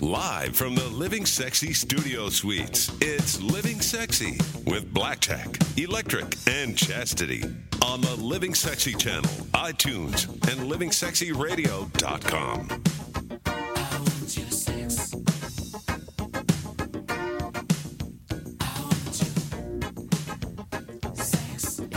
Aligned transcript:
Live 0.00 0.54
from 0.54 0.76
the 0.76 0.88
Living 0.90 1.26
Sexy 1.26 1.72
Studio 1.72 2.28
Suites, 2.28 2.92
it's 3.00 3.40
Living 3.42 3.80
Sexy 3.80 4.38
with 4.64 4.94
Blackjack, 4.94 5.58
Electric, 5.76 6.36
and 6.46 6.76
Chastity 6.76 7.42
on 7.84 8.00
the 8.00 8.14
Living 8.14 8.54
Sexy 8.54 8.94
channel, 8.94 9.28
iTunes, 9.54 10.28
and 10.52 10.70
LivingSexyRadio.com. 10.70 12.68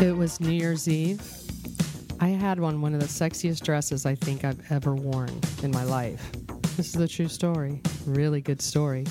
It 0.01 0.17
was 0.17 0.39
New 0.39 0.49
Year's 0.49 0.87
Eve. 0.87 1.21
I 2.19 2.29
had 2.29 2.59
on 2.59 2.81
one 2.81 2.95
of 2.95 2.99
the 2.99 3.05
sexiest 3.05 3.61
dresses 3.61 4.07
I 4.07 4.15
think 4.15 4.43
I've 4.43 4.71
ever 4.71 4.95
worn 4.95 5.39
in 5.61 5.69
my 5.69 5.83
life. 5.83 6.40
This 6.81 6.95
is 6.95 7.01
a 7.01 7.07
true 7.07 7.27
story. 7.27 7.79
Really 8.07 8.41
good 8.41 8.59
story. 8.59 9.05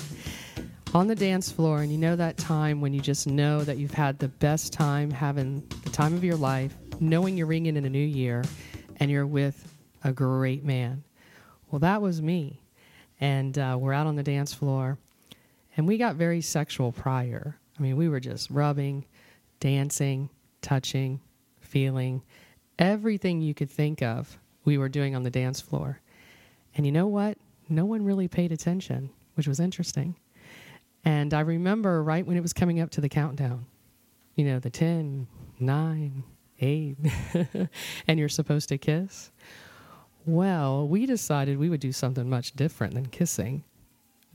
On 0.93 1.07
the 1.07 1.15
dance 1.15 1.49
floor, 1.49 1.81
and 1.81 1.89
you 1.89 1.97
know 1.97 2.17
that 2.17 2.35
time 2.35 2.81
when 2.81 2.91
you 2.91 2.99
just 2.99 3.27
know 3.27 3.63
that 3.63 3.77
you've 3.77 3.93
had 3.93 4.19
the 4.19 4.27
best 4.27 4.73
time 4.73 5.09
having 5.09 5.65
the 5.85 5.89
time 5.89 6.13
of 6.13 6.21
your 6.21 6.35
life, 6.35 6.75
knowing 6.99 7.37
you're 7.37 7.47
ringing 7.47 7.77
in 7.77 7.85
a 7.85 7.89
new 7.89 7.97
year, 7.97 8.43
and 8.97 9.09
you're 9.09 9.25
with 9.25 9.73
a 10.03 10.11
great 10.11 10.65
man. 10.65 11.05
Well, 11.69 11.79
that 11.79 12.01
was 12.01 12.21
me. 12.21 12.59
And 13.21 13.57
uh, 13.57 13.77
we're 13.79 13.93
out 13.93 14.05
on 14.05 14.17
the 14.17 14.23
dance 14.23 14.53
floor, 14.53 14.97
and 15.77 15.87
we 15.87 15.97
got 15.97 16.17
very 16.17 16.41
sexual 16.41 16.91
prior. 16.91 17.57
I 17.79 17.81
mean, 17.81 17.95
we 17.95 18.09
were 18.09 18.19
just 18.19 18.49
rubbing, 18.49 19.05
dancing, 19.61 20.29
touching, 20.61 21.21
feeling, 21.61 22.21
everything 22.77 23.39
you 23.39 23.53
could 23.53 23.71
think 23.71 24.01
of, 24.01 24.37
we 24.65 24.77
were 24.77 24.89
doing 24.89 25.15
on 25.15 25.23
the 25.23 25.31
dance 25.31 25.61
floor. 25.61 26.01
And 26.75 26.85
you 26.85 26.91
know 26.91 27.07
what? 27.07 27.37
No 27.71 27.85
one 27.85 28.03
really 28.03 28.27
paid 28.27 28.51
attention, 28.51 29.09
which 29.35 29.47
was 29.47 29.61
interesting. 29.61 30.17
And 31.05 31.33
I 31.33 31.39
remember 31.39 32.03
right 32.03 32.27
when 32.27 32.35
it 32.35 32.41
was 32.41 32.51
coming 32.51 32.81
up 32.81 32.89
to 32.91 33.01
the 33.01 33.07
countdown, 33.07 33.65
you 34.35 34.43
know, 34.43 34.59
the 34.59 34.69
10, 34.69 35.25
9, 35.57 36.23
8, 36.59 36.97
and 38.09 38.19
you're 38.19 38.27
supposed 38.27 38.67
to 38.69 38.77
kiss. 38.77 39.31
Well, 40.25 40.85
we 40.85 41.05
decided 41.05 41.57
we 41.57 41.69
would 41.69 41.79
do 41.79 41.93
something 41.93 42.29
much 42.29 42.51
different 42.57 42.93
than 42.93 43.05
kissing. 43.05 43.63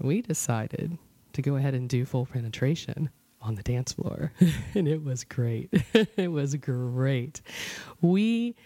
We 0.00 0.22
decided 0.22 0.96
to 1.34 1.42
go 1.42 1.56
ahead 1.56 1.74
and 1.74 1.90
do 1.90 2.06
full 2.06 2.24
penetration 2.24 3.10
on 3.42 3.54
the 3.54 3.62
dance 3.62 3.92
floor. 3.92 4.32
and 4.74 4.88
it 4.88 5.04
was 5.04 5.24
great. 5.24 5.68
it 6.16 6.32
was 6.32 6.54
great. 6.56 7.42
We 8.00 8.56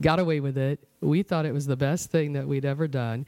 got 0.00 0.18
away 0.18 0.40
with 0.40 0.56
it. 0.56 0.86
We 1.00 1.22
thought 1.22 1.46
it 1.46 1.54
was 1.54 1.66
the 1.66 1.76
best 1.76 2.10
thing 2.10 2.34
that 2.34 2.46
we'd 2.46 2.64
ever 2.64 2.86
done. 2.86 3.26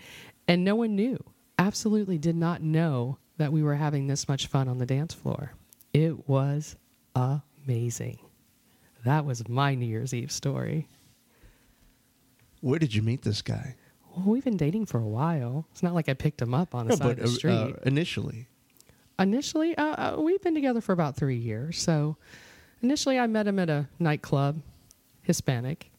And 0.51 0.65
no 0.65 0.75
one 0.75 0.97
knew, 0.97 1.23
absolutely 1.61 2.19
did 2.19 2.35
not 2.35 2.61
know 2.61 3.19
that 3.37 3.53
we 3.53 3.63
were 3.63 3.77
having 3.77 4.09
this 4.09 4.27
much 4.29 4.49
fun 4.49 4.67
on 4.69 4.79
the 4.79 4.85
dance 4.85 5.15
floor. 5.15 5.53
It 5.93 6.29
was 6.29 6.75
amazing. 7.15 8.19
That 9.05 9.25
was 9.25 9.49
my 9.49 9.77
New 9.77 9.87
Year's 9.87 10.13
Eve 10.13 10.33
story. 10.33 10.89
Where 12.63 12.81
did 12.81 12.93
you 12.93 13.01
meet 13.01 13.23
this 13.23 13.43
guy? 13.43 13.77
Well, 14.17 14.27
we've 14.27 14.43
been 14.45 14.57
dating 14.57 14.87
for 14.87 14.99
a 14.99 15.07
while. 15.07 15.67
It's 15.71 15.85
not 15.85 15.95
like 15.95 16.09
I 16.09 16.15
picked 16.15 16.43
him 16.43 16.53
up 16.53 16.75
on 16.75 16.87
the 16.89 16.91
No, 16.91 16.97
side 16.97 17.05
but 17.05 17.11
of 17.11 17.17
the 17.19 17.25
uh, 17.25 17.29
street. 17.29 17.53
uh, 17.53 17.73
initially, 17.85 18.49
initially 19.21 19.77
uh, 19.77 19.85
uh, 19.85 20.21
we've 20.21 20.43
been 20.43 20.55
together 20.55 20.81
for 20.81 20.93
about 20.93 21.15
three 21.15 21.37
years 21.37 21.79
so 21.79 22.17
initially 22.81 23.19
i 23.19 23.27
met 23.27 23.47
him 23.47 23.59
at 23.59 23.69
a 23.69 23.87
nightclub 23.99 24.63
hispanic 25.21 25.90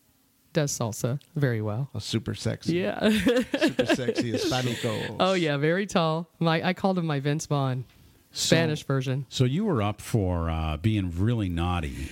does 0.53 0.71
salsa 0.77 1.19
very 1.35 1.61
well. 1.61 1.89
A 1.93 2.01
super 2.01 2.33
sexy, 2.35 2.77
yeah. 2.77 3.09
Super 3.09 3.85
sexy 3.85 4.31
Hispanico. 4.33 5.15
oh 5.19 5.33
yeah 5.33 5.57
very 5.57 5.85
tall. 5.85 6.27
My 6.39 6.65
i 6.67 6.73
called 6.73 6.97
him 6.97 7.05
my 7.05 7.19
vince 7.19 7.45
vaughn 7.45 7.85
spanish 8.31 8.83
version. 8.85 9.25
So 9.29 9.43
you 9.45 9.65
were 9.65 9.81
up 9.81 10.01
for 10.01 10.49
uh, 10.49 10.77
being 10.77 11.11
really 11.17 11.49
naughty 11.49 12.11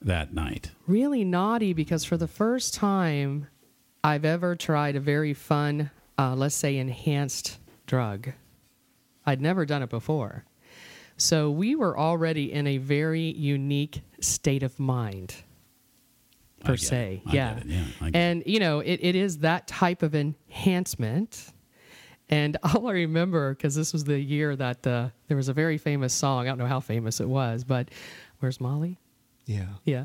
that 0.00 0.32
night. 0.32 0.70
really 0.86 1.24
naughty 1.24 1.72
because 1.72 2.04
for 2.04 2.16
the 2.16 2.28
first 2.28 2.72
time 2.74 3.48
i've 4.04 4.24
ever 4.24 4.54
tried 4.54 4.94
a 4.96 5.00
very 5.00 5.34
fun 5.34 5.90
uh, 6.18 6.34
let's 6.34 6.54
say 6.54 6.76
enhanced 6.76 7.58
drug. 7.86 8.30
I'd 9.26 9.40
never 9.40 9.64
done 9.66 9.82
it 9.82 9.90
before. 9.90 10.44
So 11.16 11.50
we 11.50 11.74
were 11.74 11.98
already 11.98 12.52
in 12.52 12.66
a 12.66 12.78
very 12.78 13.22
unique 13.32 14.02
state 14.20 14.62
of 14.62 14.78
mind 14.78 15.34
per 16.64 16.76
se. 16.76 17.22
Yeah. 17.30 17.58
it. 17.58 17.66
Yeah, 17.66 18.10
and 18.14 18.42
you 18.46 18.60
know, 18.60 18.80
it, 18.80 19.00
it 19.02 19.14
is 19.14 19.38
that 19.38 19.66
type 19.66 20.02
of 20.02 20.14
enhancement. 20.14 21.52
And 22.28 22.56
all 22.62 22.88
I 22.88 22.92
remember, 22.92 23.54
because 23.54 23.74
this 23.74 23.92
was 23.92 24.04
the 24.04 24.18
year 24.18 24.54
that 24.56 24.86
uh, 24.86 25.08
there 25.28 25.36
was 25.36 25.48
a 25.48 25.52
very 25.52 25.78
famous 25.78 26.12
song. 26.12 26.46
I 26.46 26.50
don't 26.50 26.58
know 26.58 26.66
how 26.66 26.80
famous 26.80 27.20
it 27.20 27.28
was, 27.28 27.64
but 27.64 27.90
where's 28.40 28.60
Molly? 28.60 28.98
Yeah. 29.48 29.64
Yeah. 29.86 30.04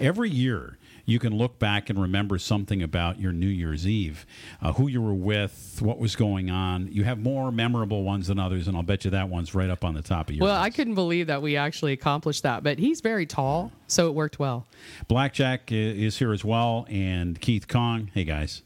Every 0.00 0.28
year, 0.28 0.78
you 1.04 1.20
can 1.20 1.32
look 1.38 1.60
back 1.60 1.88
and 1.88 2.02
remember 2.02 2.38
something 2.38 2.82
about 2.82 3.20
your 3.20 3.32
New 3.32 3.46
Year's 3.46 3.86
Eve, 3.86 4.26
uh, 4.60 4.72
who 4.72 4.88
you 4.88 5.00
were 5.00 5.14
with, 5.14 5.78
what 5.80 6.00
was 6.00 6.16
going 6.16 6.50
on. 6.50 6.88
You 6.90 7.04
have 7.04 7.20
more 7.20 7.52
memorable 7.52 8.02
ones 8.02 8.26
than 8.26 8.40
others, 8.40 8.66
and 8.66 8.76
I'll 8.76 8.82
bet 8.82 9.04
you 9.04 9.12
that 9.12 9.28
one's 9.28 9.54
right 9.54 9.70
up 9.70 9.84
on 9.84 9.94
the 9.94 10.02
top 10.02 10.28
of 10.28 10.34
your 10.34 10.44
well, 10.44 10.60
I 10.60 10.70
couldn't 10.70 10.96
believe 10.96 11.28
that 11.28 11.40
we 11.40 11.56
actually 11.56 11.92
accomplished 11.92 12.42
that, 12.42 12.64
but 12.64 12.80
he's 12.80 13.00
very 13.00 13.26
tall, 13.26 13.70
so 13.86 14.08
it 14.08 14.14
worked 14.14 14.40
well. 14.40 14.66
Blackjack 15.06 15.70
is 15.70 16.18
here 16.18 16.32
as 16.32 16.44
well, 16.44 16.84
and 16.90 17.40
Keith 17.40 17.68
Kong. 17.68 18.10
Hey, 18.12 18.24
guys. 18.24 18.62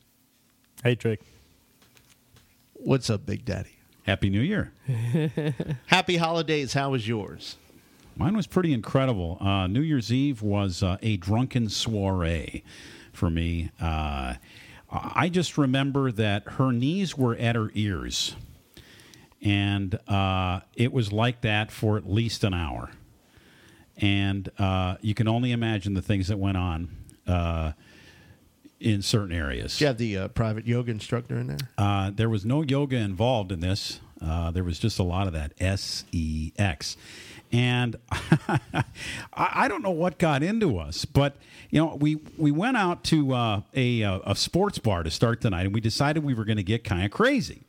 Hey, 0.83 0.95
Drake. 0.95 1.21
What's 2.73 3.11
up, 3.11 3.27
Big 3.27 3.45
Daddy? 3.45 3.77
Happy 4.05 4.31
New 4.31 4.41
Year. 4.41 4.73
Happy 5.87 6.17
holidays. 6.17 6.73
How 6.73 6.93
was 6.93 7.07
yours? 7.07 7.57
Mine 8.21 8.37
was 8.37 8.47
pretty 8.47 8.75
incredible. 8.75 9.39
Uh, 9.41 9.67
New 9.67 9.81
Year's 9.81 10.13
Eve 10.13 10.43
was 10.43 10.83
uh, 10.83 10.99
a 11.01 11.17
drunken 11.17 11.71
soiree 11.71 12.63
for 13.15 13.31
me. 13.31 13.71
Uh, 13.81 14.35
I 14.91 15.31
just 15.31 15.57
remember 15.57 16.13
that 16.13 16.43
her 16.47 16.71
knees 16.71 17.17
were 17.17 17.35
at 17.37 17.57
her 17.57 17.71
ears, 17.73 18.37
and 19.41 19.99
uh, 20.07 20.61
it 20.75 20.93
was 20.93 21.15
like 21.15 21.41
that 21.41 21.71
for 21.71 21.97
at 21.97 22.11
least 22.11 22.45
an 22.45 22.53
hour. 22.53 22.91
And 23.97 24.51
uh, 24.59 24.97
you 25.01 25.15
can 25.15 25.27
only 25.27 25.53
imagine 25.53 25.95
the 25.95 26.03
things 26.03 26.29
that 26.29 26.39
went 26.39 26.59
on 26.59 26.95
uh, 27.27 27.73
in 28.81 29.01
certain 29.01 29.33
areas. 29.33 29.79
Did 29.79 29.81
you 29.81 29.87
have 29.87 29.97
the 29.97 30.19
uh, 30.19 30.29
private 30.29 30.67
yoga 30.67 30.91
instructor 30.91 31.39
in 31.39 31.47
there? 31.47 31.71
Uh, 31.79 32.11
there 32.15 32.29
was 32.29 32.45
no 32.45 32.61
yoga 32.61 32.97
involved 32.97 33.51
in 33.51 33.61
this. 33.61 33.99
Uh, 34.21 34.51
there 34.51 34.65
was 34.65 34.79
just 34.79 34.99
a 34.99 35.03
lot 35.03 35.27
of 35.27 35.33
that 35.33 35.55
S 35.59 36.05
E 36.13 36.53
X. 36.59 36.99
And 37.53 37.97
I, 39.33 39.67
don't 39.67 39.83
know 39.83 39.91
what 39.91 40.19
got 40.19 40.43
into 40.43 40.79
us, 40.79 41.05
but 41.05 41.37
you 41.71 41.81
know, 41.81 41.97
we 41.97 42.19
we 42.37 42.53
went 42.53 42.77
out 42.77 43.03
to 43.05 43.35
uh, 43.35 43.63
a 43.75 44.03
a 44.03 44.37
sports 44.37 44.79
bar 44.79 45.03
to 45.03 45.11
start 45.11 45.41
the 45.41 45.51
night, 45.51 45.67
and 45.67 45.75
we 45.75 45.81
decided 45.81 46.23
we 46.23 46.35
were 46.35 46.45
going 46.45 46.59
to 46.59 46.63
get 46.63 46.85
kind 46.85 47.05
of 47.05 47.11
crazy, 47.11 47.63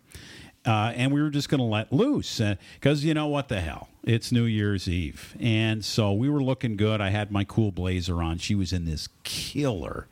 uh, 0.67 0.93
and 0.95 1.11
we 1.11 1.19
were 1.19 1.31
just 1.31 1.49
going 1.49 1.59
to 1.59 1.65
let 1.65 1.91
loose 1.91 2.39
because 2.75 3.03
you 3.03 3.15
know 3.15 3.25
what 3.25 3.47
the 3.47 3.59
hell, 3.59 3.89
it's 4.03 4.31
New 4.31 4.43
Year's 4.43 4.87
Eve, 4.87 5.35
and 5.39 5.83
so 5.83 6.13
we 6.13 6.29
were 6.29 6.43
looking 6.43 6.77
good. 6.77 7.01
I 7.01 7.09
had 7.09 7.31
my 7.31 7.43
cool 7.43 7.71
blazer 7.71 8.21
on. 8.21 8.37
She 8.37 8.53
was 8.53 8.71
in 8.71 8.85
this 8.85 9.09
killer 9.23 10.07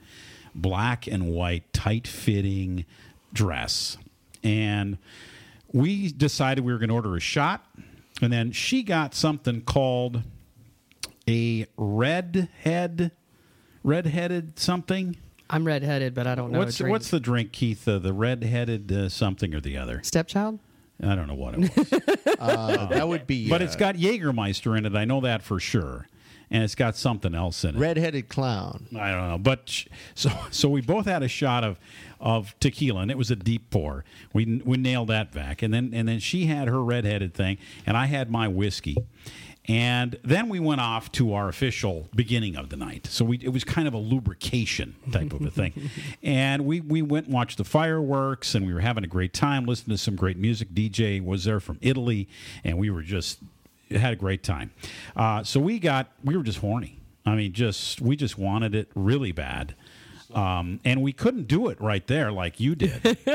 black 0.55 1.07
and 1.07 1.27
white, 1.27 1.71
tight 1.73 2.07
fitting 2.07 2.85
dress. 3.33 3.97
And 4.43 4.97
we 5.71 6.11
decided 6.11 6.63
we 6.63 6.71
were 6.71 6.79
going 6.79 6.89
to 6.89 6.95
order 6.95 7.15
a 7.15 7.19
shot. 7.19 7.65
And 8.21 8.31
then 8.33 8.51
she 8.51 8.83
got 8.83 9.13
something 9.15 9.61
called 9.61 10.23
a 11.27 11.65
red 11.77 12.49
head, 12.63 13.11
red 13.83 14.05
headed 14.07 14.59
something. 14.59 15.15
I'm 15.49 15.65
redheaded, 15.65 16.13
but 16.13 16.27
I 16.27 16.35
don't 16.35 16.51
know. 16.51 16.59
a 16.61 16.65
What's 16.65 16.77
drink. 16.77 16.91
what's 16.91 17.09
the 17.09 17.19
drink, 17.19 17.51
Keith? 17.51 17.87
Uh, 17.87 17.97
the 17.99 18.13
red 18.13 18.43
headed 18.43 18.91
uh, 18.91 19.09
something 19.09 19.55
or 19.55 19.61
the 19.61 19.77
other? 19.77 20.01
stepchild? 20.03 20.59
I 21.01 21.15
don't 21.15 21.27
know 21.27 21.35
what 21.35 21.55
it 21.55 21.75
was. 21.77 21.93
Uh, 22.39 22.85
that 22.87 23.05
would 23.07 23.27
be. 23.27 23.49
but 23.49 23.61
uh, 23.61 23.65
it's 23.65 23.75
got 23.75 23.95
Jägermeister 23.95 24.77
in 24.77 24.85
it. 24.85 24.95
I 24.95 25.03
know 25.05 25.19
that 25.21 25.41
for 25.43 25.59
sure. 25.59 26.07
And 26.51 26.63
it's 26.63 26.75
got 26.75 26.95
something 26.95 27.35
else 27.35 27.63
in 27.63 27.75
it. 27.75 27.79
redheaded 27.79 28.27
clown. 28.27 28.87
I 28.97 29.11
don't 29.11 29.29
know, 29.29 29.37
but 29.37 29.69
sh- 29.69 29.85
so 30.15 30.31
so 30.49 30.67
we 30.69 30.81
both 30.81 31.05
had 31.05 31.21
a 31.21 31.27
shot 31.27 31.63
of 31.63 31.79
of 32.19 32.53
tequila, 32.59 33.01
and 33.01 33.11
it 33.11 33.17
was 33.17 33.29
a 33.31 33.35
deep 33.35 33.69
pour. 33.69 34.03
We 34.33 34.61
we 34.65 34.77
nailed 34.77 35.09
that 35.09 35.31
back, 35.31 35.61
and 35.61 35.73
then 35.73 35.91
and 35.93 36.07
then 36.07 36.19
she 36.19 36.47
had 36.47 36.67
her 36.67 36.83
redheaded 36.83 37.33
thing, 37.33 37.57
and 37.85 37.95
I 37.95 38.07
had 38.07 38.31
my 38.31 38.47
whiskey, 38.47 38.97
and 39.67 40.17
then 40.23 40.49
we 40.49 40.59
went 40.59 40.81
off 40.81 41.11
to 41.13 41.33
our 41.33 41.47
official 41.47 42.09
beginning 42.15 42.55
of 42.55 42.69
the 42.69 42.75
night. 42.75 43.05
So 43.05 43.23
we 43.23 43.37
it 43.37 43.49
was 43.53 43.63
kind 43.63 43.87
of 43.87 43.93
a 43.93 43.99
lubrication 43.99 44.95
type 45.11 45.31
of 45.33 45.41
a 45.45 45.51
thing, 45.51 45.91
and 46.23 46.65
we 46.65 46.81
we 46.81 47.03
went 47.03 47.27
and 47.27 47.33
watched 47.35 47.59
the 47.59 47.63
fireworks, 47.63 48.55
and 48.55 48.65
we 48.65 48.73
were 48.73 48.79
having 48.81 49.03
a 49.03 49.07
great 49.07 49.33
time, 49.33 49.65
listening 49.65 49.95
to 49.95 50.01
some 50.01 50.15
great 50.15 50.37
music. 50.37 50.69
DJ 50.73 51.23
was 51.23 51.43
there 51.43 51.59
from 51.59 51.77
Italy, 51.81 52.27
and 52.63 52.79
we 52.79 52.89
were 52.89 53.03
just 53.03 53.39
had 53.91 54.13
a 54.13 54.17
great 54.17 54.43
time. 54.43 54.71
Uh, 55.15 55.43
so 55.43 55.59
we 55.59 55.79
got 55.79 56.11
we 56.23 56.35
were 56.37 56.43
just 56.43 56.59
horny. 56.59 56.99
I 57.25 57.35
mean, 57.35 57.53
just 57.53 58.01
we 58.01 58.15
just 58.15 58.37
wanted 58.37 58.75
it 58.75 58.89
really 58.95 59.31
bad. 59.31 59.75
Um, 60.33 60.79
and 60.85 61.01
we 61.01 61.11
couldn't 61.11 61.47
do 61.47 61.69
it 61.69 61.81
right 61.81 62.05
there 62.05 62.31
like 62.31 62.59
you 62.59 62.75
did. 62.75 63.17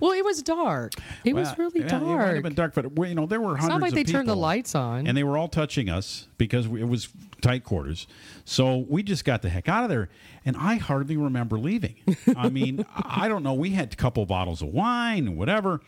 Well, 0.00 0.12
it 0.12 0.24
was 0.24 0.42
dark. 0.42 0.92
It 1.24 1.34
was 1.34 1.56
really 1.56 1.80
yeah, 1.80 1.96
It 1.96 2.02
might 2.02 2.34
have 2.34 2.42
been 2.42 2.54
dark, 2.54 2.74
but 2.74 2.84
you 3.08 3.14
know 3.14 3.24
there 3.26 3.40
were 3.40 3.56
hundreds 3.56 3.64
it's 3.64 3.68
not 3.68 3.80
like 3.80 3.92
of 3.92 3.94
they 3.94 4.04
turned 4.04 4.28
the 4.28 4.36
lights 4.36 4.74
on. 4.74 5.06
and 5.06 5.16
they 5.16 5.24
were 5.24 5.38
all 5.38 5.48
touching 5.48 5.88
us 5.88 6.28
because 6.36 6.68
we, 6.68 6.82
it 6.82 6.88
was 6.88 7.08
tight 7.40 7.64
quarters. 7.64 8.06
So 8.44 8.84
we 8.88 9.02
just 9.02 9.24
got 9.24 9.40
the 9.42 9.48
heck 9.48 9.68
out 9.70 9.84
of 9.84 9.90
there, 9.90 10.10
and 10.44 10.54
I 10.56 10.74
hardly 10.76 11.16
remember 11.16 11.58
leaving. 11.58 11.96
I 12.36 12.50
mean, 12.50 12.84
I 12.94 13.28
don't 13.28 13.42
know. 13.42 13.54
We 13.54 13.70
had 13.70 13.92
a 13.92 13.96
couple 13.96 14.24
bottles 14.26 14.60
of 14.60 14.68
wine, 14.68 15.36
whatever, 15.36 15.80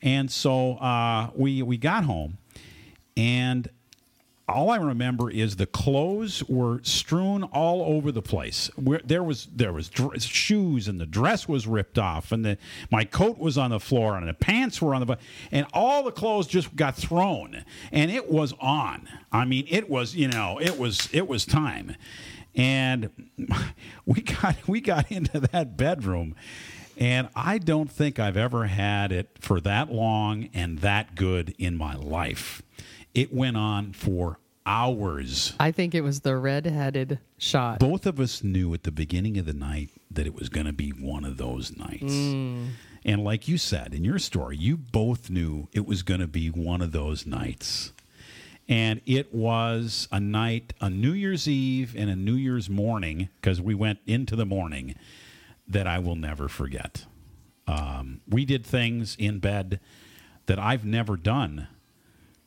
and 0.00 0.30
so 0.30 0.74
uh, 0.76 1.30
we 1.34 1.62
we 1.62 1.76
got 1.76 2.04
home, 2.04 2.38
and 3.16 3.68
all 4.46 4.68
I 4.68 4.76
remember 4.76 5.30
is 5.30 5.56
the 5.56 5.66
clothes 5.66 6.44
were 6.44 6.80
strewn 6.82 7.44
all 7.44 7.82
over 7.82 8.12
the 8.12 8.20
place. 8.20 8.70
Where 8.76 9.00
there 9.02 9.22
was 9.22 9.48
there 9.54 9.72
was 9.72 9.88
dr- 9.88 10.20
shoes 10.20 10.86
and 10.86 11.00
the 11.00 11.06
dress 11.06 11.48
was 11.48 11.66
ripped 11.66 11.98
off 11.98 12.30
and 12.30 12.44
the 12.44 12.58
my 12.90 13.04
coat 13.04 13.38
was 13.38 13.56
on 13.56 13.70
the 13.70 13.80
floor 13.80 14.16
and 14.16 14.28
the 14.28 14.34
pants 14.34 14.82
were 14.82 14.94
on 14.94 15.06
the 15.06 15.18
and 15.50 15.66
all 15.72 16.02
the 16.02 16.12
clothes 16.12 16.46
just 16.46 16.76
got 16.76 16.94
thrown 16.94 17.64
and 17.90 18.10
it 18.10 18.30
was 18.30 18.52
on. 18.60 19.08
I 19.32 19.46
mean, 19.46 19.66
it 19.70 19.88
was 19.88 20.14
you 20.14 20.28
know 20.28 20.58
it 20.60 20.78
was 20.78 21.08
it 21.12 21.26
was 21.26 21.46
time, 21.46 21.96
and 22.54 23.10
we 24.06 24.20
got 24.20 24.68
we 24.68 24.82
got 24.82 25.10
into 25.10 25.40
that 25.40 25.76
bedroom. 25.76 26.34
And 26.96 27.28
I 27.34 27.58
don't 27.58 27.90
think 27.90 28.20
I've 28.20 28.36
ever 28.36 28.66
had 28.66 29.10
it 29.10 29.30
for 29.40 29.60
that 29.62 29.90
long 29.90 30.48
and 30.54 30.78
that 30.78 31.16
good 31.16 31.52
in 31.58 31.76
my 31.76 31.96
life. 31.96 32.62
It 33.14 33.32
went 33.32 33.56
on 33.56 33.92
for 33.92 34.38
hours. 34.66 35.54
I 35.60 35.70
think 35.72 35.94
it 35.94 36.00
was 36.00 36.20
the 36.20 36.36
red-headed 36.36 37.18
shot. 37.38 37.78
Both 37.78 38.06
of 38.06 38.18
us 38.18 38.42
knew 38.42 38.72
at 38.74 38.82
the 38.82 38.90
beginning 38.90 39.38
of 39.38 39.46
the 39.46 39.52
night 39.52 39.90
that 40.10 40.26
it 40.26 40.34
was 40.34 40.48
going 40.48 40.66
to 40.66 40.72
be 40.72 40.90
one 40.90 41.24
of 41.24 41.36
those 41.36 41.76
nights. 41.76 42.12
And 43.06 43.22
like 43.22 43.46
you 43.46 43.58
said 43.58 43.92
in 43.92 44.04
your 44.04 44.18
story, 44.18 44.56
you 44.56 44.76
both 44.76 45.28
knew 45.28 45.68
it 45.72 45.86
was 45.86 46.02
going 46.02 46.20
to 46.20 46.26
be 46.26 46.48
one 46.48 46.80
of 46.80 46.92
those 46.92 47.26
nights. 47.26 47.92
And 48.66 49.02
it 49.04 49.34
was 49.34 50.08
a 50.10 50.18
night, 50.18 50.72
a 50.80 50.88
New 50.88 51.12
Year's 51.12 51.46
Eve 51.46 51.94
and 51.96 52.08
a 52.08 52.16
New 52.16 52.34
Year's 52.34 52.70
morning, 52.70 53.28
because 53.40 53.60
we 53.60 53.74
went 53.74 53.98
into 54.06 54.34
the 54.34 54.46
morning, 54.46 54.94
that 55.68 55.86
I 55.86 55.98
will 55.98 56.16
never 56.16 56.48
forget. 56.48 57.04
Um, 57.66 58.22
we 58.26 58.46
did 58.46 58.64
things 58.64 59.16
in 59.18 59.38
bed 59.38 59.80
that 60.46 60.58
I've 60.58 60.86
never 60.86 61.18
done 61.18 61.68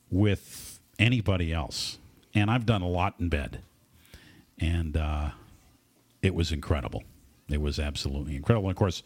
with 0.10 0.80
anybody 1.00 1.54
else. 1.54 1.98
And 2.34 2.50
I've 2.50 2.66
done 2.66 2.82
a 2.82 2.88
lot 2.88 3.16
in 3.20 3.30
bed. 3.30 3.62
And 4.60 4.98
uh, 4.98 5.32
it 6.22 6.34
was 6.34 6.52
incredible. 6.52 7.04
It 7.50 7.62
was 7.62 7.80
absolutely 7.80 8.36
incredible. 8.36 8.68
And 8.68 8.76
of 8.76 8.78
course, 8.78 9.04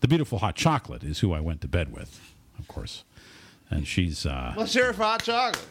the 0.00 0.08
beautiful 0.08 0.38
hot 0.38 0.54
chocolate 0.54 1.02
is 1.02 1.20
who 1.20 1.32
I 1.32 1.40
went 1.40 1.60
to 1.62 1.68
bed 1.68 1.92
with, 1.92 2.20
of 2.58 2.68
course. 2.68 3.04
And 3.70 3.86
she's 3.86 4.26
uh, 4.26 4.54
Let's 4.56 4.72
hear 4.72 4.90
it 4.90 4.94
for 4.94 5.02
hot 5.02 5.22
chocolate. 5.22 5.66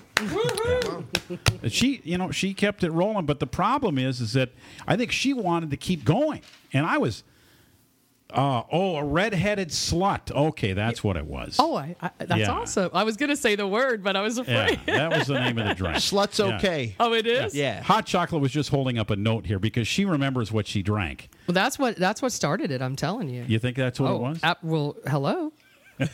she, 1.69 2.01
you 2.03 2.17
know, 2.17 2.31
she 2.31 2.53
kept 2.53 2.83
it 2.83 2.91
rolling. 2.91 3.25
But 3.25 3.39
the 3.39 3.47
problem 3.47 3.97
is, 3.97 4.21
is 4.21 4.33
that 4.33 4.49
I 4.87 4.95
think 4.95 5.11
she 5.11 5.33
wanted 5.33 5.71
to 5.71 5.77
keep 5.77 6.03
going, 6.03 6.41
and 6.71 6.85
I 6.85 6.97
was, 6.97 7.23
uh, 8.33 8.63
oh, 8.71 8.95
a 8.97 9.03
redheaded 9.05 9.69
slut. 9.69 10.31
Okay, 10.31 10.73
that's 10.73 11.03
what 11.03 11.15
it 11.17 11.25
was. 11.25 11.55
Oh, 11.59 11.75
I, 11.75 11.95
I, 12.01 12.09
that's 12.17 12.39
Yeah. 12.41 12.51
awesome. 12.51 12.89
I 12.93 13.03
was 13.03 13.15
going 13.17 13.29
to 13.29 13.35
say 13.37 13.55
the 13.55 13.67
word, 13.67 14.03
but 14.03 14.15
I 14.15 14.21
was 14.21 14.37
afraid. 14.37 14.53
yeah, 14.55 14.63
afraid. 14.73 14.97
that 14.97 15.17
was 15.19 15.27
the 15.27 15.39
name 15.39 15.57
of 15.59 15.67
the 15.67 15.73
drink. 15.83 15.95
Slut's 15.97 16.39
Yeah. 16.39 16.57
okay. 16.57 16.95
oh, 16.99 17.13
it 17.13 17.27
is. 17.27 17.53
Yeah. 17.55 17.81
Hot 17.83 18.05
chocolate 18.05 18.41
was 18.41 18.51
just 18.51 18.69
holding 18.69 18.97
up 18.97 19.09
a 19.09 19.15
note 19.15 19.45
here 19.45 19.59
because 19.59 19.87
she 19.87 20.05
remembers 20.05 20.51
what 20.51 20.67
she 20.67 20.81
drank. 20.81 21.29
Well, 21.47 21.53
that's 21.53 21.77
what 21.77 21.95
that's 21.97 22.21
what 22.21 22.31
started 22.31 22.71
it. 22.71 22.81
I'm 22.81 22.95
telling 22.95 23.29
you. 23.29 23.45
You 23.47 23.59
think 23.59 23.77
that's 23.77 23.99
what 23.99 24.11
oh, 24.11 24.15
it 24.15 24.19
was? 24.21 24.39
ap- 24.43 24.63
well, 24.63 24.95
hello. 25.07 25.53
and 25.99 26.09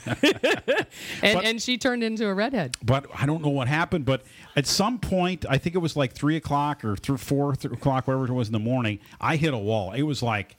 But- 1.22 1.46
and 1.46 1.62
she 1.62 1.78
turned 1.78 2.04
into 2.04 2.28
a 2.28 2.34
redhead. 2.34 2.76
but 2.84 3.06
I 3.18 3.26
don't 3.26 3.42
know 3.42 3.50
what 3.50 3.68
happened. 3.68 4.06
But 4.06 4.24
at 4.56 4.68
some 4.68 5.00
point, 5.00 5.46
I 5.50 5.58
think 5.58 5.76
it 5.76 5.80
was 5.80 5.96
like 5.96 6.14
three 6.14 6.36
o'clock 6.36 6.84
or 6.84 6.96
through 6.98 7.18
four 7.18 7.56
th- 7.56 7.74
o'clock, 7.74 8.08
whatever 8.08 8.26
it 8.26 8.34
was 8.34 8.48
in 8.50 8.54
the 8.54 8.60
morning. 8.60 9.00
I 9.22 9.36
hit 9.38 9.54
a 9.54 9.58
wall. 9.58 9.94
It 9.94 10.02
was 10.04 10.22
like 10.22 10.58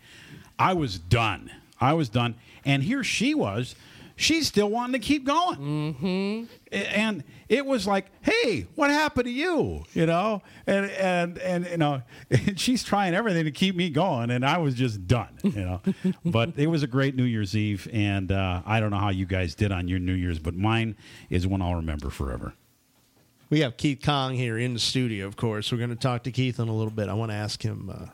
I 0.61 0.75
was 0.75 0.99
done. 0.99 1.51
I 1.81 1.95
was 1.95 2.11
done. 2.11 2.35
And 2.67 2.83
here 2.83 3.03
she 3.03 3.35
was. 3.35 3.75
She's 4.15 4.47
still 4.47 4.69
wanting 4.69 4.93
to 4.93 4.99
keep 4.99 5.25
going. 5.25 5.57
Mm-hmm. 5.57 6.45
And 6.71 7.25
it 7.49 7.65
was 7.65 7.87
like, 7.87 8.11
hey, 8.21 8.67
what 8.75 8.91
happened 8.91 9.25
to 9.25 9.31
you? 9.31 9.85
You 9.95 10.05
know, 10.05 10.43
and 10.67 10.91
and 10.91 11.39
and 11.39 11.67
you 11.67 11.79
know, 11.79 12.03
and 12.31 12.61
she's 12.61 12.85
trying 12.85 13.15
everything 13.15 13.45
to 13.45 13.51
keep 13.51 13.75
me 13.75 13.89
going, 13.89 14.31
and 14.31 14.45
I 14.45 14.59
was 14.59 14.75
just 14.75 15.07
done. 15.07 15.39
You 15.43 15.51
know, 15.53 15.81
but 16.27 16.59
it 16.59 16.67
was 16.67 16.83
a 16.83 16.87
great 16.87 17.17
New 17.17 17.25
Year's 17.25 17.57
Eve, 17.57 17.89
and 17.95 18.31
uh, 18.31 18.61
I 18.67 18.79
don't 18.79 18.91
know 18.91 18.99
how 18.99 19.09
you 19.09 19.25
guys 19.25 19.55
did 19.55 19.73
on 19.73 19.89
your 19.89 19.99
New 19.99 20.12
Year's, 20.12 20.39
but 20.39 20.55
mine 20.55 20.97
is 21.31 21.47
one 21.47 21.62
I'll 21.62 21.77
remember 21.77 22.11
forever. 22.11 22.53
We 23.49 23.61
have 23.61 23.79
Keith 23.79 24.01
Kong 24.05 24.35
here 24.35 24.59
in 24.59 24.75
the 24.75 24.81
studio, 24.81 25.27
of 25.27 25.37
course. 25.37 25.73
We're 25.73 25.79
going 25.79 25.91
to 25.91 25.97
talk 25.97 26.25
to 26.25 26.31
Keith 26.31 26.61
in 26.61 26.69
a 26.69 26.75
little 26.75 26.93
bit. 26.93 27.09
I 27.09 27.15
want 27.15 27.33
to 27.33 27.37
ask 27.37 27.62
him. 27.62 27.89
Uh, 27.91 28.07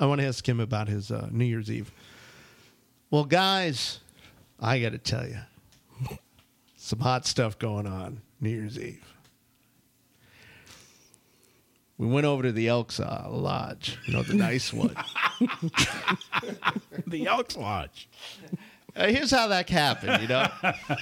I 0.00 0.06
want 0.06 0.20
to 0.20 0.26
ask 0.26 0.46
him 0.48 0.60
about 0.60 0.88
his 0.88 1.10
uh, 1.10 1.28
New 1.30 1.44
Year's 1.44 1.70
Eve. 1.70 1.92
Well, 3.10 3.24
guys, 3.24 4.00
I 4.60 4.80
got 4.80 4.92
to 4.92 4.98
tell 4.98 5.26
you, 5.26 5.38
some 6.76 6.98
hot 7.00 7.26
stuff 7.26 7.58
going 7.58 7.86
on 7.86 8.20
New 8.40 8.50
Year's 8.50 8.78
Eve. 8.78 9.04
We 11.96 12.08
went 12.08 12.26
over 12.26 12.42
to 12.42 12.52
the 12.52 12.66
Elks 12.68 12.98
uh, 12.98 13.26
Lodge, 13.30 13.98
you 14.06 14.14
know, 14.14 14.22
the 14.22 14.34
nice 14.34 14.72
one. 14.72 14.94
The 17.06 17.26
Elks 17.26 17.56
Lodge. 17.56 18.08
Uh, 18.96 19.08
here's 19.08 19.30
how 19.30 19.48
that 19.48 19.68
happened, 19.68 20.22
you 20.22 20.28
know. 20.28 20.46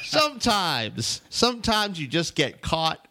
sometimes, 0.02 1.20
sometimes 1.28 2.00
you 2.00 2.06
just 2.08 2.34
get 2.34 2.60
caught 2.62 3.06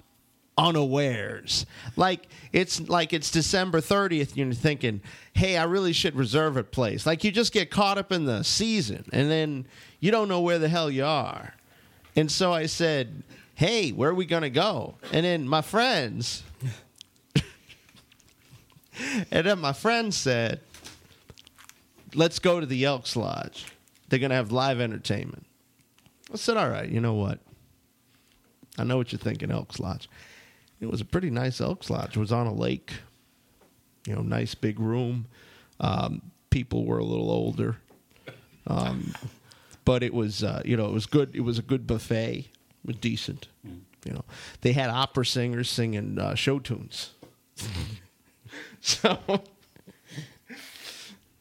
unawares. 0.57 1.65
Like 1.95 2.27
it's 2.51 2.89
like 2.89 3.13
it's 3.13 3.31
December 3.31 3.81
30th 3.81 4.29
and 4.29 4.37
you're 4.37 4.53
thinking, 4.53 5.01
"Hey, 5.33 5.57
I 5.57 5.63
really 5.63 5.93
should 5.93 6.15
reserve 6.15 6.57
a 6.57 6.63
place." 6.63 7.05
Like 7.05 7.23
you 7.23 7.31
just 7.31 7.53
get 7.53 7.71
caught 7.71 7.97
up 7.97 8.11
in 8.11 8.25
the 8.25 8.43
season 8.43 9.05
and 9.11 9.29
then 9.29 9.65
you 9.99 10.11
don't 10.11 10.27
know 10.27 10.41
where 10.41 10.59
the 10.59 10.69
hell 10.69 10.89
you 10.89 11.05
are. 11.05 11.53
And 12.15 12.31
so 12.31 12.53
I 12.53 12.65
said, 12.65 13.23
"Hey, 13.55 13.91
where 13.91 14.09
are 14.09 14.15
we 14.15 14.25
going 14.25 14.43
to 14.43 14.49
go?" 14.49 14.95
And 15.11 15.25
then 15.25 15.47
my 15.47 15.61
friends 15.61 16.43
And 19.31 19.47
then 19.47 19.59
my 19.59 19.73
friend 19.73 20.13
said, 20.13 20.59
let's 22.13 22.39
go 22.39 22.59
to 22.59 22.65
the 22.65 22.85
Elks 22.85 23.15
Lodge. 23.15 23.67
They're 24.09 24.19
going 24.19 24.31
to 24.31 24.35
have 24.35 24.51
live 24.51 24.79
entertainment. 24.79 25.45
I 26.33 26.37
said, 26.37 26.57
all 26.57 26.69
right, 26.69 26.89
you 26.89 26.99
know 26.99 27.13
what? 27.13 27.39
I 28.77 28.83
know 28.83 28.97
what 28.97 29.11
you're 29.11 29.19
thinking, 29.19 29.51
Elks 29.51 29.79
Lodge. 29.79 30.09
It 30.81 30.89
was 30.89 30.99
a 30.99 31.05
pretty 31.05 31.29
nice 31.29 31.61
Elks 31.61 31.89
Lodge. 31.89 32.17
It 32.17 32.19
was 32.19 32.31
on 32.31 32.47
a 32.47 32.53
lake, 32.53 32.93
you 34.07 34.15
know, 34.15 34.21
nice 34.21 34.55
big 34.55 34.79
room. 34.79 35.27
Um, 35.79 36.21
people 36.49 36.85
were 36.85 36.97
a 36.97 37.03
little 37.03 37.29
older. 37.29 37.77
Um, 38.67 39.13
but 39.85 40.03
it 40.03 40.13
was, 40.13 40.43
uh, 40.43 40.61
you 40.65 40.75
know, 40.75 40.87
it 40.87 40.91
was 40.93 41.05
good. 41.05 41.35
It 41.35 41.41
was 41.41 41.59
a 41.59 41.61
good 41.61 41.85
buffet. 41.85 42.39
It 42.39 42.47
was 42.83 42.95
decent. 42.97 43.47
You 43.63 44.13
know, 44.13 44.25
they 44.61 44.73
had 44.73 44.89
opera 44.89 45.25
singers 45.25 45.69
singing 45.69 46.17
uh, 46.17 46.33
show 46.33 46.57
tunes. 46.57 47.11
so 48.81 49.19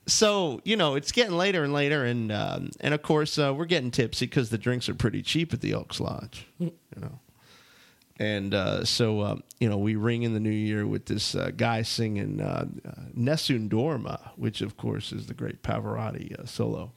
so 0.07 0.61
you 0.65 0.77
know 0.77 0.95
it's 0.97 1.13
getting 1.13 1.37
later 1.37 1.65
and 1.65 1.73
later 1.73 2.05
and 2.05 2.31
um, 2.31 2.71
and 2.81 2.93
of 2.93 3.01
course 3.03 3.39
uh, 3.39 3.55
we're 3.55 3.65
getting 3.65 3.91
tipsy 3.91 4.27
because 4.27 4.51
the 4.51 4.59
drinks 4.59 4.89
are 4.89 4.95
pretty 4.95 5.23
cheap 5.23 5.55
at 5.55 5.61
the 5.61 5.73
elks 5.73 6.01
lodge 6.01 6.47
you 6.59 6.73
know 7.01 7.19
and 8.21 8.53
uh, 8.55 8.85
so 8.85 9.23
um, 9.23 9.43
you 9.59 9.69
know 9.69 9.79
we 9.79 9.97
ring 9.97 10.23
in 10.23 10.35
the 10.35 10.41
new 10.41 10.51
year 10.51 10.87
with 10.87 11.07
this 11.07 11.35
uh, 11.35 11.51
guy 11.57 11.83
singing 11.83 12.41
uh, 12.41 12.67
uh, 12.87 12.91
nessun 13.15 13.69
dorma 13.69 14.31
which 14.37 14.61
of 14.61 14.77
course 14.77 15.11
is 15.11 15.27
the 15.27 15.35
great 15.35 15.63
pavarotti 15.63 16.39
uh, 16.39 16.45
solo 16.45 16.93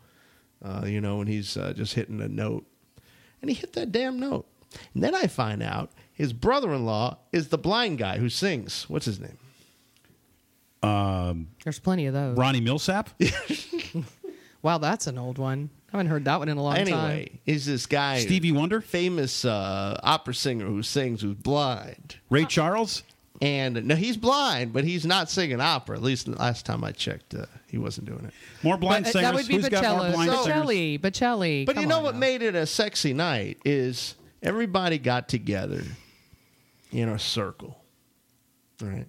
uh, 0.63 0.83
you 0.85 1.01
know 1.01 1.21
and 1.21 1.29
he's 1.29 1.57
uh, 1.57 1.73
just 1.73 1.93
hitting 1.95 2.21
a 2.21 2.27
note 2.27 2.65
and 3.41 3.49
he 3.49 3.55
hit 3.55 3.73
that 3.73 3.91
damn 3.91 4.19
note 4.19 4.45
and 4.93 5.01
then 5.01 5.15
i 5.15 5.25
find 5.25 5.63
out 5.63 5.91
his 6.11 6.33
brother-in-law 6.33 7.17
is 7.31 7.47
the 7.47 7.57
blind 7.57 7.97
guy 7.97 8.17
who 8.17 8.29
sings 8.29 8.87
what's 8.89 9.05
his 9.05 9.19
name 9.19 9.37
There's 11.63 11.79
plenty 11.79 12.07
of 12.07 12.13
those. 12.13 12.35
Ronnie 12.37 12.59
Milsap? 12.59 13.07
Wow, 14.63 14.77
that's 14.77 15.07
an 15.07 15.17
old 15.17 15.37
one. 15.37 15.69
I 15.93 15.97
haven't 15.97 16.09
heard 16.11 16.25
that 16.25 16.39
one 16.39 16.49
in 16.49 16.57
a 16.57 16.63
long 16.63 16.73
time. 16.73 16.81
anyway, 16.87 17.25
time. 17.29 17.39
he's 17.45 17.65
this 17.67 17.85
guy, 17.85 18.19
Stevie 18.19 18.51
Wonder? 18.51 18.81
famous 18.81 19.45
uh, 19.45 19.99
opera 20.01 20.33
singer 20.33 20.65
who 20.65 20.81
sings 20.81 21.21
who's 21.21 21.35
blind. 21.35 22.15
Ray 22.31 22.45
Charles? 22.45 23.03
And 23.41 23.85
no, 23.85 23.95
he's 23.95 24.15
blind, 24.17 24.73
but 24.73 24.85
he's 24.85 25.05
not 25.05 25.29
singing 25.29 25.59
opera. 25.59 25.97
At 25.97 26.01
least 26.03 26.25
the 26.27 26.37
last 26.37 26.65
time 26.65 26.83
I 26.83 26.93
checked, 26.93 27.35
uh, 27.35 27.45
he 27.67 27.77
wasn't 27.77 28.07
doing 28.07 28.25
it. 28.25 28.33
More 28.63 28.77
blind 28.77 29.03
But, 29.05 29.09
uh, 29.09 29.11
singers? 29.13 29.31
that 29.31 29.35
would 29.35 29.47
be 29.47 29.55
Who's 29.55 29.69
got 29.69 29.83
more 29.83 30.05
Bocelli. 30.07 30.25
singers? 30.25 30.35
Bocelli. 30.37 30.99
Bocelli. 30.99 31.65
But 31.65 31.75
you 31.77 31.85
know 31.85 31.99
what 31.99 32.13
now. 32.15 32.19
made 32.19 32.41
it 32.41 32.55
a 32.55 32.65
sexy 32.65 33.13
night 33.13 33.57
is 33.65 34.15
everybody 34.41 34.97
got 34.97 35.27
together 35.27 35.83
in 36.91 37.09
a 37.09 37.19
circle, 37.19 37.77
right? 38.81 39.07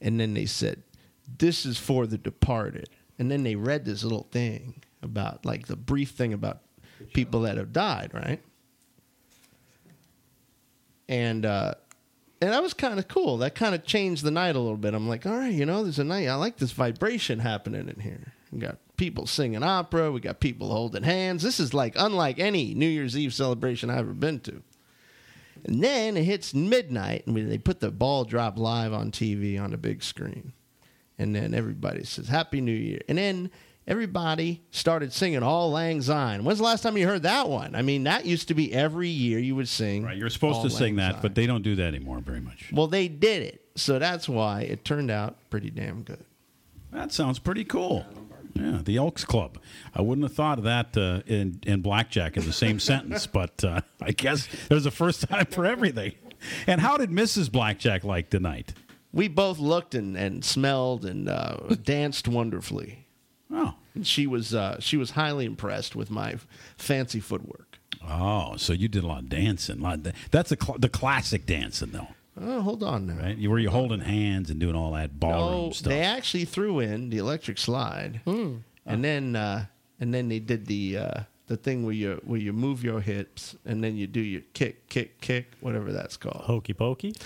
And 0.00 0.18
then 0.18 0.34
they 0.34 0.46
said, 0.46 0.82
"This 1.38 1.64
is 1.64 1.78
for 1.78 2.06
the 2.06 2.18
departed." 2.18 2.88
and 3.16 3.30
then 3.30 3.44
they 3.44 3.54
read 3.54 3.84
this 3.84 4.02
little 4.02 4.26
thing 4.32 4.82
about 5.04 5.44
like 5.46 5.66
the 5.66 5.76
brief 5.76 6.10
thing 6.10 6.32
about 6.32 6.60
people 7.12 7.42
that 7.42 7.56
have 7.56 7.72
died, 7.72 8.10
right? 8.12 8.40
And 11.08 11.44
uh, 11.44 11.74
and 12.40 12.52
that 12.52 12.62
was 12.62 12.74
kind 12.74 12.98
of 12.98 13.08
cool. 13.08 13.38
That 13.38 13.54
kind 13.54 13.74
of 13.74 13.84
changed 13.84 14.24
the 14.24 14.30
night 14.30 14.56
a 14.56 14.60
little 14.60 14.76
bit. 14.76 14.94
I'm 14.94 15.08
like, 15.08 15.26
all 15.26 15.36
right, 15.36 15.52
you 15.52 15.66
know, 15.66 15.82
there's 15.82 15.98
a 15.98 16.04
night. 16.04 16.28
I 16.28 16.34
like 16.34 16.56
this 16.56 16.72
vibration 16.72 17.38
happening 17.38 17.88
in 17.88 18.00
here. 18.00 18.32
We 18.52 18.58
got 18.58 18.78
people 18.96 19.26
singing 19.26 19.62
opera. 19.62 20.12
We 20.12 20.20
got 20.20 20.40
people 20.40 20.70
holding 20.70 21.02
hands. 21.02 21.42
This 21.42 21.58
is 21.58 21.74
like 21.74 21.94
unlike 21.96 22.38
any 22.38 22.74
New 22.74 22.88
Year's 22.88 23.16
Eve 23.16 23.34
celebration 23.34 23.90
I've 23.90 24.00
ever 24.00 24.12
been 24.12 24.40
to. 24.40 24.62
And 25.64 25.82
then 25.82 26.16
it 26.16 26.24
hits 26.24 26.52
midnight, 26.52 27.26
and 27.26 27.34
we, 27.34 27.42
they 27.42 27.58
put 27.58 27.80
the 27.80 27.90
ball 27.90 28.24
drop 28.24 28.58
live 28.58 28.92
on 28.92 29.10
TV 29.10 29.60
on 29.60 29.70
the 29.70 29.78
big 29.78 30.02
screen. 30.02 30.52
And 31.18 31.34
then 31.34 31.54
everybody 31.54 32.04
says, 32.04 32.28
Happy 32.28 32.60
New 32.60 32.72
Year. 32.72 33.00
And 33.08 33.16
then 33.18 33.50
everybody 33.86 34.62
started 34.70 35.12
singing 35.12 35.42
Auld 35.42 35.72
Lang 35.72 36.02
Syne. 36.02 36.44
When's 36.44 36.58
the 36.58 36.64
last 36.64 36.82
time 36.82 36.96
you 36.96 37.06
heard 37.06 37.22
that 37.22 37.48
one? 37.48 37.74
I 37.74 37.82
mean, 37.82 38.04
that 38.04 38.26
used 38.26 38.48
to 38.48 38.54
be 38.54 38.72
every 38.72 39.08
year 39.08 39.38
you 39.38 39.54
would 39.56 39.68
sing. 39.68 40.04
Right, 40.04 40.16
you're 40.16 40.30
supposed 40.30 40.62
to 40.62 40.70
sing 40.70 40.96
that, 40.96 41.12
Syne. 41.14 41.22
but 41.22 41.34
they 41.34 41.46
don't 41.46 41.62
do 41.62 41.76
that 41.76 41.86
anymore 41.94 42.18
very 42.20 42.40
much. 42.40 42.70
Well, 42.72 42.86
they 42.86 43.08
did 43.08 43.42
it. 43.42 43.60
So 43.76 43.98
that's 43.98 44.28
why 44.28 44.62
it 44.62 44.84
turned 44.84 45.10
out 45.10 45.36
pretty 45.50 45.70
damn 45.70 46.02
good. 46.02 46.24
That 46.92 47.12
sounds 47.12 47.38
pretty 47.38 47.64
cool. 47.64 48.06
Yeah, 48.54 48.80
the 48.84 48.96
Elks 48.98 49.24
Club. 49.24 49.58
I 49.94 50.00
wouldn't 50.02 50.24
have 50.24 50.34
thought 50.36 50.58
of 50.58 50.64
that 50.64 50.96
uh, 50.96 51.22
in, 51.26 51.60
in 51.66 51.80
blackjack 51.82 52.36
in 52.36 52.44
the 52.44 52.52
same 52.52 52.78
sentence, 52.80 53.26
but 53.26 53.64
uh, 53.64 53.80
I 54.00 54.12
guess 54.12 54.46
there's 54.68 54.86
a 54.86 54.92
first 54.92 55.28
time 55.28 55.46
for 55.46 55.66
everything. 55.66 56.12
And 56.66 56.80
how 56.80 56.96
did 56.96 57.10
Mrs. 57.10 57.50
Blackjack 57.50 58.04
like 58.04 58.30
tonight? 58.30 58.72
We 59.12 59.28
both 59.28 59.58
looked 59.58 59.94
and, 59.94 60.16
and 60.16 60.44
smelled 60.44 61.04
and 61.04 61.28
uh, 61.28 61.56
danced 61.82 62.28
wonderfully. 62.28 63.03
Oh, 63.56 63.74
And 63.94 64.06
she 64.06 64.26
was 64.26 64.52
uh, 64.54 64.80
she 64.80 64.96
was 64.96 65.12
highly 65.12 65.44
impressed 65.46 65.94
with 65.94 66.10
my 66.10 66.36
fancy 66.76 67.20
footwork. 67.20 67.78
oh, 68.06 68.56
so 68.56 68.72
you 68.72 68.88
did 68.88 69.04
a 69.04 69.06
lot 69.06 69.20
of 69.20 69.28
dancing. 69.28 69.78
A 69.80 69.82
lot 69.82 70.06
of, 70.06 70.12
that's 70.30 70.50
a 70.52 70.56
cl- 70.60 70.78
the 70.78 70.88
classic 70.88 71.46
dancing, 71.46 71.90
though, 71.92 72.08
Oh, 72.40 72.60
hold 72.62 72.82
on 72.82 73.06
now. 73.06 73.14
right? 73.14 73.36
You 73.36 73.48
were 73.50 73.60
you 73.60 73.70
holding 73.70 74.00
hands 74.00 74.50
and 74.50 74.58
doing 74.58 74.74
all 74.74 74.90
that 74.92 75.20
ballroom 75.20 75.66
No, 75.66 75.70
stuff. 75.70 75.90
they 75.90 76.00
actually 76.00 76.44
threw 76.46 76.80
in 76.80 77.10
the 77.10 77.18
electric 77.18 77.58
slide, 77.58 78.20
and 78.26 78.64
then 79.04 79.36
uh, 79.36 79.66
and 80.00 80.12
then 80.12 80.28
they 80.28 80.40
did 80.40 80.66
the 80.66 80.98
uh, 80.98 81.20
the 81.46 81.56
thing 81.56 81.84
where 81.84 81.94
you 81.94 82.20
where 82.24 82.40
you 82.40 82.52
move 82.52 82.82
your 82.82 83.00
hips 83.00 83.54
and 83.66 83.84
then 83.84 83.96
you 83.96 84.06
do 84.06 84.20
your 84.20 84.40
kick, 84.54 84.88
kick, 84.88 85.20
kick, 85.20 85.52
whatever 85.60 85.92
that's 85.92 86.16
called. 86.16 86.42
Hokey 86.44 86.72
pokey. 86.72 87.12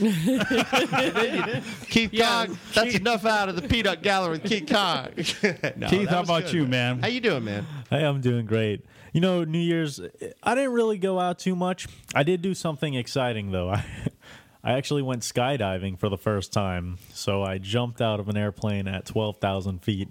Keith 1.87 2.13
Kong, 2.19 2.59
that's 2.75 2.95
enough 2.97 3.25
out 3.25 3.49
of 3.49 3.57
the 3.57 3.63
Peanut 3.69 4.03
Gallery 4.03 4.39
with 4.39 4.45
Keith 4.45 4.69
Kong. 4.69 5.09
No, 5.77 5.89
Keith, 5.89 6.09
how 6.09 6.23
about 6.23 6.45
good, 6.45 6.55
you, 6.55 6.67
man? 6.67 7.01
How 7.01 7.09
you 7.09 7.21
doing, 7.21 7.45
man? 7.45 7.67
Hey, 7.91 8.05
I'm 8.05 8.21
doing 8.21 8.47
great. 8.47 8.85
You 9.13 9.21
know, 9.21 9.45
New 9.45 9.59
Year's, 9.59 10.01
I 10.43 10.55
didn't 10.55 10.73
really 10.73 10.99
go 10.99 11.21
out 11.21 11.39
too 11.39 11.55
much. 11.55 11.87
I 12.15 12.23
did 12.25 12.43
do 12.43 12.55
something 12.55 12.95
exciting 12.95 13.53
though. 13.53 13.71
I, 13.71 13.85
I 14.65 14.73
actually 14.73 15.03
went 15.03 15.23
skydiving 15.23 15.99
for 15.99 16.09
the 16.09 16.19
first 16.19 16.53
time. 16.53 16.99
So 17.13 17.43
I 17.43 17.59
jumped 17.59 18.01
out 18.01 18.19
of 18.19 18.29
an 18.29 18.37
airplane 18.37 18.89
at 18.89 19.07
12,000 19.07 19.83
feet. 19.83 20.09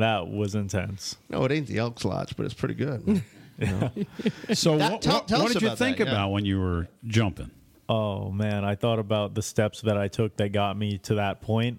That 0.00 0.28
was 0.28 0.54
intense. 0.54 1.16
No, 1.28 1.44
it 1.44 1.52
ain't 1.52 1.66
the 1.66 1.78
Elks 1.78 2.04
Lodge, 2.04 2.36
but 2.36 2.44
it's 2.46 2.54
pretty 2.54 2.74
good. 2.74 3.06
man. 3.06 3.22
so 4.54 4.76
That- 4.78 4.92
what, 4.92 5.02
tell- 5.02 5.14
what- 5.14 5.28
tell 5.28 5.38
what 5.40 5.48
us 5.48 5.52
did 5.54 5.62
you 5.62 5.68
about 5.68 5.78
think 5.78 5.98
that, 5.98 6.06
yeah. 6.06 6.12
about 6.12 6.30
when 6.32 6.44
you 6.44 6.60
were 6.60 6.88
jumping? 7.06 7.50
Oh 7.88 8.30
man, 8.30 8.64
I 8.64 8.74
thought 8.74 8.98
about 8.98 9.34
the 9.34 9.42
steps 9.42 9.80
that 9.82 9.96
I 9.96 10.08
took 10.08 10.36
that 10.38 10.50
got 10.50 10.76
me 10.76 10.98
to 10.98 11.14
that 11.16 11.40
point 11.40 11.78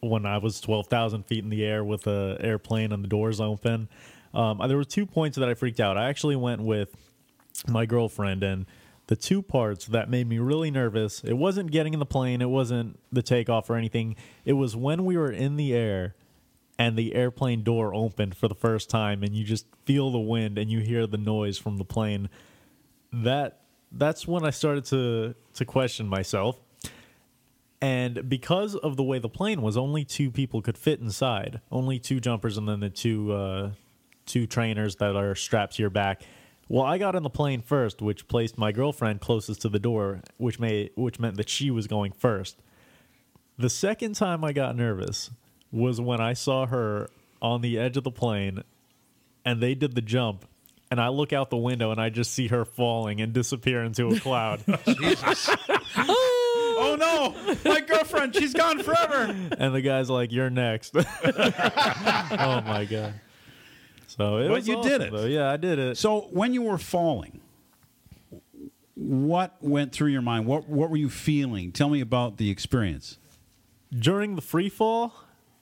when 0.00 0.24
I 0.24 0.38
was 0.38 0.60
twelve 0.62 0.86
thousand 0.86 1.26
feet 1.26 1.44
in 1.44 1.50
the 1.50 1.62
air 1.64 1.84
with 1.84 2.06
a 2.06 2.38
airplane 2.40 2.90
and 2.90 3.04
the 3.04 3.08
doors 3.08 3.38
open. 3.40 3.88
Um, 4.32 4.62
there 4.66 4.78
were 4.78 4.84
two 4.84 5.04
points 5.04 5.36
that 5.36 5.46
I 5.48 5.54
freaked 5.54 5.78
out. 5.78 5.98
I 5.98 6.08
actually 6.08 6.36
went 6.36 6.62
with 6.62 6.88
my 7.68 7.84
girlfriend, 7.84 8.42
and 8.42 8.64
the 9.08 9.14
two 9.16 9.42
parts 9.42 9.84
that 9.88 10.08
made 10.08 10.26
me 10.26 10.38
really 10.38 10.70
nervous. 10.70 11.22
It 11.22 11.34
wasn't 11.34 11.70
getting 11.70 11.92
in 11.92 11.98
the 12.00 12.06
plane. 12.06 12.40
It 12.40 12.48
wasn't 12.48 12.98
the 13.12 13.20
takeoff 13.22 13.68
or 13.68 13.76
anything. 13.76 14.16
It 14.46 14.54
was 14.54 14.74
when 14.74 15.04
we 15.04 15.18
were 15.18 15.30
in 15.30 15.56
the 15.56 15.74
air 15.74 16.14
and 16.78 16.96
the 16.96 17.14
airplane 17.14 17.62
door 17.62 17.94
opened 17.94 18.36
for 18.36 18.48
the 18.48 18.54
first 18.54 18.90
time, 18.90 19.22
and 19.22 19.34
you 19.34 19.44
just 19.44 19.66
feel 19.84 20.10
the 20.10 20.18
wind 20.18 20.58
and 20.58 20.70
you 20.70 20.80
hear 20.80 21.06
the 21.06 21.18
noise 21.18 21.58
from 21.58 21.76
the 21.76 21.84
plane 21.84 22.28
that 23.12 23.60
that's 23.90 24.26
when 24.26 24.44
I 24.44 24.50
started 24.50 24.84
to 24.86 25.34
to 25.54 25.64
question 25.64 26.08
myself. 26.08 26.58
And 27.80 28.28
because 28.28 28.76
of 28.76 28.96
the 28.96 29.02
way 29.02 29.18
the 29.18 29.28
plane 29.28 29.60
was, 29.60 29.76
only 29.76 30.04
two 30.04 30.30
people 30.30 30.62
could 30.62 30.78
fit 30.78 31.00
inside. 31.00 31.60
Only 31.70 31.98
two 31.98 32.20
jumpers 32.20 32.56
and 32.56 32.68
then 32.68 32.80
the 32.80 32.90
two 32.90 33.32
uh, 33.32 33.70
two 34.24 34.46
trainers 34.46 34.96
that 34.96 35.16
are 35.16 35.34
strapped 35.34 35.76
to 35.76 35.82
your 35.82 35.90
back. 35.90 36.22
Well, 36.68 36.84
I 36.84 36.96
got 36.96 37.14
in 37.16 37.22
the 37.22 37.30
plane 37.30 37.60
first, 37.60 38.00
which 38.00 38.28
placed 38.28 38.56
my 38.56 38.72
girlfriend 38.72 39.20
closest 39.20 39.60
to 39.62 39.68
the 39.68 39.80
door, 39.80 40.22
which 40.38 40.58
made 40.58 40.90
which 40.94 41.18
meant 41.18 41.36
that 41.36 41.48
she 41.48 41.70
was 41.70 41.86
going 41.86 42.12
first. 42.12 42.62
The 43.58 43.68
second 43.68 44.14
time 44.14 44.42
I 44.42 44.52
got 44.52 44.76
nervous 44.76 45.30
was 45.72 46.00
when 46.00 46.20
I 46.20 46.34
saw 46.34 46.66
her 46.66 47.08
on 47.40 47.60
the 47.62 47.78
edge 47.78 47.96
of 47.96 48.04
the 48.04 48.10
plane 48.12 48.62
and 49.44 49.60
they 49.60 49.74
did 49.74 49.94
the 49.94 50.02
jump 50.02 50.44
and 50.90 51.00
I 51.00 51.08
look 51.08 51.32
out 51.32 51.48
the 51.50 51.56
window 51.56 51.90
and 51.90 52.00
I 52.00 52.10
just 52.10 52.32
see 52.32 52.48
her 52.48 52.64
falling 52.64 53.20
and 53.20 53.32
disappear 53.32 53.82
into 53.82 54.08
a 54.08 54.20
cloud. 54.20 54.62
Oh 56.84 56.96
no, 56.98 57.54
my 57.70 57.80
girlfriend, 57.80 58.34
she's 58.34 58.52
gone 58.52 58.82
forever. 58.82 59.34
and 59.58 59.74
the 59.74 59.80
guy's 59.82 60.10
like, 60.10 60.32
"You're 60.32 60.50
next." 60.50 60.96
oh 60.96 61.02
my 62.66 62.86
god. 62.90 63.14
So 64.08 64.38
it 64.38 64.48
But 64.48 64.54
was 64.54 64.68
you 64.68 64.82
did 64.82 65.00
it. 65.00 65.12
though. 65.12 65.24
Yeah, 65.26 65.50
I 65.50 65.56
did 65.58 65.78
it. 65.78 65.96
So 65.96 66.22
when 66.32 66.54
you 66.54 66.62
were 66.62 66.78
falling, 66.78 67.40
what 68.94 69.56
went 69.60 69.92
through 69.92 70.08
your 70.10 70.22
mind? 70.22 70.46
What 70.46 70.68
what 70.68 70.90
were 70.90 70.96
you 70.96 71.08
feeling? 71.10 71.72
Tell 71.72 71.88
me 71.88 72.00
about 72.00 72.36
the 72.38 72.50
experience. 72.50 73.18
During 73.96 74.34
the 74.34 74.42
free 74.42 74.68
fall, 74.68 75.14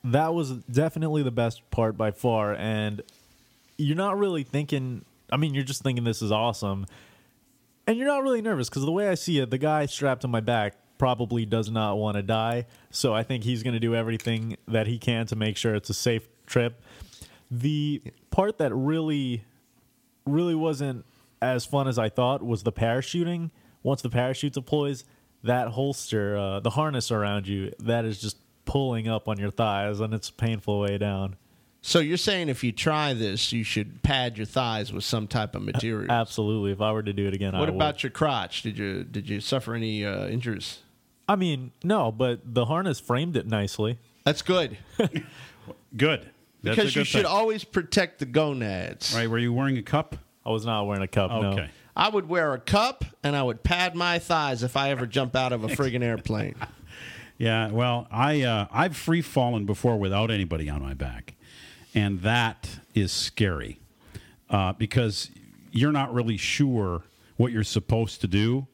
that 0.04 0.35
was 0.35 0.52
definitely 0.64 1.23
the 1.23 1.30
best 1.30 1.69
part 1.71 1.97
by 1.97 2.11
far 2.11 2.54
and 2.54 3.02
you're 3.76 3.97
not 3.97 4.19
really 4.19 4.42
thinking 4.42 5.04
I 5.33 5.37
mean, 5.37 5.54
you're 5.54 5.64
just 5.64 5.83
thinking 5.83 6.04
this 6.04 6.23
is 6.23 6.33
awesome. 6.33 6.87
And 7.87 7.97
you're 7.97 8.07
not 8.07 8.23
really 8.23 8.42
nervous 8.42 8.69
because 8.69 8.85
the 8.85 8.92
way 8.92 9.09
I 9.09 9.14
see 9.14 9.38
it, 9.38 9.50
the 9.50 9.59
guy 9.59 9.87
strapped 9.87 10.23
to 10.23 10.28
my 10.28 10.40
back 10.40 10.75
probably 10.99 11.47
does 11.47 11.71
not 11.71 11.97
want 11.97 12.16
to 12.16 12.23
die. 12.23 12.66
So 12.90 13.14
I 13.14 13.23
think 13.23 13.45
he's 13.45 13.62
going 13.62 13.75
to 13.75 13.80
do 13.80 13.95
everything 13.95 14.57
that 14.69 14.87
he 14.87 14.99
can 14.99 15.26
to 15.26 15.37
make 15.37 15.57
sure 15.57 15.75
it's 15.75 15.90
a 15.90 15.95
safe 15.95 16.28
trip. 16.47 16.83
The 17.50 18.02
part 18.30 18.59
that 18.59 18.75
really, 18.75 19.45
really 20.26 20.54
wasn't 20.54 21.04
as 21.40 21.64
fun 21.64 21.88
as 21.88 21.99
I 21.99 22.11
thought 22.11 22.42
was 22.42 22.62
the 22.62 22.73
parachuting. 22.73 23.50
Once 23.83 24.02
the 24.02 24.11
parachute 24.11 24.52
deploys, 24.52 25.04
that 25.42 25.69
holster, 25.69 26.37
uh, 26.37 26.61
the 26.61 26.71
harness 26.71 27.11
around 27.11 27.49
you, 27.49 27.73
that 27.78 28.04
is 28.04 28.21
just 28.21 28.37
pulling 28.71 29.09
up 29.09 29.27
on 29.27 29.37
your 29.37 29.50
thighs 29.50 29.99
and 29.99 30.15
it's 30.15 30.29
a 30.29 30.33
painful 30.33 30.79
way 30.79 30.97
down. 30.97 31.35
So 31.83 31.99
you're 31.99 32.17
saying 32.17 32.49
if 32.50 32.62
you 32.62 32.71
try 32.71 33.15
this, 33.15 33.53
you 33.53 33.65
should 33.65 34.03
pad 34.05 34.37
your 34.39 34.47
thighs 34.47 34.93
with 34.93 35.03
some 35.03 35.27
type 35.27 35.57
of 35.57 35.62
material. 35.62 36.09
Absolutely. 36.09 36.71
If 36.71 36.81
I 36.81 36.93
were 36.93 37.03
to 37.03 37.12
do 37.12 37.27
it 37.27 37.35
again, 37.35 37.55
I 37.57 37.59
What 37.59 37.69
would. 37.69 37.75
about 37.75 38.05
your 38.05 38.11
crotch? 38.11 38.62
Did 38.62 38.79
you 38.79 39.03
did 39.03 39.29
you 39.29 39.41
suffer 39.41 39.75
any 39.75 40.05
uh, 40.05 40.29
injuries? 40.29 40.79
I 41.29 41.35
mean, 41.35 41.73
no, 41.83 42.12
but 42.12 42.41
the 42.45 42.67
harness 42.67 43.00
framed 43.00 43.37
it 43.37 43.47
nicely. 43.49 43.99
That's 44.25 44.43
good 44.43 44.77
Good. 45.97 46.31
That's 46.62 46.77
because 46.77 46.95
a 46.95 46.99
you 47.00 47.05
should 47.05 47.23
thing. 47.23 47.27
always 47.27 47.65
protect 47.65 48.21
the 48.21 48.27
gonads. 48.27 49.12
Right? 49.15 49.29
Were 49.29 49.39
you 49.39 49.53
wearing 49.53 49.79
a 49.79 49.83
cup? 49.83 50.15
I 50.47 50.50
was 50.50 50.65
not 50.65 50.87
wearing 50.87 51.03
a 51.03 51.09
cup. 51.09 51.31
No. 51.31 51.53
Okay. 51.53 51.71
I 51.97 52.09
would 52.09 52.29
wear 52.29 52.55
a 52.55 52.61
cup 52.61 53.05
and 53.25 53.35
I 53.35 53.43
would 53.43 53.62
pad 53.65 53.97
my 53.97 54.19
thighs 54.21 54.62
if 54.62 54.77
I 54.77 54.91
ever 54.91 55.07
jump 55.07 55.35
out 55.35 55.53
of 55.53 55.65
a 55.65 55.69
friggin' 55.77 56.03
airplane. 56.03 56.55
Yeah. 57.40 57.70
Well, 57.70 58.06
I 58.11 58.42
uh, 58.42 58.66
I've 58.70 58.94
free 58.94 59.23
fallen 59.23 59.64
before 59.64 59.97
without 59.97 60.30
anybody 60.30 60.68
on 60.68 60.82
my 60.82 60.92
back, 60.92 61.37
and 61.94 62.20
that 62.20 62.80
is 62.94 63.12
scary 63.12 63.80
uh, 64.50 64.75
because 64.75 65.30
you're 65.73 65.90
not 65.90 66.12
really 66.12 66.37
sure 66.37 67.02
what 67.38 67.50
you're 67.50 67.64
supposed 67.64 68.20
to 68.20 68.26
do. 68.26 68.66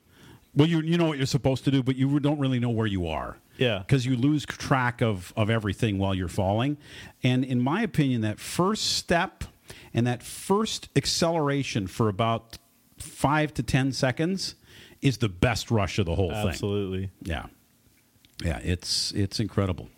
Well, 0.52 0.66
you 0.66 0.80
you 0.80 0.99
know 0.99 1.06
what 1.06 1.16
you're 1.16 1.26
supposed 1.26 1.64
to 1.66 1.70
do, 1.70 1.85
but 1.85 1.94
you 1.94 2.18
don't 2.18 2.40
really 2.40 2.58
know 2.58 2.70
where 2.70 2.88
you 2.88 3.06
are. 3.06 3.38
Yeah. 3.56 3.78
Because 3.78 4.04
you 4.04 4.16
lose 4.16 4.44
track 4.44 5.00
of 5.00 5.32
of 5.37 5.49
everything 5.49 5.99
while 5.99 6.14
you're 6.14 6.26
falling, 6.26 6.76
and 7.23 7.44
in 7.44 7.61
my 7.61 7.82
opinion, 7.82 8.23
that 8.23 8.40
first 8.40 8.96
step 8.96 9.44
and 9.94 10.08
that 10.08 10.25
first 10.25 10.88
acceleration 10.96 11.87
for 11.87 12.08
about 12.08 12.58
five 12.99 13.54
to 13.54 13.62
ten 13.62 13.92
seconds 13.92 14.56
is 15.02 15.18
the 15.18 15.28
best 15.28 15.70
rush 15.70 16.00
of 16.00 16.06
the 16.06 16.16
whole 16.16 16.30
thing. 16.30 16.49
Absolutely. 16.49 17.11
Yeah. 17.23 17.46
Yeah, 18.45 18.59
it's 18.62 19.12
it's 19.12 19.40
incredible. 19.40 19.88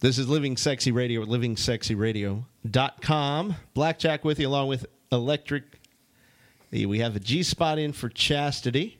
This 0.00 0.18
is 0.18 0.28
Living 0.28 0.56
Sexy 0.56 0.90
Radio 0.92 1.22
at 1.22 1.28
livingsexyradio.com. 1.28 3.56
Blackjack 3.72 4.24
with 4.24 4.38
you 4.38 4.48
along 4.48 4.68
with 4.68 4.84
Electric. 5.10 5.62
We 6.70 6.98
have 6.98 7.16
a 7.16 7.20
G 7.20 7.42
spot 7.42 7.78
in 7.78 7.92
for 7.92 8.10
Chastity. 8.10 8.98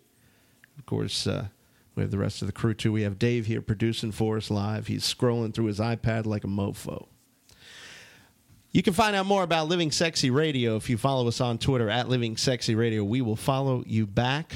Of 0.79 0.87
course, 0.87 1.27
uh, 1.27 1.49
We 1.97 2.03
have 2.03 2.11
the 2.11 2.19
rest 2.19 2.43
of 2.43 2.47
the 2.47 2.53
crew 2.53 2.75
too. 2.75 2.93
We 2.93 3.03
have 3.03 3.19
Dave 3.19 3.47
here 3.47 3.61
producing 3.61 4.13
for 4.13 4.37
us 4.37 4.51
live. 4.51 4.87
He's 4.87 5.03
scrolling 5.05 5.53
through 5.53 5.67
his 5.67 5.81
iPad 5.81 6.27
like 6.27 6.45
a 6.45 6.49
mofo. 6.49 7.09
You 8.71 8.83
can 8.83 8.95
find 8.95 9.15
out 9.15 9.27
more 9.27 9.43
about 9.43 9.69
Living 9.69 9.91
Sexy 9.93 10.31
Radio 10.31 10.77
if 10.77 10.89
you 10.91 10.97
follow 10.97 11.29
us 11.29 11.41
on 11.41 11.59
Twitter 11.59 11.89
at 11.91 12.09
Living 12.09 12.37
Sexy 12.37 12.75
Radio. 12.75 13.05
We 13.05 13.21
will 13.21 13.37
follow 13.37 13.85
you 13.87 14.07
back. 14.07 14.55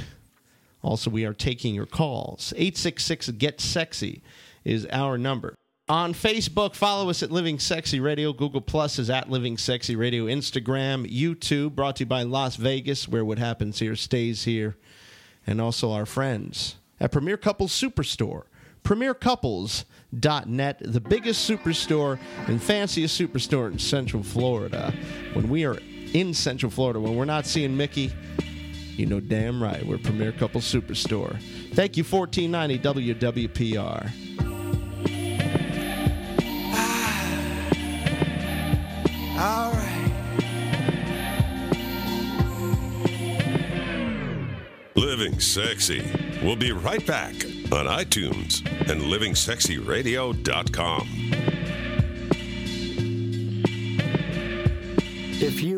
Also, 0.83 1.11
we 1.11 1.25
are 1.25 1.35
taking 1.35 1.75
your 1.75 1.87
calls. 1.87 2.53
866 2.57 3.31
Get 3.31 3.61
Sexy 3.61 4.23
is 4.65 4.87
our 4.87 5.19
number. 5.19 5.55
On 5.89 6.13
Facebook, 6.13 6.75
follow 6.75 7.09
us 7.09 7.23
at 7.23 7.31
Living 7.31 7.59
Sexy 7.59 7.99
Radio. 7.99 8.35
Google 8.35 8.61
Plus 8.61 8.99
is 8.99 9.09
at 9.09 9.31
Living 9.31 9.57
Sexy 9.57 9.97
Radio. 9.97 10.27
Instagram, 10.27 11.11
YouTube, 11.11 11.75
brought 11.75 11.97
to 11.97 12.03
you 12.03 12.07
by 12.07 12.25
Las 12.25 12.57
Vegas, 12.57 13.09
where 13.09 13.25
what 13.25 13.39
happens 13.39 13.79
here 13.79 13.97
stays 13.97 14.45
here. 14.45 14.77
And 15.47 15.63
also 15.63 15.91
our 15.91 16.05
friends 16.05 16.77
at 17.01 17.11
Premier 17.11 17.39
Couples 17.39 17.73
Superstore. 17.73 18.43
PremierCouples.net, 18.85 20.79
the 20.81 21.01
biggest 21.01 21.49
superstore 21.49 22.19
and 22.47 22.63
fanciest 22.63 23.19
superstore 23.19 23.73
in 23.73 23.79
Central 23.79 24.23
Florida. 24.23 24.93
When 25.33 25.49
we 25.49 25.65
are 25.65 25.79
in 26.13 26.35
Central 26.35 26.71
Florida, 26.71 27.01
when 27.01 27.17
we're 27.17 27.25
not 27.25 27.47
seeing 27.47 27.77
Mickey, 27.77 28.13
you 28.99 29.07
know 29.07 29.21
damn 29.21 29.63
right 29.63 29.87
we're 29.87 29.99
Premier 29.99 30.33
Couple 30.33 30.61
Superstore. 30.61 31.41
Thank 31.75 31.97
you, 31.97 32.03
1490 32.05 33.15
WWPR. 33.15 34.11
Ah. 39.39 39.39
All 39.39 39.71
right. 39.73 39.85
Living 44.97 45.39
Sexy. 45.39 46.03
We'll 46.43 46.57
be 46.57 46.73
right 46.73 47.07
back 47.07 47.35
on 47.73 47.87
iTunes 47.87 48.67
and 48.91 49.03
livingsexyradio.com. 49.03 51.09
If 55.41 55.63
you 55.63 55.78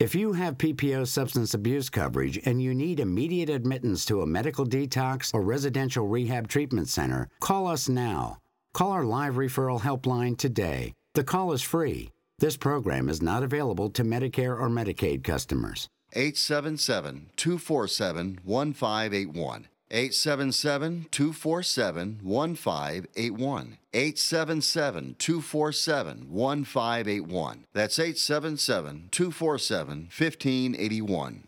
If 0.00 0.14
you 0.14 0.32
have 0.34 0.58
PPO 0.58 1.08
substance 1.08 1.54
abuse 1.54 1.90
coverage 1.90 2.38
and 2.44 2.62
you 2.62 2.72
need 2.72 3.00
immediate 3.00 3.50
admittance 3.50 4.04
to 4.04 4.22
a 4.22 4.26
medical 4.26 4.64
detox 4.64 5.34
or 5.34 5.42
residential 5.42 6.06
rehab 6.06 6.46
treatment 6.46 6.88
center, 6.88 7.28
call 7.40 7.66
us 7.66 7.88
now. 7.88 8.38
Call 8.72 8.92
our 8.92 9.02
live 9.02 9.34
referral 9.34 9.80
helpline 9.80 10.38
today. 10.38 10.94
The 11.14 11.24
call 11.24 11.52
is 11.52 11.62
free. 11.62 12.12
This 12.38 12.56
program 12.56 13.08
is 13.08 13.20
not 13.20 13.42
available 13.42 13.90
to 13.90 14.04
Medicare 14.04 14.56
or 14.56 14.68
Medicaid 14.68 15.24
customers. 15.24 15.88
877 16.12 17.30
247 17.34 18.38
1581. 18.44 19.66
877 19.90 21.06
247 21.10 22.20
1581. 22.22 23.78
877 23.94 25.16
247 25.18 26.26
1581. 26.30 27.64
That's 27.72 27.98
877 27.98 29.08
247 29.10 30.08
1581. 30.14 31.47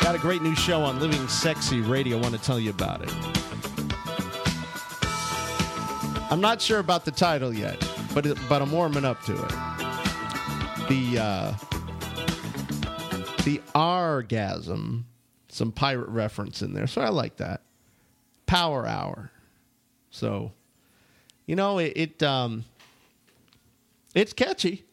Got 0.00 0.16
a 0.16 0.18
great 0.18 0.42
new 0.42 0.56
show 0.56 0.82
on 0.82 0.98
Living 0.98 1.28
Sexy 1.28 1.82
Radio. 1.82 2.18
I 2.18 2.20
want 2.20 2.34
to 2.34 2.42
tell 2.42 2.58
you 2.58 2.70
about 2.70 3.02
it. 3.02 3.14
I'm 6.32 6.40
not 6.40 6.60
sure 6.60 6.80
about 6.80 7.04
the 7.04 7.10
title 7.10 7.52
yet, 7.52 7.82
but 8.14 8.26
it, 8.26 8.38
but 8.48 8.62
I'm 8.62 8.72
warming 8.72 9.04
up 9.04 9.22
to 9.24 9.32
it. 9.32 9.52
The 10.88 11.18
uh, 11.18 11.54
the 13.44 13.60
orgasm, 13.74 15.06
some 15.48 15.72
pirate 15.72 16.08
reference 16.08 16.62
in 16.62 16.74
there, 16.74 16.86
so 16.86 17.00
I 17.00 17.08
like 17.08 17.36
that. 17.36 17.62
Power 18.46 18.86
Hour. 18.86 19.30
So, 20.10 20.52
you 21.46 21.54
know, 21.54 21.78
it, 21.78 21.92
it 21.94 22.22
um, 22.22 22.64
it's 24.14 24.32
catchy. 24.32 24.84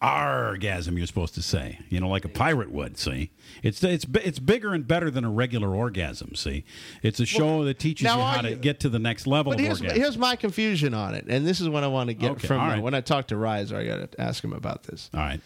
Orgasm, 0.00 0.96
you're 0.96 1.08
supposed 1.08 1.34
to 1.34 1.42
say. 1.42 1.80
You 1.88 1.98
know, 1.98 2.08
like 2.08 2.24
a 2.24 2.28
pirate 2.28 2.70
would. 2.70 2.96
See, 2.98 3.30
it's 3.64 3.82
it's 3.82 4.06
it's 4.14 4.38
bigger 4.38 4.72
and 4.72 4.86
better 4.86 5.10
than 5.10 5.24
a 5.24 5.30
regular 5.30 5.74
orgasm. 5.74 6.36
See, 6.36 6.64
it's 7.02 7.18
a 7.18 7.26
show 7.26 7.64
that 7.64 7.80
teaches 7.80 8.04
you 8.04 8.10
how 8.10 8.42
to 8.42 8.50
you- 8.50 8.56
get 8.56 8.78
to 8.80 8.88
the 8.88 9.00
next 9.00 9.26
level 9.26 9.50
But 9.52 9.58
of 9.58 9.64
here's, 9.66 9.80
orgasm. 9.80 10.00
here's 10.00 10.16
my 10.18 10.36
confusion 10.36 10.94
on 10.94 11.14
it, 11.14 11.24
and 11.28 11.44
this 11.44 11.60
is 11.60 11.68
what 11.68 11.82
I 11.82 11.88
want 11.88 12.10
to 12.10 12.14
get 12.14 12.30
Okay, 12.32 12.46
from 12.46 12.58
right. 12.58 12.80
when 12.82 12.94
I 12.94 13.00
talk 13.00 13.26
to 13.28 13.36
Riser. 13.36 13.76
I 13.76 13.84
got 13.86 14.12
to 14.12 14.20
ask 14.20 14.44
him 14.44 14.52
about 14.52 14.84
this. 14.84 15.10
All 15.12 15.20
right. 15.20 15.40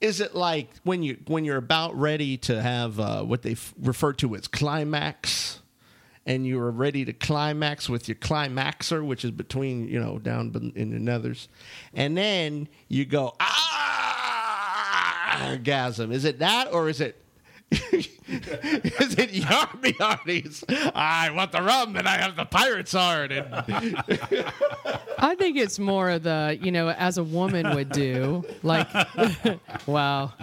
Is 0.00 0.20
it 0.20 0.34
like 0.36 0.68
when 0.84 1.02
you 1.02 1.16
when 1.26 1.44
you're 1.44 1.56
about 1.56 1.96
ready 1.98 2.36
to 2.38 2.60
have 2.62 3.00
uh, 3.00 3.22
what 3.22 3.42
they 3.42 3.52
f- 3.52 3.72
refer 3.80 4.12
to 4.14 4.34
as 4.36 4.46
climax, 4.48 5.60
and 6.26 6.46
you 6.46 6.58
are 6.60 6.70
ready 6.70 7.04
to 7.04 7.12
climax 7.12 7.88
with 7.88 8.08
your 8.08 8.16
climaxer, 8.16 9.04
which 9.04 9.24
is 9.24 9.30
between 9.30 9.88
you 9.88 10.00
know 10.00 10.18
down 10.18 10.72
in 10.74 10.90
the 10.90 10.98
nethers, 10.98 11.48
and 11.94 12.16
then 12.16 12.68
you 12.88 13.04
go 13.04 13.34
ah 13.40 13.52
orgasm. 15.48 16.12
Is 16.12 16.24
it 16.24 16.38
that 16.38 16.72
or 16.72 16.88
is 16.88 17.00
it? 17.00 17.18
is 17.72 18.08
it 19.14 19.32
yarmy 19.32 19.94
yardies? 19.96 20.62
I 20.94 21.30
want 21.30 21.52
the 21.52 21.62
rum 21.62 21.96
and 21.96 22.06
I 22.06 22.18
have 22.18 22.36
the 22.36 22.44
pirate's 22.44 22.92
heart. 22.92 23.32
And 23.32 23.46
I 25.18 25.34
think 25.38 25.56
it's 25.56 25.78
more 25.78 26.10
of 26.10 26.22
the, 26.22 26.58
you 26.60 26.70
know, 26.70 26.90
as 26.90 27.16
a 27.16 27.24
woman 27.24 27.74
would 27.74 27.88
do. 27.90 28.44
Like, 28.62 28.88
wow. 29.86 30.34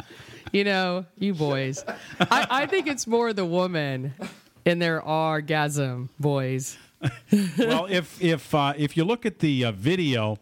You 0.52 0.64
know, 0.64 1.06
you 1.20 1.36
boys. 1.36 1.86
I, 2.20 2.48
I 2.50 2.66
think 2.66 2.88
it's 2.88 3.06
more 3.06 3.32
the 3.32 3.46
woman 3.46 4.16
in 4.70 4.80
their 4.80 5.02
orgasm, 5.02 6.10
boys. 6.20 6.78
well, 7.58 7.86
if 7.90 8.22
if 8.22 8.54
uh, 8.54 8.74
if 8.78 8.96
you 8.96 9.04
look 9.04 9.26
at 9.26 9.40
the 9.40 9.66
uh, 9.66 9.72
video 9.72 10.38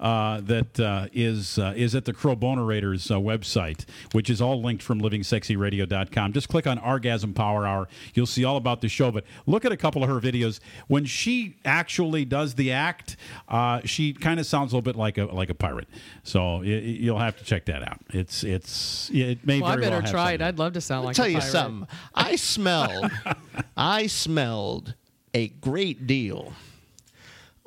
uh, 0.00 0.40
that 0.42 0.78
uh, 0.80 1.06
is 1.12 1.58
uh, 1.58 1.72
is 1.76 1.94
at 1.94 2.04
the 2.04 2.12
Crow 2.12 2.36
Bonerator's 2.36 3.10
uh, 3.10 3.16
website, 3.16 3.84
which 4.12 4.30
is 4.30 4.40
all 4.40 4.62
linked 4.62 4.82
from 4.82 5.00
livingsexyradio.com, 5.00 6.32
just 6.32 6.48
click 6.48 6.66
on 6.66 6.78
Orgasm 6.78 7.34
Power 7.34 7.66
Hour. 7.66 7.88
You'll 8.14 8.26
see 8.26 8.44
all 8.44 8.56
about 8.56 8.80
the 8.80 8.88
show. 8.88 9.10
But 9.10 9.24
look 9.46 9.64
at 9.64 9.72
a 9.72 9.76
couple 9.76 10.02
of 10.02 10.08
her 10.08 10.20
videos. 10.20 10.60
When 10.86 11.04
she 11.04 11.56
actually 11.64 12.24
does 12.24 12.54
the 12.54 12.72
act, 12.72 13.16
uh, 13.48 13.80
she 13.84 14.12
kind 14.12 14.38
of 14.40 14.46
sounds 14.46 14.72
a 14.72 14.76
little 14.76 14.82
bit 14.92 14.96
like 14.96 15.18
a 15.18 15.24
like 15.26 15.50
a 15.50 15.54
pirate. 15.54 15.88
So 16.22 16.56
y- 16.58 16.62
y- 16.64 16.64
you'll 17.00 17.18
have 17.18 17.36
to 17.38 17.44
check 17.44 17.64
that 17.66 17.82
out. 17.82 17.98
It's 18.10 18.44
it's 18.44 19.10
it 19.12 19.46
may 19.46 19.60
Well, 19.60 19.70
I 19.70 19.74
very 19.74 19.82
better 19.82 19.96
well 19.96 20.02
have 20.02 20.10
try 20.10 20.32
it. 20.32 20.42
I'd 20.42 20.58
love 20.58 20.74
to 20.74 20.80
sound 20.80 21.04
like 21.06 21.18
I'll 21.18 21.24
tell 21.24 21.26
a 21.26 21.34
you 21.34 21.40
something. 21.40 21.88
I 22.14 22.36
smelled, 22.36 23.10
I 23.76 24.06
smelled 24.06 24.94
a 25.34 25.48
great 25.48 26.06
deal 26.06 26.52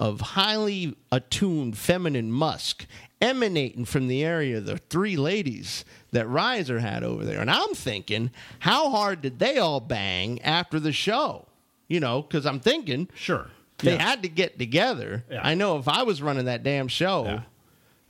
of 0.01 0.19
highly 0.19 0.95
attuned 1.11 1.77
feminine 1.77 2.31
musk 2.31 2.87
emanating 3.21 3.85
from 3.85 4.07
the 4.07 4.23
area 4.25 4.57
of 4.57 4.65
the 4.65 4.77
three 4.77 5.15
ladies 5.15 5.85
that 6.11 6.27
Riser 6.27 6.79
had 6.79 7.03
over 7.03 7.23
there. 7.23 7.39
And 7.39 7.51
I'm 7.51 7.75
thinking, 7.75 8.31
how 8.59 8.89
hard 8.89 9.21
did 9.21 9.37
they 9.37 9.59
all 9.59 9.79
bang 9.79 10.41
after 10.41 10.79
the 10.79 10.91
show? 10.91 11.45
You 11.87 11.99
know, 11.99 12.23
because 12.23 12.47
I'm 12.47 12.59
thinking, 12.59 13.09
Sure. 13.13 13.51
they 13.77 13.93
Yeah. 13.93 14.01
had 14.01 14.23
to 14.23 14.27
get 14.29 14.57
together. 14.57 15.23
Yeah. 15.29 15.41
I 15.43 15.53
know 15.53 15.77
if 15.77 15.87
I 15.87 16.01
was 16.01 16.19
running 16.19 16.45
that 16.45 16.63
damn 16.63 16.87
show, 16.87 17.25
Yeah. 17.25 17.41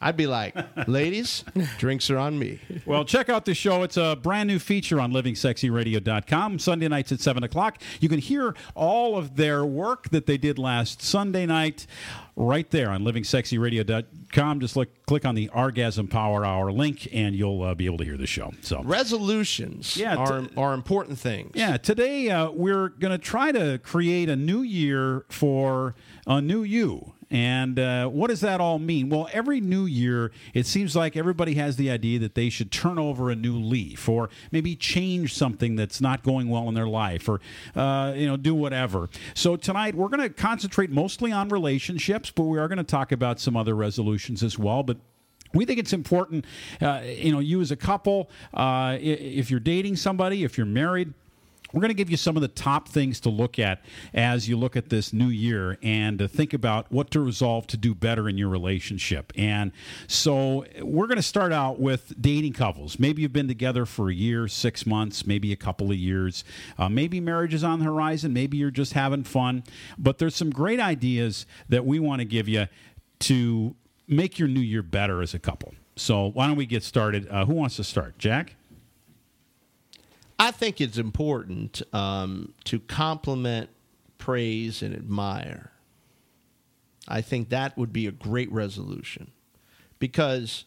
I'd 0.01 0.17
be 0.17 0.25
like, 0.27 0.55
ladies, 0.87 1.43
drinks 1.77 2.09
are 2.09 2.17
on 2.17 2.39
me. 2.39 2.59
Well, 2.85 3.05
check 3.05 3.29
out 3.29 3.45
the 3.45 3.53
show. 3.53 3.83
It's 3.83 3.97
a 3.97 4.17
brand 4.21 4.47
new 4.47 4.57
feature 4.59 4.99
on 4.99 5.11
livingsexyradio.com. 5.11 6.59
Sunday 6.59 6.87
nights 6.87 7.11
at 7.11 7.21
7 7.21 7.43
o'clock. 7.43 7.81
You 7.99 8.09
can 8.09 8.19
hear 8.19 8.55
all 8.75 9.17
of 9.17 9.35
their 9.35 9.63
work 9.63 10.09
that 10.09 10.25
they 10.25 10.37
did 10.37 10.57
last 10.57 11.01
Sunday 11.01 11.45
night 11.45 11.85
right 12.35 12.69
there 12.71 12.89
on 12.89 13.03
livingsexyradio.com. 13.03 14.59
Just 14.59 14.75
look, 14.75 14.89
click 15.05 15.25
on 15.25 15.35
the 15.35 15.49
Orgasm 15.49 16.07
Power 16.07 16.43
Hour 16.45 16.71
link, 16.71 17.07
and 17.13 17.35
you'll 17.35 17.61
uh, 17.63 17.75
be 17.75 17.85
able 17.85 17.97
to 17.99 18.05
hear 18.05 18.17
the 18.17 18.25
show. 18.27 18.51
So 18.61 18.81
Resolutions 18.83 19.97
Yeah, 19.97 20.15
are, 20.15 20.41
t- 20.41 20.49
are 20.57 20.73
important 20.73 21.19
things. 21.19 21.51
Yeah, 21.53 21.77
today 21.77 22.29
uh, 22.29 22.49
we're 22.51 22.89
going 22.89 23.11
to 23.11 23.17
try 23.17 23.51
to 23.51 23.77
create 23.79 24.29
a 24.29 24.35
new 24.35 24.61
year 24.61 25.25
for 25.29 25.95
a 26.25 26.41
new 26.41 26.63
you. 26.63 27.13
And 27.32 27.80
uh, 27.80 28.08
what 28.10 28.28
does 28.28 28.41
that 28.41 28.60
all 28.60 28.78
mean? 28.78 29.08
Well, 29.10 29.30
every 29.32 29.62
new 29.62 29.86
year, 29.86 30.32
it 30.54 30.65
seems 30.65 30.98
like 30.98 31.15
everybody 31.15 31.54
has 31.56 31.78
the 31.78 31.89
idea 31.89 32.20
that 32.20 32.36
they 32.36 32.50
should 32.50 32.72
turn 32.72 33.00
over 33.00 33.32
a 33.32 33.36
new 33.36 33.58
leaf 33.58 34.10
or 34.10 34.30
maybe 34.52 34.76
change 34.76 35.34
something 35.34 35.78
that's 35.78 36.02
not 36.02 36.24
going 36.24 36.50
well 36.50 36.67
in 36.67 36.76
their 36.76 36.89
life 36.89 37.30
or, 37.30 37.39
uh, 37.74 38.13
you 38.15 38.28
know, 38.28 38.36
do 38.36 38.54
whatever. 38.54 39.10
So 39.34 39.56
tonight, 39.56 39.96
we're 39.96 40.10
going 40.10 40.22
to 40.22 40.30
concentrate 40.30 40.91
mostly 40.91 41.32
on 41.32 41.48
relationships, 41.48 42.32
but 42.32 42.44
we 42.44 42.60
are 42.60 42.67
going 42.67 42.78
to 42.78 42.84
talk 42.84 43.13
about 43.13 43.39
some 43.39 43.56
other 43.56 43.76
resolutions 43.76 44.44
as 44.44 44.60
well. 44.60 44.84
But 44.84 44.98
we 45.54 45.65
think 45.65 45.80
it's 45.80 45.94
important, 45.94 46.46
uh, 46.82 47.02
you 47.04 47.32
know, 47.32 47.39
you 47.39 47.62
as 47.62 47.72
a 47.72 47.76
couple, 47.78 48.30
uh, 48.54 48.98
if 49.00 49.50
you're 49.50 49.60
dating 49.60 49.96
somebody, 49.96 50.44
if 50.44 50.58
you're 50.58 50.65
married, 50.65 51.13
we're 51.73 51.81
going 51.81 51.89
to 51.89 51.95
give 51.95 52.10
you 52.10 52.17
some 52.17 52.36
of 52.36 52.41
the 52.41 52.47
top 52.47 52.88
things 52.88 53.19
to 53.21 53.29
look 53.29 53.60
at 53.60 53.84
as 54.13 54.47
you 54.47 54.57
look 54.57 54.75
at 54.75 54.89
this 54.89 55.13
new 55.13 55.27
year 55.27 55.77
and 55.81 56.19
to 56.19 56.27
think 56.27 56.53
about 56.53 56.91
what 56.91 57.12
to 57.12 57.19
resolve 57.19 57.67
to 57.67 57.77
do 57.77 57.95
better 57.95 58.27
in 58.27 58.38
your 58.38 58.49
relationship. 58.49 59.31
And 59.36 59.71
so 60.07 60.65
we're 60.81 61.07
going 61.07 61.17
to 61.17 61.23
start 61.23 61.53
out 61.53 61.79
with 61.79 62.13
dating 62.21 62.53
couples. 62.53 62.99
Maybe 62.99 63.21
you've 63.21 63.34
been 63.34 63.47
together 63.47 63.86
for 63.86 64.10
a 64.10 64.13
year, 64.13 64.47
six 64.47 64.86
months, 64.86 65.25
maybe 65.25 65.51
a 65.51 65.57
couple 65.57 65.91
of 65.91 65.97
years. 65.97 66.43
Uh, 66.77 66.89
maybe 66.89 67.19
marriage 67.19 67.53
is 67.53 67.63
on 67.63 67.79
the 67.79 67.86
horizon. 67.86 68.34
Maybe 68.34 68.57
you're 68.57 68.71
just 68.71 68.93
having 68.93 69.23
fun. 69.23 69.63
But 69.97 70.17
there's 70.17 70.36
some 70.36 70.49
great 70.49 70.79
ideas 70.79 71.45
that 71.69 71.86
we 71.86 71.99
want 71.99 72.19
to 72.19 72.25
give 72.25 72.47
you 72.47 72.67
to 73.19 73.75
make 74.07 74.39
your 74.39 74.47
new 74.47 74.60
year 74.60 74.84
better 74.84 75.21
as 75.21 75.34
a 75.34 75.39
couple. 75.39 75.73
So 75.95 76.27
why 76.27 76.47
don't 76.47 76.55
we 76.55 76.65
get 76.65 76.84
started? 76.84 77.27
Uh, 77.29 77.45
who 77.45 77.53
wants 77.53 77.75
to 77.77 77.84
start? 77.84 78.17
Jack? 78.17 78.55
I 80.41 80.49
think 80.49 80.82
it's 80.82 80.97
important 80.97 81.84
um, 81.93 82.56
to 82.63 82.80
compliment, 82.80 83.69
praise, 84.17 84.82
and 84.82 84.95
admire. 84.95 85.71
I 87.08 87.21
think 87.21 87.49
that 87.49 87.77
would 87.77 87.93
be 87.93 88.08
a 88.08 88.12
great 88.12 88.51
resolution 88.51 89.30
because 89.99 90.65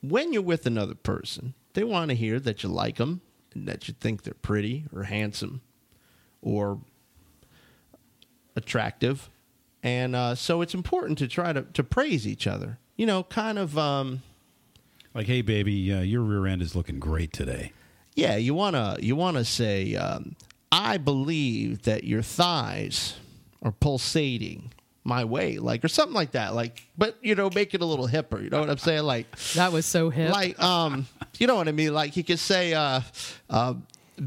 when 0.00 0.32
you're 0.32 0.42
with 0.42 0.64
another 0.64 0.94
person, 0.94 1.54
they 1.72 1.82
want 1.82 2.10
to 2.10 2.14
hear 2.14 2.38
that 2.38 2.62
you 2.62 2.68
like 2.68 2.98
them 2.98 3.20
and 3.52 3.66
that 3.66 3.88
you 3.88 3.94
think 3.98 4.22
they're 4.22 4.34
pretty 4.34 4.84
or 4.94 5.02
handsome 5.04 5.60
or 6.40 6.78
attractive. 8.54 9.28
And 9.82 10.14
uh, 10.14 10.36
so 10.36 10.60
it's 10.60 10.74
important 10.74 11.18
to 11.18 11.26
try 11.26 11.52
to, 11.52 11.62
to 11.62 11.82
praise 11.82 12.28
each 12.28 12.46
other. 12.46 12.78
You 12.96 13.06
know, 13.06 13.24
kind 13.24 13.58
of. 13.58 13.76
Um, 13.76 14.22
Like, 15.14 15.26
hey, 15.26 15.42
baby, 15.42 15.92
uh, 15.92 16.02
your 16.02 16.22
rear 16.22 16.46
end 16.46 16.62
is 16.62 16.76
looking 16.76 17.00
great 17.00 17.32
today. 17.32 17.72
Yeah, 18.14 18.36
you 18.36 18.54
wanna 18.54 18.96
you 19.00 19.16
wanna 19.16 19.44
say, 19.44 19.94
um, 19.96 20.36
I 20.70 20.98
believe 20.98 21.82
that 21.82 22.04
your 22.04 22.22
thighs 22.22 23.14
are 23.62 23.72
pulsating 23.72 24.72
my 25.04 25.24
way, 25.24 25.58
like 25.58 25.84
or 25.84 25.88
something 25.88 26.14
like 26.14 26.32
that. 26.32 26.54
Like, 26.54 26.82
but 26.96 27.16
you 27.22 27.34
know, 27.34 27.50
make 27.54 27.74
it 27.74 27.80
a 27.80 27.86
little 27.86 28.06
hipper. 28.08 28.42
You 28.42 28.50
know 28.50 28.60
what 28.60 28.70
I'm 28.70 28.78
saying? 28.78 29.02
Like, 29.04 29.26
That 29.54 29.72
was 29.72 29.86
so 29.86 30.10
hip. 30.10 30.30
like 30.30 30.60
um, 30.62 31.06
you 31.38 31.46
know 31.46 31.56
what 31.56 31.68
I 31.68 31.72
mean? 31.72 31.94
Like 31.94 32.12
he 32.12 32.22
could 32.22 32.38
say, 32.38 32.74
uh, 32.74 33.00
uh, 33.50 33.74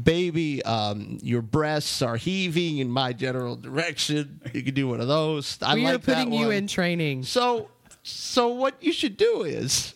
baby, 0.02 0.62
um, 0.64 1.18
your 1.22 1.42
breasts 1.42 2.02
are 2.02 2.16
heaving 2.16 2.78
in 2.78 2.90
my 2.90 3.12
general 3.12 3.56
direction. 3.56 4.40
You 4.52 4.62
could 4.62 4.74
do 4.74 4.88
one 4.88 5.00
of 5.00 5.08
those. 5.08 5.58
I 5.62 5.74
we 5.76 5.84
like 5.84 5.94
are 5.94 5.98
putting 6.00 6.32
you 6.32 6.50
in 6.50 6.66
training. 6.66 7.22
So, 7.22 7.68
so 8.02 8.48
what 8.48 8.74
you 8.82 8.92
should 8.92 9.16
do 9.16 9.42
is, 9.42 9.94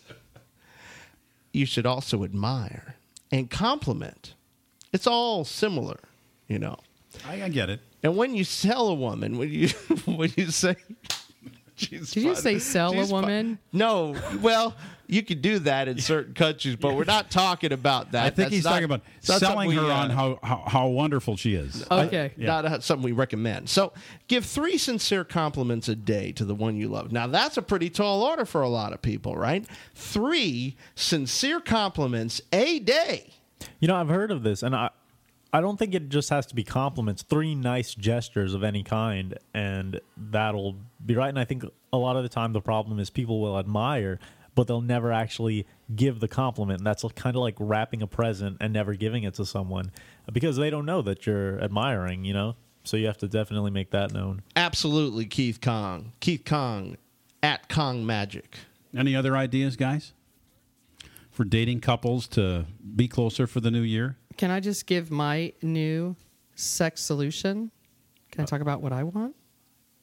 you 1.53 1.65
should 1.65 1.85
also 1.85 2.23
admire 2.23 2.95
and 3.31 3.49
compliment. 3.49 4.33
It's 4.93 5.07
all 5.07 5.43
similar, 5.45 5.99
you 6.47 6.59
know. 6.59 6.77
I, 7.27 7.43
I 7.43 7.49
get 7.49 7.69
it. 7.69 7.79
And 8.03 8.15
when 8.17 8.33
you 8.35 8.43
sell 8.43 8.87
a 8.89 8.93
woman, 8.93 9.37
when 9.37 9.49
you 9.51 9.67
when 10.05 10.31
you 10.35 10.47
say, 10.51 10.75
She's 11.75 12.11
Did 12.11 12.23
you 12.23 12.35
say 12.35 12.59
sell 12.59 12.91
a 12.93 12.95
She's 12.97 13.09
fun. 13.09 13.21
woman? 13.21 13.59
No. 13.73 14.15
Well, 14.41 14.75
you 15.11 15.21
could 15.23 15.41
do 15.41 15.59
that 15.59 15.89
in 15.89 15.99
certain 15.99 16.33
countries, 16.33 16.77
but 16.77 16.95
we're 16.95 17.03
not 17.03 17.29
talking 17.29 17.73
about 17.73 18.13
that. 18.13 18.23
I 18.23 18.29
think 18.29 18.35
That's 18.37 18.51
he's 18.53 18.63
not- 18.63 18.69
talking 18.71 18.85
about 18.85 19.01
it's 19.17 19.27
not 19.27 19.39
selling 19.41 19.69
something 19.69 19.77
her 19.77 19.83
we, 19.85 19.91
uh, 19.91 20.03
on 20.03 20.09
how, 20.09 20.39
how, 20.41 20.63
how 20.65 20.87
wonderful 20.87 21.35
she 21.35 21.53
is. 21.53 21.85
Okay. 21.91 22.31
not 22.37 22.65
a, 22.65 22.81
something 22.81 23.03
we 23.03 23.11
recommend. 23.11 23.69
So 23.69 23.91
give 24.29 24.45
three 24.45 24.77
sincere 24.77 25.25
compliments 25.25 25.89
a 25.89 25.95
day 25.95 26.31
to 26.31 26.45
the 26.45 26.55
one 26.55 26.77
you 26.77 26.87
love. 26.87 27.11
Now 27.11 27.27
that's 27.27 27.57
a 27.57 27.61
pretty 27.61 27.89
tall 27.89 28.23
order 28.23 28.45
for 28.45 28.61
a 28.61 28.69
lot 28.69 28.93
of 28.93 29.01
people, 29.01 29.35
right? 29.35 29.65
Three 29.93 30.77
sincere 30.95 31.59
compliments 31.59 32.41
a 32.53 32.79
day. 32.79 33.33
You 33.81 33.89
know, 33.89 33.95
I've 33.95 34.09
heard 34.09 34.31
of 34.31 34.43
this, 34.43 34.63
and 34.63 34.73
I, 34.75 34.91
I 35.53 35.59
don't 35.59 35.77
think 35.77 35.93
it 35.93 36.07
just 36.07 36.29
has 36.29 36.45
to 36.47 36.55
be 36.55 36.63
compliments. 36.63 37.21
Three 37.23 37.53
nice 37.53 37.93
gestures 37.93 38.53
of 38.53 38.63
any 38.63 38.83
kind, 38.83 39.37
and 39.53 39.99
that'll 40.15 40.77
be 41.05 41.15
right. 41.15 41.27
And 41.29 41.37
I 41.37 41.43
think 41.43 41.65
a 41.91 41.97
lot 41.97 42.15
of 42.15 42.23
the 42.23 42.29
time 42.29 42.53
the 42.53 42.61
problem 42.61 42.99
is 42.99 43.09
people 43.09 43.41
will 43.41 43.59
admire, 43.59 44.17
but 44.55 44.67
they'll 44.67 44.81
never 44.81 45.11
actually 45.11 45.65
give 45.95 46.19
the 46.19 46.27
compliment. 46.27 46.79
And 46.79 46.87
that's 46.87 47.03
kind 47.15 47.35
of 47.35 47.41
like 47.41 47.55
wrapping 47.59 48.01
a 48.01 48.07
present 48.07 48.57
and 48.59 48.73
never 48.73 48.93
giving 48.95 49.23
it 49.23 49.35
to 49.35 49.45
someone 49.45 49.91
because 50.31 50.57
they 50.57 50.69
don't 50.69 50.85
know 50.85 51.01
that 51.01 51.25
you're 51.25 51.61
admiring. 51.61 52.25
You 52.25 52.33
know, 52.33 52.55
so 52.83 52.97
you 52.97 53.07
have 53.07 53.17
to 53.19 53.27
definitely 53.27 53.71
make 53.71 53.91
that 53.91 54.13
known. 54.13 54.41
Absolutely, 54.55 55.25
Keith 55.25 55.61
Kong. 55.61 56.13
Keith 56.19 56.43
Kong 56.45 56.97
at 57.43 57.69
Kong 57.69 58.05
Magic. 58.05 58.57
Any 58.95 59.15
other 59.15 59.37
ideas, 59.37 59.75
guys? 59.75 60.13
For 61.29 61.45
dating 61.45 61.79
couples 61.79 62.27
to 62.29 62.65
be 62.95 63.07
closer 63.07 63.47
for 63.47 63.61
the 63.61 63.71
new 63.71 63.81
year? 63.81 64.17
Can 64.37 64.51
I 64.51 64.59
just 64.59 64.85
give 64.85 65.09
my 65.09 65.53
new 65.61 66.15
sex 66.55 67.01
solution? 67.01 67.71
Can 68.31 68.41
I 68.41 68.43
uh, 68.43 68.47
talk 68.47 68.61
about 68.61 68.81
what 68.81 68.91
I 68.91 69.03
want? 69.03 69.35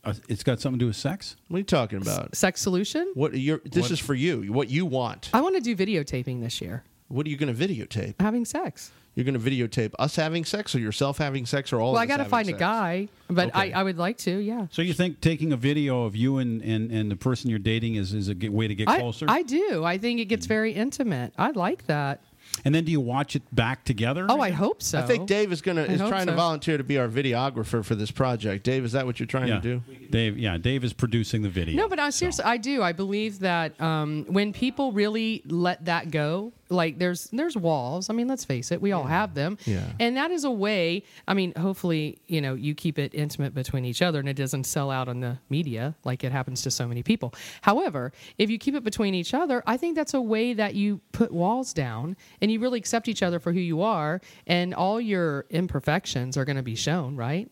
Uh, 0.05 0.15
it's 0.29 0.43
got 0.43 0.61
something 0.61 0.79
to 0.79 0.85
do 0.85 0.87
with 0.89 0.97
sex? 0.97 1.37
What 1.49 1.57
are 1.57 1.61
you 1.61 1.65
talking 1.65 2.01
about? 2.01 2.35
Sex 2.37 2.61
solution? 2.61 3.11
What 3.15 3.35
you're, 3.35 3.61
this 3.65 3.83
What- 3.83 3.91
is 3.91 3.99
for 3.99 4.15
you. 4.15 4.53
What 4.53 4.71
you 4.71 4.87
want. 4.87 5.31
I 5.35 5.41
want 5.41 5.57
to 5.57 5.61
do 5.61 5.75
videotaping 5.77 6.41
this 6.41 6.61
year. 6.61 6.85
What 7.09 7.27
are 7.27 7.31
you 7.31 7.37
going 7.37 7.55
to 7.55 7.69
videotape? 7.69 8.15
Having 8.21 8.45
sex. 8.45 8.91
You're 9.15 9.25
going 9.25 9.41
to 9.41 9.51
videotape 9.51 9.95
us 9.99 10.15
having 10.15 10.45
sex, 10.45 10.77
or 10.77 10.79
yourself 10.79 11.19
having 11.19 11.45
sex, 11.45 11.73
or 11.73 11.81
all. 11.81 11.93
well, 11.95 12.01
of 12.01 12.03
I 12.03 12.07
got 12.07 12.19
to 12.19 12.23
having 12.25 12.31
find 12.31 12.49
a 12.51 12.53
guy, 12.53 13.09
but 13.29 13.49
Okay. 13.49 13.73
I, 13.73 13.81
I 13.81 13.83
would 13.83 13.99
like 13.99 14.17
to, 14.19 14.31
yeah. 14.39 14.69
So 14.71 14.81
you 14.81 14.93
think 14.93 15.21
taking 15.21 15.53
a 15.53 15.57
video 15.57 16.05
of 16.05 16.15
you 16.15 16.39
and, 16.39 16.63
and, 16.63 16.93
and 16.93 17.11
the 17.11 17.17
person 17.17 17.51
you're 17.51 17.59
dating 17.59 17.97
is, 17.97 18.15
is 18.15 18.29
a 18.29 18.35
good 18.35 18.51
way 18.51 18.69
to 18.69 18.75
get 18.77 18.89
I, 18.89 19.01
closer? 19.01 19.27
I 19.29 19.43
do. 19.43 19.83
I 19.85 19.99
think 19.99 20.21
it 20.21 20.27
gets 20.27 20.47
very 20.47 20.71
intimate. 20.73 21.33
I 21.37 21.51
like 21.51 21.87
that. 21.87 22.21
And 22.65 22.75
then 22.75 22.85
do 22.85 22.93
you 22.93 23.01
watch 23.01 23.37
it 23.37 23.43
back 23.55 23.85
together? 23.85 24.27
Oh, 24.29 24.41
I 24.41 24.51
hope 24.51 24.83
so. 24.83 24.99
I 24.99 25.03
think 25.03 25.27
Dave 25.27 25.53
is 25.53 25.63
gonna 25.63 25.83
I 25.83 25.87
is 25.87 26.01
hope 26.01 26.11
trying 26.11 26.27
to 26.27 26.33
so. 26.33 26.37
volunteer 26.37 26.77
to 26.79 26.85
be 26.85 26.99
our 26.99 27.09
videographer 27.09 27.85
for 27.85 27.95
this 27.95 28.11
project. 28.11 28.65
Dave, 28.65 28.85
is 28.85 28.93
that 28.93 29.07
what 29.07 29.21
you're 29.21 29.27
trying 29.27 29.49
yeah. 29.49 29.61
to 29.61 29.81
do? 29.81 29.83
Dave, 30.11 30.39
yeah, 30.39 30.57
Dave 30.59 30.85
is 30.85 30.93
producing 30.93 31.43
the 31.43 31.49
video. 31.49 31.77
No, 31.77 31.89
but 31.89 31.99
I 31.99 32.11
so. 32.11 32.19
seriously, 32.19 32.45
I 32.45 32.57
do. 32.57 32.83
I 32.83 32.93
believe 32.93 33.41
that 33.41 33.81
um, 33.81 34.25
when 34.29 34.53
people 34.53 34.93
really 34.93 35.43
let 35.47 35.85
that 35.87 36.11
go, 36.11 36.53
like 36.71 36.99
there's 36.99 37.25
there's 37.31 37.57
walls. 37.57 38.11
I 38.11 38.13
mean, 38.15 38.29
let's 38.29 38.45
face 38.45 38.71
it, 38.73 38.81
we 38.83 38.93
all 38.93 39.05
have 39.05 39.35
them. 39.35 39.57
Yeah. 39.65 39.85
And 39.99 40.17
that 40.17 40.31
is 40.31 40.45
a 40.45 40.51
way. 40.51 41.03
I 41.27 41.35
mean, 41.35 41.53
hopefully, 41.57 42.19
you 42.27 42.41
know, 42.41 42.55
you 42.55 42.75
keep 42.75 42.99
it 42.99 43.15
intimate 43.15 43.55
between 43.55 43.85
each 43.85 44.03
other, 44.03 44.19
and 44.21 44.29
it 44.29 44.35
doesn't 44.35 44.65
sell 44.65 44.91
out 44.91 45.09
on 45.09 45.21
the 45.21 45.39
media 45.49 45.95
like 46.05 46.25
it 46.25 46.33
happens 46.33 46.63
to 46.63 46.71
so 46.71 46.87
many 46.87 47.03
people. 47.03 47.33
However, 47.63 48.13
if 48.37 48.51
you 48.51 48.59
keep 48.59 48.75
it 48.75 48.85
between 48.85 49.15
each 49.15 49.33
other, 49.35 49.63
I 49.67 49.77
think 49.77 49.97
that's 49.97 50.15
a 50.15 50.21
way 50.21 50.53
that 50.55 50.75
you 50.75 51.01
put 51.13 51.33
walls 51.33 51.73
down 51.73 52.17
and 52.41 52.51
you 52.51 52.61
really 52.61 52.79
accept 52.79 53.09
each 53.09 53.23
other 53.23 53.39
for 53.39 53.53
who 53.53 53.61
you 53.61 53.83
are, 53.83 54.21
and 54.47 54.75
all 54.75 55.01
your 55.01 55.47
imperfections 55.51 56.37
are 56.37 56.45
going 56.45 56.57
to 56.57 56.63
be 56.63 56.75
shown, 56.75 57.17
right? 57.17 57.51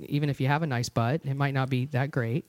Even 0.00 0.28
if 0.28 0.40
you 0.40 0.46
have 0.48 0.62
a 0.62 0.66
nice 0.66 0.88
butt, 0.88 1.20
it 1.24 1.34
might 1.36 1.54
not 1.54 1.70
be 1.70 1.86
that 1.86 2.10
great. 2.10 2.44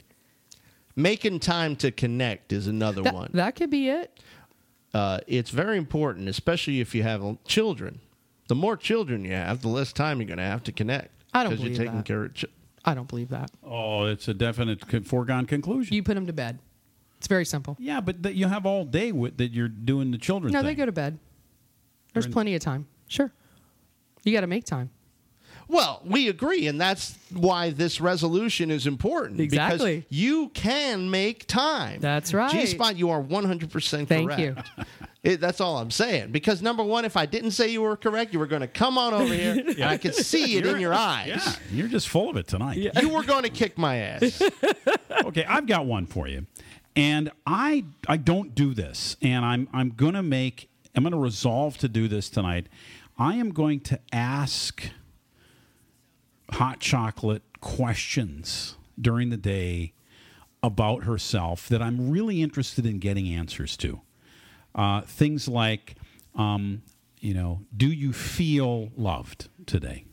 Making 0.95 1.39
time 1.39 1.75
to 1.77 1.91
connect 1.91 2.53
is 2.53 2.67
another 2.67 3.01
That, 3.01 3.13
one. 3.13 3.29
that 3.33 3.55
could 3.55 3.69
be 3.69 3.89
it. 3.89 4.17
Uh, 4.95 5.19
it's 5.27 5.49
very 5.49 5.77
important, 5.77 6.29
especially 6.29 6.79
if 6.79 6.95
you 6.95 7.03
have 7.03 7.21
children. 7.45 7.99
The 8.47 8.55
more 8.55 8.77
children 8.77 9.25
you 9.25 9.33
have, 9.33 9.61
the 9.61 9.67
less 9.67 9.91
time 9.91 10.19
you're 10.19 10.27
going 10.27 10.37
to 10.37 10.43
have 10.43 10.63
to 10.63 10.71
connect. 10.71 11.09
I 11.33 11.43
don't 11.43 11.51
'cause 11.53 11.59
you're 11.59 11.65
believe 11.69 11.77
taking 11.77 11.95
that. 11.97 12.05
care 12.05 12.23
of. 12.25 12.33
Ch- 12.33 12.45
I 12.85 12.93
don't 12.93 13.07
believe 13.09 13.29
that. 13.29 13.49
Oh, 13.63 14.05
it's 14.05 14.27
a 14.27 14.33
definite 14.33 14.87
co- 14.87 15.01
foregone 15.01 15.45
conclusion. 15.47 15.93
You 15.95 16.03
put 16.03 16.13
them 16.15 16.27
to 16.27 16.33
bed. 16.33 16.59
It's 17.17 17.27
very 17.27 17.45
simple. 17.45 17.75
yeah, 17.79 17.99
but 18.01 18.21
that 18.23 18.35
you 18.35 18.47
have 18.47 18.65
all 18.65 18.85
day 18.85 19.11
with 19.11 19.37
that 19.37 19.51
you're 19.51 19.67
doing 19.67 20.11
the 20.11 20.17
children 20.17 20.53
No, 20.53 20.59
thing. 20.59 20.67
they 20.67 20.75
go 20.75 20.85
to 20.85 20.91
bed. 20.91 21.17
There's 22.13 22.27
plenty 22.27 22.55
of 22.55 22.61
time. 22.61 22.87
Sure. 23.07 23.31
You 24.23 24.31
got 24.31 24.41
to 24.41 24.47
make 24.47 24.63
time. 24.65 24.89
Well, 25.67 26.01
we 26.05 26.29
agree, 26.29 26.67
and 26.67 26.79
that's 26.79 27.17
why 27.31 27.71
this 27.71 27.99
resolution 27.99 28.69
is 28.69 28.85
important. 28.85 29.39
Exactly. 29.39 29.97
Because 29.97 30.11
you 30.17 30.49
can 30.49 31.09
make 31.09 31.47
time. 31.47 31.99
That's 32.01 32.33
right. 32.33 32.51
G 32.51 32.65
Spot, 32.65 32.95
you 32.95 33.09
are 33.09 33.21
100% 33.21 33.71
correct. 33.71 34.09
Thank 34.09 34.39
you. 34.39 34.55
It, 35.25 35.41
that's 35.41 35.59
all 35.59 35.79
I'm 35.79 35.89
saying. 35.89 36.31
Because 36.31 36.61
number 36.61 36.83
one, 36.83 37.03
if 37.03 37.17
I 37.17 37.25
didn't 37.25 37.51
say 37.51 37.69
you 37.69 37.81
were 37.81 37.97
correct, 37.97 38.31
you 38.31 38.37
were 38.37 38.45
going 38.45 38.61
to 38.61 38.67
come 38.67 38.95
on 38.99 39.11
over 39.11 39.33
here, 39.33 39.53
and 39.67 39.83
I 39.83 39.97
could 39.97 40.13
see 40.13 40.55
it 40.57 40.67
in 40.67 40.79
your 40.79 40.93
eyes. 40.93 41.41
Yeah, 41.43 41.55
you're 41.71 41.87
just 41.87 42.09
full 42.09 42.29
of 42.29 42.37
it 42.37 42.47
tonight. 42.47 42.77
Yeah. 42.77 42.91
You 43.01 43.09
were 43.09 43.23
going 43.23 43.41
to 43.41 43.49
kick 43.49 43.75
my 43.75 43.95
ass. 43.95 44.39
okay, 45.25 45.43
I've 45.45 45.65
got 45.65 45.87
one 45.87 46.05
for 46.05 46.27
you, 46.27 46.45
and 46.95 47.31
I 47.47 47.85
I 48.07 48.17
don't 48.17 48.53
do 48.53 48.75
this, 48.75 49.17
and 49.19 49.43
I'm 49.43 49.67
I'm 49.73 49.89
gonna 49.89 50.21
make 50.21 50.69
I'm 50.95 51.01
gonna 51.01 51.17
resolve 51.17 51.79
to 51.79 51.89
do 51.89 52.07
this 52.07 52.29
tonight. 52.29 52.67
I 53.17 53.33
am 53.35 53.49
going 53.49 53.79
to 53.79 53.99
ask 54.13 54.91
hot 56.51 56.79
chocolate 56.79 57.43
questions 57.61 58.75
during 58.99 59.29
the 59.29 59.37
day 59.37 59.93
about 60.63 61.03
herself 61.03 61.67
that 61.69 61.81
I'm 61.81 62.09
really 62.09 62.41
interested 62.41 62.85
in 62.85 62.99
getting 62.99 63.27
answers 63.27 63.77
to. 63.77 64.01
Uh, 64.73 65.01
things 65.01 65.47
like, 65.47 65.95
um, 66.35 66.81
you 67.19 67.33
know, 67.33 67.61
do 67.75 67.87
you 67.87 68.13
feel 68.13 68.89
loved 68.95 69.47
today? 69.65 70.05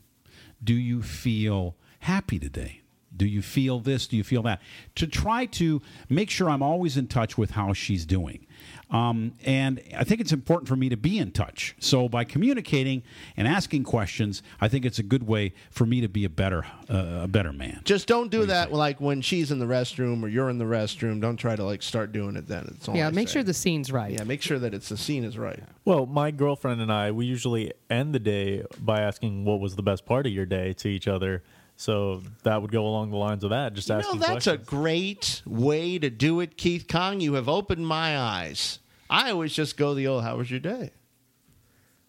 Do 0.62 0.75
you 0.75 1.03
feel 1.03 1.77
happy 2.01 2.38
today? 2.38 2.83
Do 3.14 3.27
you 3.27 3.42
feel 3.42 3.81
this? 3.81 4.07
Do 4.07 4.16
you 4.16 4.25
feel 4.25 4.42
that? 4.42 4.62
To 4.97 5.07
try 5.07 5.47
to 5.47 5.83
make 6.09 6.31
sure 6.31 6.49
I'm 6.49 6.62
always 6.62 6.97
in 6.97 7.09
touch 7.09 7.37
with 7.37 7.53
how 7.53 7.73
she's 7.73 8.07
doing. 8.07 8.47
Um, 8.92 9.33
and 9.44 9.81
I 9.96 10.05
think 10.05 10.20
it's 10.20 10.33
important 10.33 10.68
for 10.68 10.76
me 10.76 10.90
to 10.90 10.98
be 10.98 11.18
in 11.18 11.33
touch. 11.33 11.74
So 11.81 12.11
by 12.11 12.24
communicating 12.24 13.02
and 13.38 13.48
asking 13.48 13.85
questions, 13.85 14.42
I 14.61 14.68
think 14.68 14.85
it's 14.85 14.98
a 14.98 15.02
good 15.02 15.26
way 15.26 15.55
for 15.70 15.87
me 15.87 16.02
to 16.02 16.09
be 16.09 16.26
a 16.26 16.28
better 16.28 16.64
uh, 16.90 17.20
a 17.22 17.26
better 17.28 17.52
man. 17.55 17.81
Just 17.85 18.07
don't 18.07 18.31
do 18.31 18.44
that 18.46 18.70
like 18.70 19.00
when 19.00 19.22
she's 19.22 19.50
in 19.50 19.59
the 19.59 19.64
restroom 19.66 20.22
or 20.22 20.28
you're 20.28 20.50
in 20.50 20.59
the 20.59 20.66
restroom. 20.66 21.20
Don't 21.22 21.38
try 21.38 21.57
to 21.57 21.64
like 21.64 21.83
start 21.83 22.12
doing 22.12 22.37
it 22.37 22.46
then. 22.46 22.66
It's 22.76 22.87
all 22.87 22.94
Yeah, 22.94 23.07
I 23.07 23.11
make 23.11 23.28
say. 23.28 23.35
sure 23.35 23.42
the 23.42 23.55
scene's 23.55 23.90
right. 23.90 24.12
Yeah, 24.12 24.24
make 24.24 24.42
sure 24.42 24.59
that 24.59 24.74
it's 24.74 24.90
the 24.90 24.98
scene 24.98 25.24
is 25.24 25.38
right. 25.38 25.62
Well, 25.87 26.05
my 26.05 26.31
girlfriend 26.31 26.83
and 26.83 26.92
I, 26.92 27.12
we 27.12 27.24
usually 27.24 27.72
end 27.88 28.14
the 28.14 28.20
day 28.20 28.64
by 28.78 29.00
asking 29.00 29.46
what 29.46 29.59
was 29.59 29.74
the 29.74 29.83
best 29.83 30.05
part 30.05 30.26
of 30.26 30.33
your 30.33 30.44
day 30.46 30.74
to 30.74 30.88
each 30.88 31.09
other. 31.09 31.42
So 31.76 32.22
that 32.42 32.61
would 32.61 32.70
go 32.70 32.87
along 32.87 33.11
the 33.11 33.16
lines 33.16 33.42
of 33.42 33.50
that. 33.50 33.72
Just 33.72 33.88
You 33.88 33.94
know, 33.94 34.00
asking 34.00 34.20
that's 34.20 34.46
a 34.46 34.59
great 34.59 35.42
way 35.46 35.98
to 35.98 36.11
do 36.11 36.40
it, 36.40 36.57
Keith 36.59 36.87
Kong. 36.87 37.20
You 37.20 37.33
have 37.35 37.48
opened 37.48 37.87
my 37.87 38.18
eyes. 38.18 38.78
I 39.12 39.31
always 39.31 39.53
just 39.53 39.77
go 39.77 39.92
the 39.94 40.07
old, 40.07 40.25
how 40.25 40.37
was 40.38 40.51
your 40.51 40.59
day? 40.61 40.90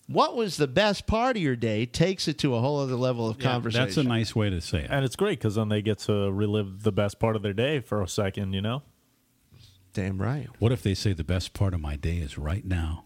What 0.08 0.36
was 0.36 0.58
the 0.58 0.68
best 0.68 1.06
part 1.06 1.36
of 1.36 1.42
your 1.44 1.56
day 1.56 1.86
takes 1.86 2.28
it 2.28 2.38
to 2.39 2.56
a 2.56 2.62
whole 2.62 2.80
other 2.80 2.96
level 2.96 3.28
of 3.30 3.39
conversation. 3.39 3.86
That's 3.86 3.98
a 3.98 4.04
nice 4.04 4.36
way 4.36 4.50
to 4.50 4.62
say 4.62 4.80
it. 4.80 4.88
and 4.89 5.04
it's 5.04 5.16
great 5.16 5.39
because 5.39 5.56
then 5.56 5.70
they 5.70 5.82
get 5.82 6.00
to 6.00 6.32
relive 6.32 6.84
the 6.84 6.92
best 6.92 7.20
part 7.20 7.36
of 7.36 7.42
their 7.42 7.54
day 7.54 7.80
for 7.82 8.02
a 8.02 8.08
second, 8.08 8.54
you 8.54 8.62
know? 8.62 8.84
Damn 9.94 10.22
right. 10.22 10.48
What 10.60 10.72
if 10.72 10.82
they 10.82 10.94
say 10.94 11.13
the 11.13 11.24
best 11.24 11.54
part 11.54 11.74
of 11.74 11.80
my 11.82 11.96
day 11.96 12.18
is 12.18 12.38
right 12.38 12.66
now? 12.66 13.04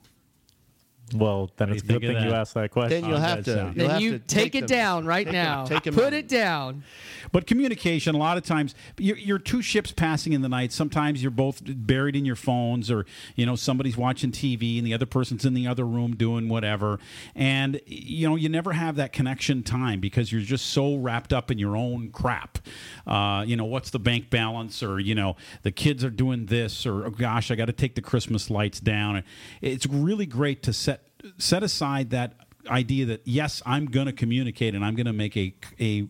Well, 1.15 1.49
then 1.55 1.69
it's 1.71 1.83
a 1.83 1.85
good 1.85 2.01
think 2.01 2.03
of 2.03 2.15
thing 2.17 2.23
you 2.25 2.31
that? 2.31 2.39
asked 2.41 2.53
that 2.55 2.69
question. 2.71 3.01
Then 3.01 3.09
you'll 3.09 3.19
have 3.19 3.45
to. 3.45 3.53
sound. 3.55 3.75
You'll 3.77 3.85
Then 3.87 3.89
have 3.93 4.01
you 4.01 4.11
to 4.13 4.19
take, 4.19 4.55
it 4.55 4.67
them- 4.67 4.77
down 4.77 5.05
right 5.05 5.25
take 5.25 5.33
a- 5.33 5.37
now. 5.37 5.65
take 5.65 5.85
a 5.87 5.91
Put 5.93 6.03
minute. 6.05 6.25
it 6.25 6.27
down. 6.27 6.83
But 7.31 7.47
communication, 7.47 8.13
a 8.13 8.17
lot 8.17 8.37
of 8.37 8.43
times, 8.43 8.75
you're, 8.97 9.17
you're 9.17 9.39
two 9.39 9.61
ships 9.61 9.91
passing 9.91 10.33
in 10.33 10.41
the 10.41 10.49
night. 10.49 10.71
Sometimes 10.73 11.21
you're 11.21 11.31
both 11.31 11.61
buried 11.65 12.15
in 12.15 12.25
your 12.25 12.35
phones, 12.35 12.89
or 12.91 13.05
you 13.35 13.45
know 13.45 13.55
somebody's 13.55 13.95
watching 13.97 14.31
TV 14.31 14.77
and 14.77 14.85
the 14.87 14.93
other 14.93 15.05
person's 15.05 15.45
in 15.45 15.53
the 15.53 15.65
other 15.67 15.85
room 15.85 16.15
doing 16.15 16.47
whatever, 16.49 16.99
and 17.35 17.79
you 17.85 18.27
know 18.29 18.35
you 18.35 18.49
never 18.49 18.73
have 18.73 18.95
that 18.97 19.11
connection 19.13 19.63
time 19.63 19.99
because 19.99 20.31
you're 20.31 20.41
just 20.41 20.67
so 20.67 20.95
wrapped 20.95 21.31
up 21.33 21.51
in 21.51 21.57
your 21.57 21.75
own 21.75 22.09
crap. 22.11 22.59
Uh, 23.05 23.43
you 23.47 23.55
know 23.57 23.65
what's 23.65 23.89
the 23.89 23.99
bank 23.99 24.29
balance, 24.29 24.81
or 24.83 24.99
you 24.99 25.15
know 25.15 25.35
the 25.63 25.71
kids 25.71 26.03
are 26.03 26.09
doing 26.09 26.45
this, 26.47 26.85
or 26.85 27.05
oh 27.05 27.09
gosh, 27.11 27.51
I 27.51 27.55
got 27.55 27.65
to 27.65 27.73
take 27.73 27.95
the 27.95 28.01
Christmas 28.01 28.49
lights 28.49 28.79
down. 28.79 29.23
It's 29.61 29.85
really 29.85 30.25
great 30.25 30.63
to 30.63 30.73
set 30.73 30.96
set 31.37 31.63
aside 31.63 32.09
that 32.11 32.33
idea 32.67 33.05
that 33.05 33.21
yes, 33.25 33.61
I'm 33.65 33.85
going 33.85 34.07
to 34.07 34.13
communicate 34.13 34.75
and 34.75 34.83
I'm 34.83 34.95
going 34.95 35.05
to 35.05 35.13
make 35.13 35.37
a 35.37 35.53
a 35.79 36.07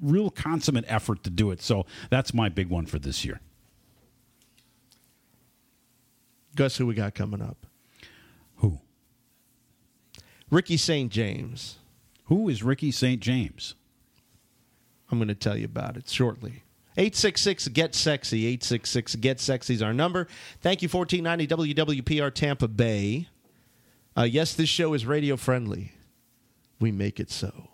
real 0.00 0.30
consummate 0.30 0.84
effort 0.88 1.24
to 1.24 1.30
do 1.30 1.50
it. 1.50 1.60
So 1.60 1.86
that's 2.10 2.32
my 2.32 2.48
big 2.48 2.68
one 2.68 2.86
for 2.86 2.98
this 2.98 3.24
year. 3.24 3.40
Guess 6.56 6.76
who 6.76 6.86
we 6.86 6.94
got 6.94 7.14
coming 7.14 7.42
up? 7.42 7.66
Who? 8.56 8.80
Ricky 10.50 10.76
St. 10.76 11.10
James. 11.10 11.78
Who 12.24 12.48
is 12.48 12.62
Ricky 12.62 12.90
St. 12.90 13.20
James? 13.20 13.74
I'm 15.10 15.18
going 15.18 15.28
to 15.28 15.34
tell 15.34 15.56
you 15.56 15.64
about 15.64 15.96
it 15.96 16.08
shortly. 16.08 16.64
866 16.96 17.68
Get 17.68 17.94
Sexy. 17.94 18.46
866 18.46 19.16
Get 19.16 19.40
Sexy 19.40 19.74
is 19.74 19.82
our 19.82 19.94
number. 19.94 20.26
Thank 20.60 20.82
you, 20.82 20.88
1490 20.88 21.74
WWPR 22.02 22.34
Tampa 22.34 22.66
Bay. 22.68 23.28
Uh, 24.18 24.24
yes, 24.24 24.52
this 24.54 24.68
show 24.68 24.94
is 24.94 25.06
radio 25.06 25.36
friendly. 25.36 25.92
We 26.80 26.90
make 26.90 27.20
it 27.20 27.30
so. 27.30 27.68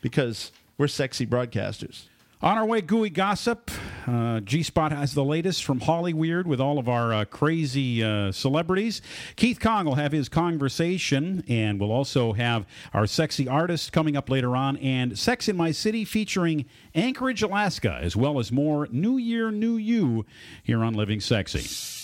Because 0.00 0.52
we're 0.78 0.88
sexy 0.88 1.26
broadcasters. 1.26 2.04
On 2.40 2.56
our 2.56 2.64
way, 2.64 2.80
gooey 2.80 3.10
gossip. 3.10 3.70
Uh, 4.06 4.40
G 4.40 4.62
Spot 4.62 4.90
has 4.90 5.12
the 5.12 5.24
latest 5.24 5.62
from 5.62 5.80
Hollyweird 5.80 6.46
with 6.46 6.62
all 6.62 6.78
of 6.78 6.88
our 6.88 7.12
uh, 7.12 7.24
crazy 7.26 8.02
uh, 8.02 8.32
celebrities. 8.32 9.02
Keith 9.36 9.60
Kong 9.60 9.84
will 9.84 9.96
have 9.96 10.12
his 10.12 10.30
conversation, 10.30 11.44
and 11.46 11.78
we'll 11.78 11.92
also 11.92 12.32
have 12.32 12.64
our 12.94 13.06
sexy 13.06 13.46
artist 13.46 13.92
coming 13.92 14.16
up 14.16 14.30
later 14.30 14.56
on, 14.56 14.78
and 14.78 15.18
Sex 15.18 15.46
in 15.46 15.56
My 15.56 15.72
City 15.72 16.06
featuring 16.06 16.64
Anchorage, 16.94 17.42
Alaska, 17.42 17.98
as 18.00 18.16
well 18.16 18.38
as 18.38 18.50
more 18.50 18.88
New 18.90 19.18
Year, 19.18 19.50
New 19.50 19.76
You 19.76 20.24
here 20.62 20.82
on 20.82 20.94
Living 20.94 21.20
Sexy. 21.20 22.03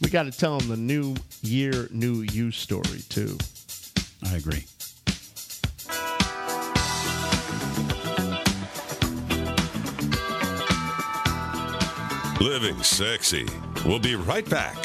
We 0.00 0.10
got 0.10 0.24
to 0.24 0.30
tell 0.30 0.58
them 0.58 0.68
the 0.68 0.76
new 0.76 1.16
year, 1.42 1.88
new 1.90 2.20
you 2.22 2.50
story, 2.50 3.00
too. 3.08 3.38
I 4.24 4.36
agree. 4.36 4.64
Living 12.40 12.82
Sexy. 12.82 13.46
We'll 13.84 13.98
be 13.98 14.14
right 14.14 14.48
back 14.48 14.78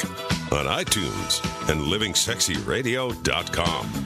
on 0.52 0.66
iTunes 0.66 1.40
and 1.70 1.80
livingsexyradio.com. 1.80 4.05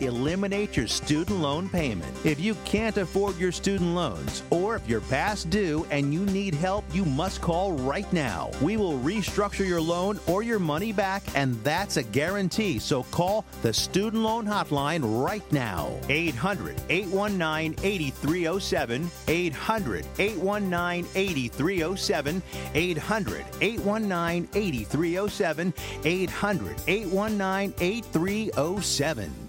eliminate 0.00 0.76
your 0.76 0.86
student 0.86 1.40
loan 1.40 1.68
payment. 1.68 2.14
If 2.24 2.40
you 2.40 2.54
can't 2.64 2.96
afford 2.96 3.36
your 3.38 3.52
student 3.52 3.94
loans, 3.94 4.42
or 4.50 4.76
if 4.76 4.88
you're 4.88 5.00
past 5.02 5.50
due 5.50 5.86
and 5.90 6.12
you 6.12 6.24
need 6.26 6.54
help, 6.54 6.84
you 6.92 7.04
must 7.04 7.40
call 7.40 7.72
right 7.72 8.10
now. 8.12 8.50
We 8.60 8.76
will 8.76 8.98
restructure 8.98 9.66
your 9.66 9.80
loan 9.80 10.18
or 10.26 10.42
your 10.42 10.58
money 10.58 10.92
back, 10.92 11.22
and 11.34 11.54
that's 11.62 11.96
a 11.96 12.02
guarantee. 12.02 12.78
So 12.78 13.02
call 13.04 13.44
the 13.62 13.72
Student 13.72 14.22
Loan 14.22 14.46
Hotline 14.46 15.02
right 15.24 15.50
now. 15.52 15.98
800 16.08 16.80
819 16.88 17.76
8307. 17.84 19.10
800 19.28 20.06
819 20.18 21.06
8307. 21.14 22.42
800 22.74 23.44
819 23.60 24.48
8307. 24.54 25.74
800 26.04 26.76
819 26.86 27.74
8307. 27.80 29.45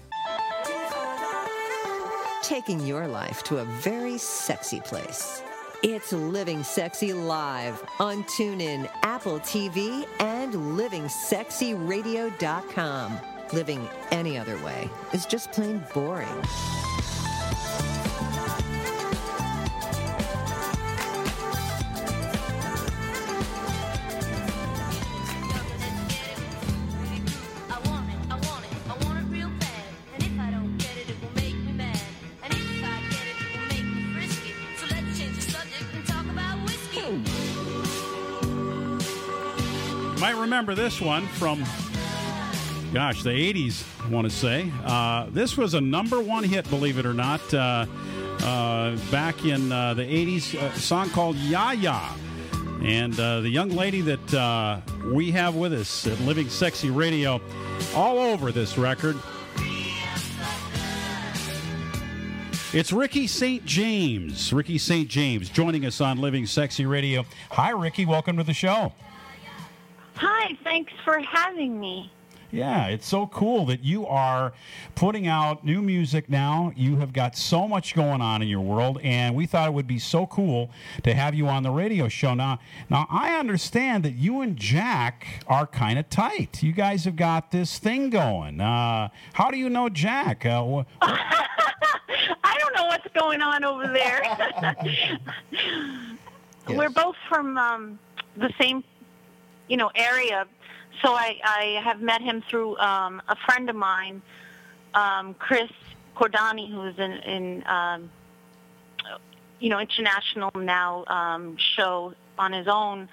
Taking 2.48 2.80
your 2.80 3.06
life 3.06 3.42
to 3.42 3.58
a 3.58 3.64
very 3.64 4.16
sexy 4.16 4.80
place. 4.80 5.42
It's 5.82 6.14
Living 6.14 6.62
Sexy 6.62 7.12
Live 7.12 7.84
on 8.00 8.24
TuneIn, 8.24 8.88
Apple 9.02 9.38
TV, 9.40 10.06
and 10.18 10.54
LivingSexyRadio.com. 10.54 13.18
Living 13.52 13.86
any 14.10 14.38
other 14.38 14.56
way 14.64 14.88
is 15.12 15.26
just 15.26 15.52
plain 15.52 15.84
boring. 15.92 16.42
Remember 40.58 40.74
this 40.74 41.00
one 41.00 41.24
from, 41.24 41.64
gosh, 42.92 43.22
the 43.22 43.30
80s, 43.30 43.84
I 44.04 44.08
want 44.08 44.28
to 44.28 44.36
say. 44.36 44.68
Uh, 44.84 45.26
this 45.30 45.56
was 45.56 45.74
a 45.74 45.80
number 45.80 46.20
one 46.20 46.42
hit, 46.42 46.68
believe 46.68 46.98
it 46.98 47.06
or 47.06 47.14
not, 47.14 47.54
uh, 47.54 47.86
uh, 48.42 48.96
back 49.08 49.44
in 49.44 49.70
uh, 49.70 49.94
the 49.94 50.02
80s. 50.02 50.60
A 50.60 50.76
song 50.76 51.10
called 51.10 51.36
Ya 51.36 51.70
Ya. 51.70 52.12
And 52.82 53.18
uh, 53.20 53.38
the 53.42 53.48
young 53.48 53.68
lady 53.68 54.00
that 54.00 54.34
uh, 54.34 54.80
we 55.12 55.30
have 55.30 55.54
with 55.54 55.72
us 55.72 56.08
at 56.08 56.18
Living 56.22 56.48
Sexy 56.48 56.90
Radio, 56.90 57.40
all 57.94 58.18
over 58.18 58.50
this 58.50 58.76
record. 58.76 59.16
It's 62.72 62.92
Ricky 62.92 63.28
St. 63.28 63.64
James. 63.64 64.52
Ricky 64.52 64.78
St. 64.78 65.08
James 65.08 65.50
joining 65.50 65.86
us 65.86 66.00
on 66.00 66.18
Living 66.18 66.46
Sexy 66.46 66.84
Radio. 66.84 67.24
Hi, 67.52 67.70
Ricky. 67.70 68.04
Welcome 68.04 68.36
to 68.38 68.42
the 68.42 68.52
show. 68.52 68.92
Hi, 70.20 70.56
thanks 70.64 70.92
for 71.04 71.20
having 71.20 71.78
me. 71.78 72.10
Yeah, 72.50 72.86
it's 72.86 73.06
so 73.06 73.26
cool 73.26 73.66
that 73.66 73.84
you 73.84 74.06
are 74.06 74.54
putting 74.94 75.26
out 75.26 75.64
new 75.64 75.82
music 75.82 76.30
now. 76.30 76.72
You 76.74 76.96
have 76.96 77.12
got 77.12 77.36
so 77.36 77.68
much 77.68 77.94
going 77.94 78.22
on 78.22 78.40
in 78.40 78.48
your 78.48 78.62
world, 78.62 78.98
and 79.02 79.36
we 79.36 79.44
thought 79.44 79.68
it 79.68 79.74
would 79.74 79.86
be 79.86 79.98
so 79.98 80.26
cool 80.26 80.70
to 81.04 81.14
have 81.14 81.34
you 81.34 81.46
on 81.46 81.62
the 81.62 81.70
radio 81.70 82.08
show. 82.08 82.32
Now, 82.32 82.58
now 82.88 83.06
I 83.10 83.38
understand 83.38 84.02
that 84.04 84.14
you 84.14 84.40
and 84.40 84.56
Jack 84.56 85.44
are 85.46 85.66
kind 85.66 85.98
of 85.98 86.08
tight. 86.08 86.62
You 86.62 86.72
guys 86.72 87.04
have 87.04 87.16
got 87.16 87.50
this 87.52 87.78
thing 87.78 88.08
going. 88.08 88.60
Uh, 88.62 89.10
how 89.34 89.50
do 89.50 89.58
you 89.58 89.68
know 89.68 89.88
Jack? 89.90 90.46
Uh, 90.46 90.62
wh- 90.64 90.84
I 91.02 92.56
don't 92.58 92.74
know 92.74 92.86
what's 92.86 93.06
going 93.12 93.42
on 93.42 93.62
over 93.62 93.86
there. 93.86 94.22
We're 96.76 96.90
both 96.90 97.16
from 97.28 97.58
um, 97.58 97.98
the 98.36 98.50
same, 98.58 98.82
you 99.68 99.76
know, 99.76 99.90
area. 99.94 100.46
So 101.02 101.12
I, 101.12 101.38
I 101.44 101.80
have 101.82 102.00
met 102.00 102.20
him 102.22 102.42
through 102.48 102.76
um, 102.78 103.22
a 103.28 103.36
friend 103.36 103.70
of 103.70 103.76
mine, 103.76 104.22
um, 104.94 105.34
Chris 105.34 105.70
Cordani, 106.16 106.70
who's 106.70 106.98
in, 106.98 107.12
in 107.12 107.66
um, 107.66 108.10
you 109.60 109.70
know, 109.70 109.78
international 109.78 110.50
now 110.56 111.04
um, 111.06 111.56
show 111.56 112.14
on 112.38 112.52
his 112.52 112.66
own, 112.68 113.08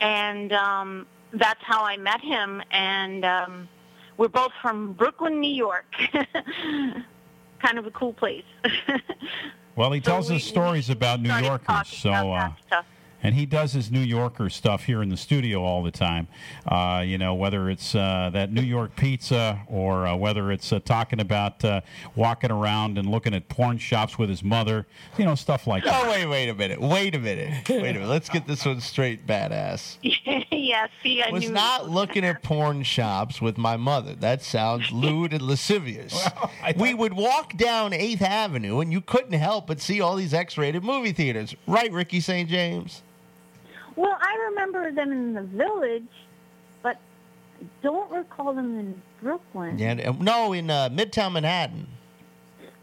and 0.00 0.52
um, 0.52 1.06
that's 1.32 1.62
how 1.62 1.84
I 1.84 1.96
met 1.96 2.20
him. 2.20 2.62
And 2.70 3.24
um, 3.24 3.68
we're 4.16 4.28
both 4.28 4.52
from 4.62 4.92
Brooklyn, 4.92 5.40
New 5.40 5.52
York. 5.52 5.86
kind 7.58 7.78
of 7.78 7.86
a 7.86 7.90
cool 7.90 8.12
place. 8.12 8.44
well, 9.76 9.90
he 9.92 10.00
tells 10.00 10.30
we- 10.30 10.36
us 10.36 10.44
stories 10.44 10.90
about 10.90 11.20
New 11.20 11.34
Yorkers. 11.34 11.88
So. 11.88 12.10
about 12.10 12.52
Uh. 12.70 12.82
And 13.26 13.34
he 13.34 13.44
does 13.44 13.72
his 13.72 13.90
New 13.90 14.02
Yorker 14.02 14.48
stuff 14.48 14.84
here 14.84 15.02
in 15.02 15.08
the 15.08 15.16
studio 15.16 15.64
all 15.64 15.82
the 15.82 15.90
time. 15.90 16.28
Uh, 16.64 17.02
you 17.04 17.18
know, 17.18 17.34
whether 17.34 17.68
it's 17.68 17.92
uh, 17.92 18.30
that 18.32 18.52
New 18.52 18.62
York 18.62 18.94
pizza 18.94 19.62
or 19.66 20.06
uh, 20.06 20.14
whether 20.14 20.52
it's 20.52 20.72
uh, 20.72 20.78
talking 20.78 21.18
about 21.18 21.64
uh, 21.64 21.80
walking 22.14 22.52
around 22.52 22.98
and 22.98 23.10
looking 23.10 23.34
at 23.34 23.48
porn 23.48 23.78
shops 23.78 24.16
with 24.16 24.28
his 24.28 24.44
mother, 24.44 24.86
you 25.18 25.24
know, 25.24 25.34
stuff 25.34 25.66
like 25.66 25.82
that. 25.82 26.06
Oh, 26.06 26.08
wait, 26.08 26.26
wait 26.26 26.48
a 26.48 26.54
minute. 26.54 26.80
Wait 26.80 27.16
a 27.16 27.18
minute. 27.18 27.68
Wait 27.68 27.78
a 27.78 27.82
minute. 27.94 28.08
Let's 28.08 28.28
get 28.28 28.46
this 28.46 28.64
one 28.64 28.80
straight, 28.80 29.26
badass. 29.26 29.96
yeah, 30.52 30.86
see, 31.02 31.20
I 31.20 31.32
was 31.32 31.46
knew. 31.46 31.50
not 31.50 31.90
looking 31.90 32.24
at 32.24 32.44
porn 32.44 32.84
shops 32.84 33.42
with 33.42 33.58
my 33.58 33.76
mother. 33.76 34.14
That 34.14 34.40
sounds 34.40 34.92
lewd 34.92 35.32
and 35.32 35.42
lascivious. 35.42 36.16
we 36.76 36.94
would 36.94 37.14
walk 37.14 37.56
down 37.56 37.90
8th 37.90 38.22
Avenue 38.22 38.78
and 38.78 38.92
you 38.92 39.00
couldn't 39.00 39.32
help 39.32 39.66
but 39.66 39.80
see 39.80 40.00
all 40.00 40.14
these 40.14 40.32
X 40.32 40.56
rated 40.56 40.84
movie 40.84 41.10
theaters. 41.10 41.56
Right, 41.66 41.90
Rikki 41.90 42.20
St. 42.20 42.48
James? 42.48 43.02
Well, 43.96 44.16
I 44.20 44.48
remember 44.50 44.92
them 44.92 45.10
in 45.10 45.34
the 45.34 45.42
village, 45.42 46.08
but 46.82 46.98
I 47.60 47.64
don't 47.82 48.10
recall 48.10 48.54
them 48.54 48.78
in 48.78 49.02
Brooklyn. 49.22 49.78
Yeah, 49.78 50.12
no, 50.20 50.52
in 50.52 50.70
uh, 50.70 50.90
Midtown 50.90 51.32
Manhattan. 51.32 51.88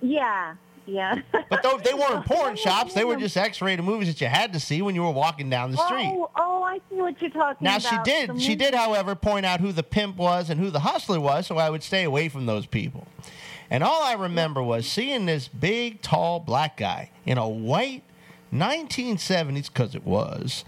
Yeah, 0.01 0.55
yeah. 0.85 1.21
But 1.49 1.63
those, 1.63 1.81
they 1.81 1.93
weren't 1.93 2.25
porn 2.27 2.55
shops. 2.55 2.93
They 2.93 3.05
were 3.05 3.15
just 3.15 3.37
X 3.37 3.61
rated 3.61 3.85
movies 3.85 4.07
that 4.07 4.19
you 4.19 4.27
had 4.27 4.53
to 4.53 4.59
see 4.59 4.81
when 4.81 4.95
you 4.95 5.03
were 5.03 5.11
walking 5.11 5.49
down 5.49 5.71
the 5.71 5.77
street. 5.77 6.11
Oh, 6.13 6.29
oh, 6.35 6.63
I 6.63 6.79
see 6.89 6.95
what 6.95 7.21
you're 7.21 7.29
talking 7.29 7.63
Now 7.63 7.77
about. 7.77 7.91
Now 7.91 8.03
she 8.03 8.25
did. 8.27 8.41
She 8.41 8.55
did, 8.55 8.73
however, 8.73 9.15
point 9.15 9.45
out 9.45 9.59
who 9.59 9.71
the 9.71 9.83
pimp 9.83 10.17
was 10.17 10.49
and 10.49 10.59
who 10.59 10.69
the 10.69 10.81
hustler 10.81 11.19
was, 11.19 11.47
so 11.47 11.57
I 11.57 11.69
would 11.69 11.83
stay 11.83 12.03
away 12.03 12.27
from 12.29 12.45
those 12.45 12.65
people. 12.65 13.07
And 13.69 13.83
all 13.83 14.03
I 14.03 14.13
remember 14.13 14.61
was 14.61 14.85
seeing 14.85 15.25
this 15.25 15.47
big, 15.47 16.01
tall 16.01 16.39
black 16.39 16.77
guy 16.77 17.11
in 17.25 17.37
a 17.37 17.47
white 17.47 18.03
1970s, 18.53 19.67
because 19.67 19.95
it 19.95 20.05
was, 20.05 20.65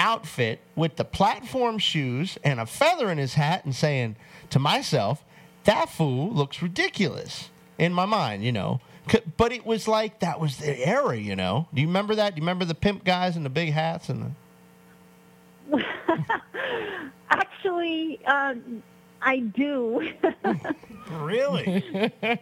outfit 0.00 0.58
with 0.74 0.96
the 0.96 1.04
platform 1.04 1.78
shoes 1.78 2.38
and 2.42 2.58
a 2.58 2.66
feather 2.66 3.10
in 3.10 3.18
his 3.18 3.34
hat, 3.34 3.64
and 3.64 3.76
saying 3.76 4.16
to 4.50 4.58
myself, 4.58 5.24
"That 5.64 5.88
fool 5.90 6.32
looks 6.32 6.62
ridiculous." 6.62 7.50
In 7.78 7.94
my 7.94 8.06
mind, 8.06 8.44
you 8.44 8.52
know. 8.52 8.80
But 9.36 9.52
it 9.52 9.64
was 9.64 9.88
like 9.88 10.20
that 10.20 10.38
was 10.38 10.58
the 10.58 10.86
era, 10.86 11.16
you 11.16 11.34
know. 11.34 11.66
Do 11.72 11.80
you 11.80 11.86
remember 11.86 12.14
that? 12.16 12.34
Do 12.34 12.40
you 12.40 12.42
remember 12.42 12.66
the 12.66 12.74
pimp 12.74 13.04
guys 13.04 13.36
and 13.36 13.44
the 13.44 13.50
big 13.50 13.72
hats 13.72 14.10
and 14.10 14.34
the 15.70 15.70
Actually, 17.30 18.20
uh, 18.26 18.54
I 19.22 19.38
do. 19.38 20.08
Really? 21.10 21.82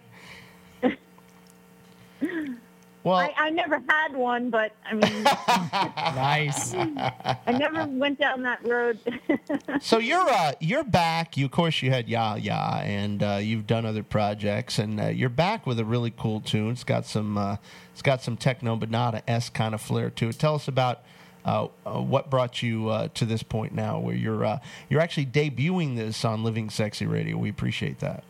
well, 3.09 3.19
I, 3.19 3.33
I 3.37 3.51
never 3.51 3.83
had 3.89 4.15
one, 4.15 4.51
but 4.51 4.73
I 4.85 4.95
mean, 4.95 5.23
nice. 5.23 6.75
I 6.75 7.57
never 7.59 7.87
went 7.87 8.19
down 8.19 8.43
that 8.43 8.67
road. 8.67 8.99
so 9.81 9.99
you're 9.99 10.29
uh, 10.29 10.53
you're 10.61 10.85
back. 10.85 11.37
You 11.37 11.47
of 11.47 11.51
course 11.51 11.83
you 11.83 11.91
had 11.91 12.09
Ya 12.09 12.35
Ya, 12.35 12.81
and 12.83 13.23
uh, 13.23 13.39
you've 13.41 13.67
done 13.67 13.87
other 13.87 14.03
projects, 14.03 14.79
and 14.79 15.01
uh, 15.01 15.07
you're 15.07 15.29
back 15.29 15.67
with 15.67 15.79
a 15.81 15.85
really 15.85 16.13
cool 16.17 16.41
tune. 16.41 16.73
It's 16.73 16.85
got 16.85 17.07
some 17.07 17.39
uh, 17.39 17.57
it's 17.93 18.03
got 18.03 18.23
some 18.23 18.37
techno, 18.37 18.77
but 18.77 18.91
not 18.91 19.15
a 19.15 19.29
S 19.31 19.49
kind 19.49 19.75
of 19.75 19.81
flair 19.81 20.11
to 20.11 20.29
it. 20.29 20.39
Tell 20.39 20.55
us 20.55 20.69
about. 20.69 21.03
Uh, 21.45 21.69
uh, 21.87 21.93
what 22.03 22.29
brought 22.29 22.63
you 22.63 22.91
uh, 22.91 23.09
to 23.15 23.25
this 23.25 23.43
point 23.43 23.73
now, 23.73 23.99
where 23.99 24.15
you're 24.15 24.45
uh, 24.45 24.59
you're 24.91 25.01
actually 25.01 25.25
debuting 25.25 25.97
this 25.97 26.23
on 26.23 26.45
Living 26.45 26.69
Sexy 26.69 27.07
Radio? 27.07 27.39
We 27.39 27.49
appreciate 27.49 28.01
that. 28.01 28.23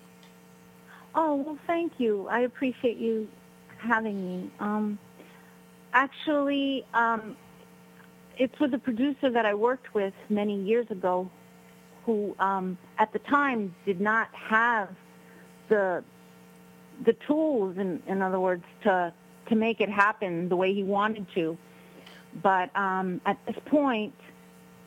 Oh, 1.17 1.35
well, 1.35 1.59
thank 1.67 1.95
you. 1.99 2.29
I 2.29 2.41
appreciate 2.41 2.97
you 2.99 3.27
having 3.79 4.27
me. 4.27 4.51
Um, 4.61 4.99
actually, 5.93 6.85
um, 6.95 7.37
it's 8.37 8.59
with 8.61 8.75
a 8.75 8.79
producer 8.79 9.31
that 9.31 9.47
I 9.47 9.55
worked 9.55 9.95
with 9.95 10.15
many 10.29 10.61
years 10.61 10.87
ago 10.91 11.31
who, 12.05 12.35
um, 12.39 12.79
at 12.99 13.13
the 13.13 13.19
time, 13.19 13.75
did 13.85 14.01
not 14.01 14.29
have 14.33 14.89
the 15.69 16.03
the 17.05 17.13
tools, 17.29 17.77
in, 17.79 18.03
in 18.09 18.23
other 18.23 18.41
words, 18.41 18.65
to 18.85 19.13
to 19.49 19.55
make 19.55 19.81
it 19.81 19.89
happen 19.89 20.49
the 20.49 20.57
way 20.57 20.75
he 20.75 20.83
wanted 20.83 21.27
to. 21.35 21.57
But 22.43 22.75
um, 22.77 23.21
at 23.25 23.39
this 23.47 23.57
point, 23.67 24.15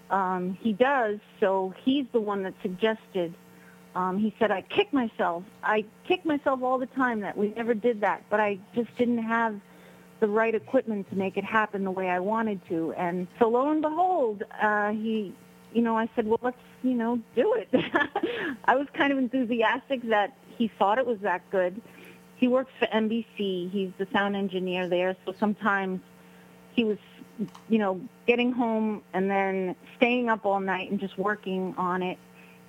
um, 0.09 0.57
he 0.61 0.73
does. 0.73 1.19
So 1.39 1.73
he's 1.83 2.05
the 2.11 2.19
one 2.19 2.43
that 2.43 2.53
suggested 2.61 3.33
um, 3.95 4.17
he 4.17 4.33
said, 4.39 4.51
I 4.51 4.61
kick 4.61 4.93
myself. 4.93 5.43
I 5.63 5.85
kick 6.07 6.25
myself 6.25 6.63
all 6.63 6.77
the 6.77 6.85
time 6.85 7.21
that 7.21 7.37
we 7.37 7.49
never 7.49 7.73
did 7.73 8.01
that, 8.01 8.23
but 8.29 8.39
I 8.39 8.59
just 8.73 8.95
didn't 8.97 9.23
have 9.23 9.59
the 10.21 10.27
right 10.27 10.53
equipment 10.53 11.09
to 11.09 11.15
make 11.15 11.35
it 11.35 11.43
happen 11.43 11.83
the 11.83 11.91
way 11.91 12.07
I 12.07 12.19
wanted 12.19 12.61
to. 12.69 12.93
And 12.93 13.27
so 13.39 13.49
lo 13.49 13.69
and 13.71 13.81
behold, 13.81 14.43
uh, 14.61 14.91
he, 14.91 15.33
you 15.73 15.81
know, 15.81 15.97
I 15.97 16.09
said, 16.15 16.27
well, 16.27 16.39
let's, 16.41 16.57
you 16.83 16.93
know, 16.93 17.19
do 17.35 17.55
it. 17.55 17.69
I 18.65 18.75
was 18.75 18.87
kind 18.93 19.11
of 19.11 19.17
enthusiastic 19.17 20.03
that 20.09 20.37
he 20.57 20.69
thought 20.79 20.97
it 20.99 21.05
was 21.05 21.19
that 21.21 21.41
good. 21.51 21.81
He 22.35 22.47
works 22.47 22.71
for 22.79 22.85
NBC. 22.85 23.71
He's 23.71 23.91
the 23.97 24.07
sound 24.13 24.35
engineer 24.35 24.87
there. 24.87 25.15
So 25.25 25.33
sometimes 25.39 26.01
he 26.73 26.83
was, 26.83 26.97
you 27.67 27.79
know, 27.79 27.99
getting 28.27 28.51
home 28.51 29.03
and 29.13 29.29
then 29.29 29.75
staying 29.97 30.29
up 30.29 30.45
all 30.45 30.59
night 30.59 30.91
and 30.91 30.99
just 30.99 31.17
working 31.17 31.73
on 31.77 32.03
it. 32.03 32.19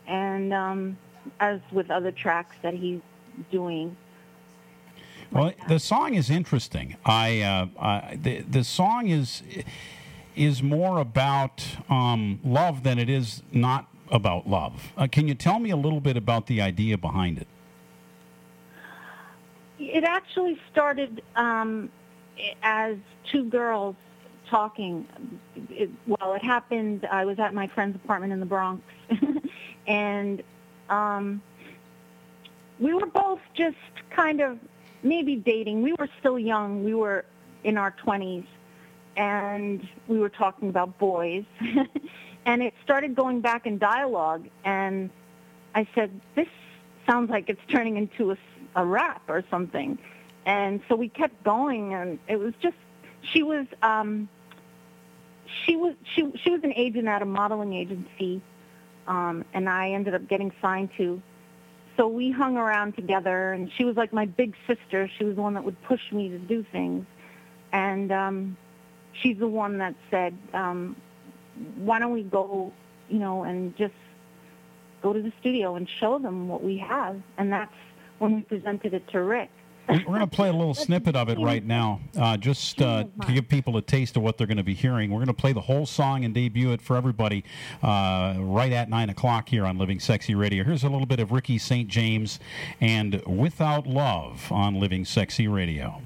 And 0.07 0.53
um, 0.53 0.99
as 1.41 1.61
with 1.71 1.91
other 1.91 2.13
tracks 2.13 2.57
that 2.63 2.75
he's 2.75 3.01
doing. 3.51 3.97
Well, 5.31 5.53
the 5.69 5.79
song 5.79 6.15
is 6.15 6.29
interesting. 6.29 6.97
I, 7.07 7.41
uh, 7.41 7.67
I 7.81 8.19
the 8.21 8.41
the 8.41 8.65
song 8.65 9.09
is 9.09 9.43
is 10.37 10.63
more 10.63 10.99
about 10.99 11.65
um, 11.89 12.39
love 12.45 12.83
than 12.83 12.99
it 12.99 13.09
is 13.09 13.43
not 13.53 13.89
about 14.11 14.47
love. 14.47 14.93
Uh, 14.97 15.07
can 15.11 15.27
you 15.27 15.35
tell 15.35 15.59
me 15.59 15.71
a 15.71 15.77
little 15.77 16.01
bit 16.01 16.17
about 16.17 16.47
the 16.47 16.61
idea 16.61 16.99
behind 16.99 17.39
it? 17.39 17.49
It 19.79 20.05
actually 20.05 20.59
started 20.71 21.23
um, 21.35 21.91
as 22.63 22.97
two 23.31 23.45
girls 23.45 23.97
talking. 24.49 25.07
It, 25.71 25.91
well, 26.07 26.35
it 26.35 26.43
happened. 26.45 27.07
I 27.11 27.25
was 27.25 27.39
at 27.39 27.55
my 27.55 27.67
friend's 27.69 27.97
apartment 27.97 28.33
in 28.35 28.41
the 28.41 28.47
Bronx, 28.47 28.83
and 29.87 30.43
um, 30.93 31.43
we 32.79 32.93
were 32.95 33.07
both 33.07 33.41
just 33.55 33.77
kind 34.11 34.41
of 34.41 34.59
maybe 35.03 35.37
dating. 35.37 35.83
We 35.83 35.95
were 35.95 36.09
still 36.21 36.39
young. 36.39 36.85
We 36.85 36.95
were 36.95 37.25
in 37.65 37.79
our 37.79 37.93
twenties, 37.93 38.45
and 39.17 39.87
we 40.07 40.19
were 40.19 40.29
talking 40.29 40.69
about 40.69 40.99
boys. 40.99 41.45
and 42.45 42.63
it 42.63 42.75
started 42.85 43.15
going 43.15 43.41
back 43.41 43.67
in 43.67 43.79
dialogue. 43.79 44.47
And 44.65 45.11
I 45.75 45.87
said, 45.95 46.21
"This 46.35 46.49
sounds 47.07 47.31
like 47.31 47.49
it's 47.49 47.61
turning 47.69 47.97
into 47.97 48.33
a, 48.33 48.37
a 48.77 48.85
rap 48.85 49.23
or 49.29 49.43
something." 49.51 49.99
And 50.45 50.81
so 50.89 50.97
we 50.97 51.09
kept 51.09 51.43
going, 51.45 51.95
and 51.95 52.19
it 52.29 52.37
was 52.37 52.53
just 52.61 52.77
she 53.23 53.43
was 53.43 53.67
um, 53.81 54.29
she 55.65 55.77
was 55.77 55.95
she 56.15 56.31
she 56.43 56.51
was 56.51 56.63
an 56.65 56.73
agent 56.75 57.09
at 57.09 57.23
a 57.23 57.27
modeling 57.27 57.73
agency, 57.73 58.43
um, 59.07 59.45
and 59.55 59.69
I 59.69 59.91
ended 59.91 60.15
up 60.15 60.29
getting 60.29 60.53
signed 60.61 60.91
to. 60.97 61.21
So 61.97 62.09
we 62.09 62.31
hung 62.31 62.57
around 62.57 62.95
together, 62.95 63.53
and 63.53 63.71
she 63.77 63.85
was 63.85 63.97
like 63.97 64.13
my 64.13 64.27
big 64.27 64.55
sister. 64.67 65.11
She 65.19 65.25
was 65.25 65.37
the 65.37 65.43
one 65.43 65.55
that 65.55 65.65
would 65.65 65.81
push 65.83 66.01
me 66.11 66.29
to 66.31 66.39
do 66.39 66.65
things, 66.73 67.05
and 67.73 68.11
um, 68.11 68.57
she's 69.21 69.39
the 69.39 69.49
one 69.49 69.79
that 69.79 69.95
said, 70.11 70.37
um, 70.55 70.97
"Why 71.77 71.99
don't 71.99 72.13
we 72.13 72.23
go, 72.23 72.73
you 73.09 73.19
know, 73.19 73.45
and 73.45 73.77
just 73.77 73.95
go 75.03 75.13
to 75.13 75.21
the 75.21 75.33
studio 75.41 75.75
and 75.77 75.89
show 76.01 76.19
them 76.19 76.49
what 76.49 76.63
we 76.65 76.79
have?" 76.79 77.21
And 77.37 77.53
that's 77.53 77.75
when 78.19 78.37
we 78.37 78.41
presented 78.43 78.95
it 78.95 79.07
to 79.09 79.23
Rick. 79.23 79.51
We- 79.89 79.99
We're 79.99 80.05
going 80.05 80.21
to 80.21 80.27
play 80.27 80.49
a 80.49 80.53
little 80.53 80.75
snippet 80.75 81.17
of 81.17 81.29
it 81.29 81.39
right 81.39 81.65
now, 81.65 82.01
uh, 82.17 82.37
just 82.37 82.81
uh, 82.81 83.05
to 83.27 83.33
give 83.33 83.49
people 83.49 83.77
a 83.77 83.83
taste 83.83 84.17
of 84.17 84.23
what 84.23 84.39
they're 84.39 84.47
going 84.47 84.57
to 84.57 84.63
be 84.63 84.75
hearing. 84.75 85.11
We're 85.11 85.19
going 85.19 85.27
to 85.27 85.33
play 85.35 85.53
the 85.53 85.61
whole 85.61 85.87
song 85.87 86.25
and 86.25 86.33
debut 86.33 86.71
it 86.73 86.81
for 86.81 86.97
everybody 86.97 87.45
uh, 87.83 88.35
right 88.39 88.73
at 88.73 88.89
9 88.89 89.11
o'clock 89.11 89.49
here 89.49 89.67
on 89.67 89.79
Living 89.79 90.01
Sexy 90.01 90.35
Radio. 90.35 90.65
Here's 90.65 90.85
a 90.85 90.89
little 90.89 91.07
bit 91.07 91.21
of 91.21 91.33
Rikki 91.33 91.59
St. 91.59 91.89
James 91.89 92.39
and 92.81 93.21
Without 93.27 93.87
Love 93.87 94.51
on 94.53 94.79
Living 94.81 95.05
Sexy 95.05 95.49
Radio. 95.49 96.01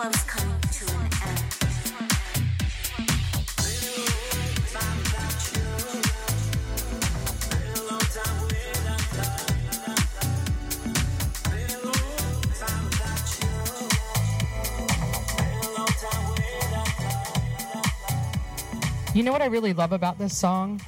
Coming 0.00 0.58
to 0.72 0.94
an 0.94 1.10
end. 1.26 1.44
You 19.14 19.22
know 19.22 19.32
what 19.32 19.42
I 19.42 19.46
really 19.46 19.74
love 19.74 19.92
about 19.92 20.18
this 20.18 20.34
song? 20.34 20.80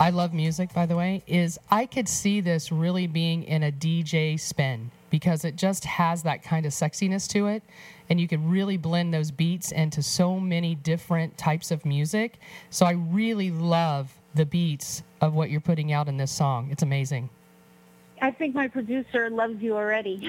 I 0.00 0.10
love 0.10 0.32
music, 0.32 0.72
by 0.72 0.86
the 0.86 0.94
way, 0.94 1.24
is 1.26 1.58
I 1.72 1.84
could 1.84 2.08
see 2.08 2.40
this 2.40 2.70
really 2.70 3.08
being 3.08 3.42
in 3.42 3.64
a 3.64 3.72
DJ 3.72 4.38
spin 4.38 4.92
because 5.10 5.44
it 5.44 5.56
just 5.56 5.84
has 5.84 6.22
that 6.22 6.44
kind 6.44 6.64
of 6.66 6.72
sexiness 6.72 7.28
to 7.30 7.48
it. 7.48 7.64
And 8.08 8.20
you 8.20 8.28
could 8.28 8.44
really 8.48 8.76
blend 8.76 9.12
those 9.12 9.32
beats 9.32 9.72
into 9.72 10.00
so 10.04 10.38
many 10.38 10.76
different 10.76 11.36
types 11.36 11.72
of 11.72 11.84
music. 11.84 12.38
So 12.70 12.86
I 12.86 12.92
really 12.92 13.50
love 13.50 14.12
the 14.36 14.46
beats 14.46 15.02
of 15.20 15.34
what 15.34 15.50
you're 15.50 15.60
putting 15.60 15.92
out 15.92 16.06
in 16.06 16.16
this 16.16 16.30
song. 16.30 16.68
It's 16.70 16.84
amazing. 16.84 17.28
I 18.22 18.30
think 18.30 18.54
my 18.54 18.68
producer 18.68 19.30
loves 19.30 19.60
you 19.62 19.74
already. 19.76 20.18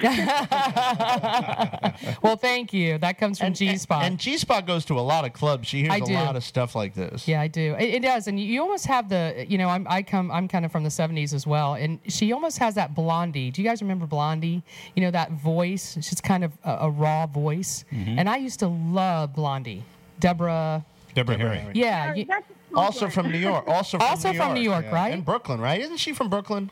well, 2.22 2.36
thank 2.36 2.72
you. 2.72 2.98
That 2.98 3.18
comes 3.18 3.38
from 3.38 3.54
G 3.54 3.76
Spot. 3.76 4.04
And 4.04 4.18
G 4.18 4.38
Spot 4.38 4.66
goes 4.66 4.84
to 4.86 4.98
a 4.98 5.00
lot 5.00 5.24
of 5.24 5.32
clubs. 5.32 5.68
She 5.68 5.80
hears 5.80 5.92
I 5.92 5.96
a 5.96 6.00
do. 6.04 6.12
lot 6.14 6.36
of 6.36 6.44
stuff 6.44 6.74
like 6.74 6.94
this. 6.94 7.26
Yeah, 7.28 7.40
I 7.40 7.48
do. 7.48 7.74
It, 7.78 7.94
it 7.94 8.02
does, 8.02 8.26
and 8.26 8.38
you- 8.38 8.46
you 8.46 8.60
almost 8.62 8.86
have 8.86 9.08
the, 9.08 9.46
you 9.48 9.58
know, 9.58 9.68
I'm 9.68 9.86
I 9.88 10.02
come 10.02 10.30
I'm 10.30 10.48
kind 10.48 10.64
of 10.64 10.72
from 10.72 10.82
the 10.82 10.88
'70s 10.90 11.32
as 11.32 11.46
well, 11.46 11.74
and 11.74 11.98
she 12.08 12.32
almost 12.32 12.58
has 12.58 12.74
that 12.74 12.94
Blondie. 12.94 13.50
Do 13.50 13.62
you 13.62 13.68
guys 13.68 13.80
remember 13.82 14.06
Blondie? 14.06 14.62
You 14.96 15.02
know 15.02 15.10
that 15.12 15.32
voice. 15.32 15.96
She's 16.00 16.20
kind 16.20 16.44
of 16.44 16.52
a, 16.64 16.78
a 16.82 16.90
raw 16.90 17.26
voice, 17.26 17.84
Mm-hmm. 17.92 18.18
and 18.18 18.28
I 18.28 18.36
used 18.36 18.58
to 18.60 18.68
love 18.68 19.34
Blondie. 19.34 19.84
Deborah. 20.18 20.84
Deborah 21.14 21.36
Harry. 21.38 21.66
Yeah. 21.74 22.14
you- 22.14 22.26
Also 22.74 23.08
from 23.08 23.30
New 23.32 23.38
York. 23.38 23.66
Also 23.66 23.98
from 23.98 24.06
Also 24.06 24.30
New 24.32 24.38
from 24.38 24.46
York. 24.48 24.54
New 24.58 24.62
York, 24.70 24.84
yeah. 24.86 24.94
right? 24.94 25.12
And 25.14 25.24
Brooklyn, 25.24 25.60
right? 25.60 25.80
Isn't 25.80 25.96
she 25.96 26.12
from 26.12 26.28
Brooklyn? 26.28 26.70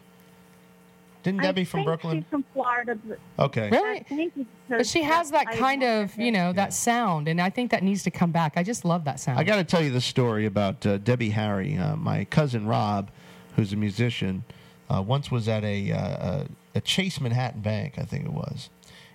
Didn't 1.28 1.42
Debbie 1.42 1.62
I 1.62 1.64
from 1.64 1.78
think 1.78 1.86
Brooklyn? 1.86 2.18
She's 2.18 2.30
from 2.30 2.44
Florida. 2.54 2.98
Okay. 3.38 3.70
Really? 3.70 3.98
I 4.00 4.02
think 4.02 4.32
it's 4.36 4.48
But 4.68 4.86
she 4.86 5.02
has 5.02 5.30
that 5.30 5.46
kind 5.52 5.82
of, 5.82 6.16
you 6.16 6.32
know, 6.32 6.52
that 6.52 6.72
sound, 6.72 7.28
and 7.28 7.40
I 7.40 7.50
think 7.50 7.70
that 7.70 7.82
needs 7.82 8.02
to 8.04 8.10
come 8.10 8.32
back. 8.32 8.54
I 8.56 8.62
just 8.62 8.84
love 8.84 9.04
that 9.04 9.20
sound. 9.20 9.38
I 9.38 9.44
got 9.44 9.56
to 9.56 9.64
tell 9.64 9.82
you 9.82 9.90
the 9.90 10.00
story 10.00 10.46
about 10.46 10.84
uh, 10.86 10.98
Debbie 10.98 11.30
Harry. 11.30 11.76
Uh, 11.76 11.96
my 11.96 12.24
cousin 12.24 12.66
Rob, 12.66 13.10
who's 13.56 13.72
a 13.72 13.76
musician, 13.76 14.44
uh, 14.88 15.02
once 15.06 15.30
was 15.30 15.48
at 15.48 15.64
a, 15.64 15.92
uh, 15.92 15.98
a 15.98 16.46
a 16.78 16.80
Chase 16.80 17.20
Manhattan 17.20 17.60
Bank, 17.60 17.94
I 17.98 18.04
think 18.04 18.24
it 18.24 18.32
was, 18.32 18.70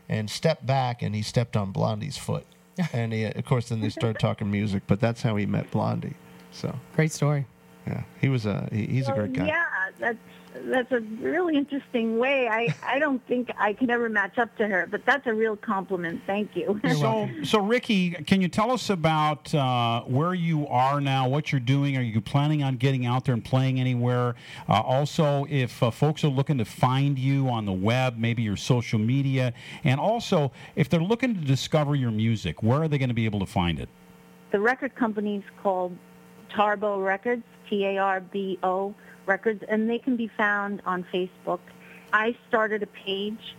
and 0.07 0.30
stepped 0.30 0.66
back 0.66 1.01
and 1.01 1.16
he 1.16 1.22
stepped 1.22 1.55
on 1.57 1.72
Blondie's 1.72 2.18
foot, 2.18 2.45
and 2.93 3.14
he, 3.14 3.24
of 3.24 3.45
course 3.45 3.70
then 3.70 3.82
they 3.82 3.89
started 3.89 4.20
talking 4.20 4.51
music. 4.51 4.84
But 4.86 4.99
that's 4.99 5.22
how 5.22 5.36
he 5.36 5.45
met 5.45 5.72
Blondie. 5.72 6.16
So 6.51 6.76
great 6.95 7.11
story. 7.11 7.47
Yeah, 7.88 8.03
he 8.22 8.30
was 8.30 8.45
a 8.45 8.70
he, 8.72 8.86
he's 8.86 9.07
a 9.07 9.14
great 9.14 9.34
guy. 9.34 9.47
Yeah, 9.47 9.66
that's 10.00 10.18
that's 10.68 10.91
a 10.91 11.00
really 11.00 11.58
interesting 11.58 12.20
way. 12.20 12.48
I 12.48 12.74
I 12.84 13.00
don't 13.00 13.26
think 13.28 13.50
I 13.58 13.74
can 13.74 13.89
ever 13.89 14.08
match 14.08 14.38
up 14.38 14.56
to 14.58 14.68
her, 14.68 14.88
but 14.89 15.06
that's 15.06 15.26
a 15.26 15.34
real 15.34 15.56
compliment. 15.56 16.22
Thank 16.28 16.56
you. 16.56 16.80
So, 16.94 17.28
so 17.44 17.60
Rikki, 17.60 18.12
can 18.12 18.39
you 18.39 18.48
tell 18.48 18.72
us 18.72 18.89
about 18.89 19.54
uh, 19.54 20.02
where 20.02 20.34
you 20.34 20.68
are 20.68 21.02
now, 21.02 21.28
what 21.28 21.52
you're 21.52 21.60
doing? 21.60 21.98
Are 21.98 22.02
you 22.02 22.22
planning 22.22 22.64
on 22.64 22.78
getting 22.78 23.06
out 23.06 23.26
there 23.26 23.34
and 23.34 23.44
playing 23.44 23.80
anywhere? 23.80 24.36
Uh, 24.70 24.82
also, 24.82 25.46
if 25.50 25.82
uh, 25.82 25.89
folks 25.89 26.24
are 26.24 26.30
looking 26.30 26.60
to 26.60 26.66
find 26.66 27.18
you 27.18 27.50
on 27.50 27.66
the 27.66 27.74
web, 27.74 28.18
maybe 28.18 28.44
your 28.44 28.56
social 28.56 29.00
media, 29.00 29.54
and 29.84 30.00
also 30.00 30.52
if 30.76 30.88
they're 30.88 31.02
looking 31.02 31.34
to 31.34 31.41
discover 31.41 31.96
your 31.96 32.12
music, 32.12 32.62
where 32.62 32.84
are 32.84 32.88
they 32.88 32.98
going 32.98 33.10
to 33.10 33.16
be 33.16 33.26
able 33.26 33.39
to 33.39 33.46
find 33.48 33.80
it? 33.80 33.89
the 34.54 34.60
record 34.60 34.96
company's 34.96 35.44
called 35.62 35.98
Tarbo 36.56 37.04
Records, 37.04 37.44
T-A-R-B-O 37.70 38.96
Records, 39.26 39.63
and 39.67 39.89
they 39.89 39.99
can 39.99 40.15
be 40.15 40.28
found 40.28 40.82
on 40.86 41.05
Facebook. 41.13 41.59
I 42.11 42.36
started 42.47 42.84
a 42.84 42.88
page. 42.88 43.55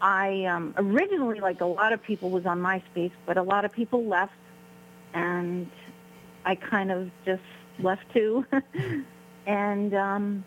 I 0.00 0.44
um, 0.44 0.74
originally, 0.76 1.40
like 1.40 1.60
a 1.60 1.66
lot 1.66 1.92
of 1.92 2.02
people, 2.02 2.30
was 2.30 2.46
on 2.46 2.60
MySpace, 2.60 3.12
but 3.26 3.36
a 3.36 3.42
lot 3.42 3.64
of 3.64 3.72
people 3.72 4.04
left, 4.04 4.32
and 5.12 5.70
I 6.44 6.54
kind 6.54 6.90
of 6.90 7.10
just 7.24 7.42
left 7.78 8.04
too. 8.12 8.46
and 9.46 9.94
um, 9.94 10.44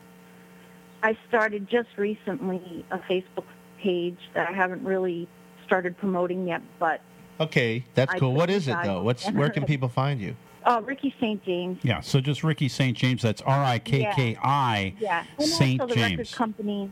I 1.04 1.18
started 1.28 1.68
just 1.70 1.90
recently 1.98 2.86
a 2.90 2.98
Facebook 3.00 3.46
page 3.80 4.18
that 4.34 4.50
I 4.50 4.54
haven't 4.54 4.84
really 4.84 5.28
started 5.66 5.98
promoting 5.98 6.48
yet, 6.48 6.62
but 6.80 7.02
Okay, 7.40 7.84
that's 7.96 8.14
I 8.14 8.20
cool. 8.20 8.34
What 8.34 8.50
is 8.50 8.68
it 8.68 8.78
though? 8.84 9.02
What's 9.02 9.30
where 9.32 9.50
can 9.50 9.66
people 9.74 9.90
find 9.90 10.22
you? 10.22 10.36
Uh, 10.66 10.82
Rikki 10.84 11.14
St. 11.20 11.44
James. 11.44 11.80
Yeah, 11.84 12.00
so 12.00 12.22
just 12.22 12.44
Rikki 12.44 12.70
St. 12.70 12.98
James. 12.98 13.22
That's 13.22 13.42
R 13.42 13.64
I 13.64 13.80
K 13.80 14.10
K 14.16 14.38
I 14.42 14.96
Yeah, 15.00 15.26
and 15.38 15.48
St. 15.48 15.82
also 15.82 15.94
the 15.94 16.02
record 16.02 16.32
company. 16.32 16.92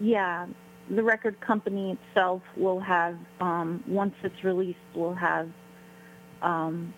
Yeah, 0.00 0.46
the 0.90 1.02
record 1.02 1.40
company 1.40 1.92
itself 1.92 2.42
will 2.56 2.80
have 2.80 3.16
um, 3.40 3.82
once 3.86 4.14
it's 4.22 4.42
released, 4.44 4.78
will 4.94 5.14
have 5.14 5.48
um, 6.42 6.92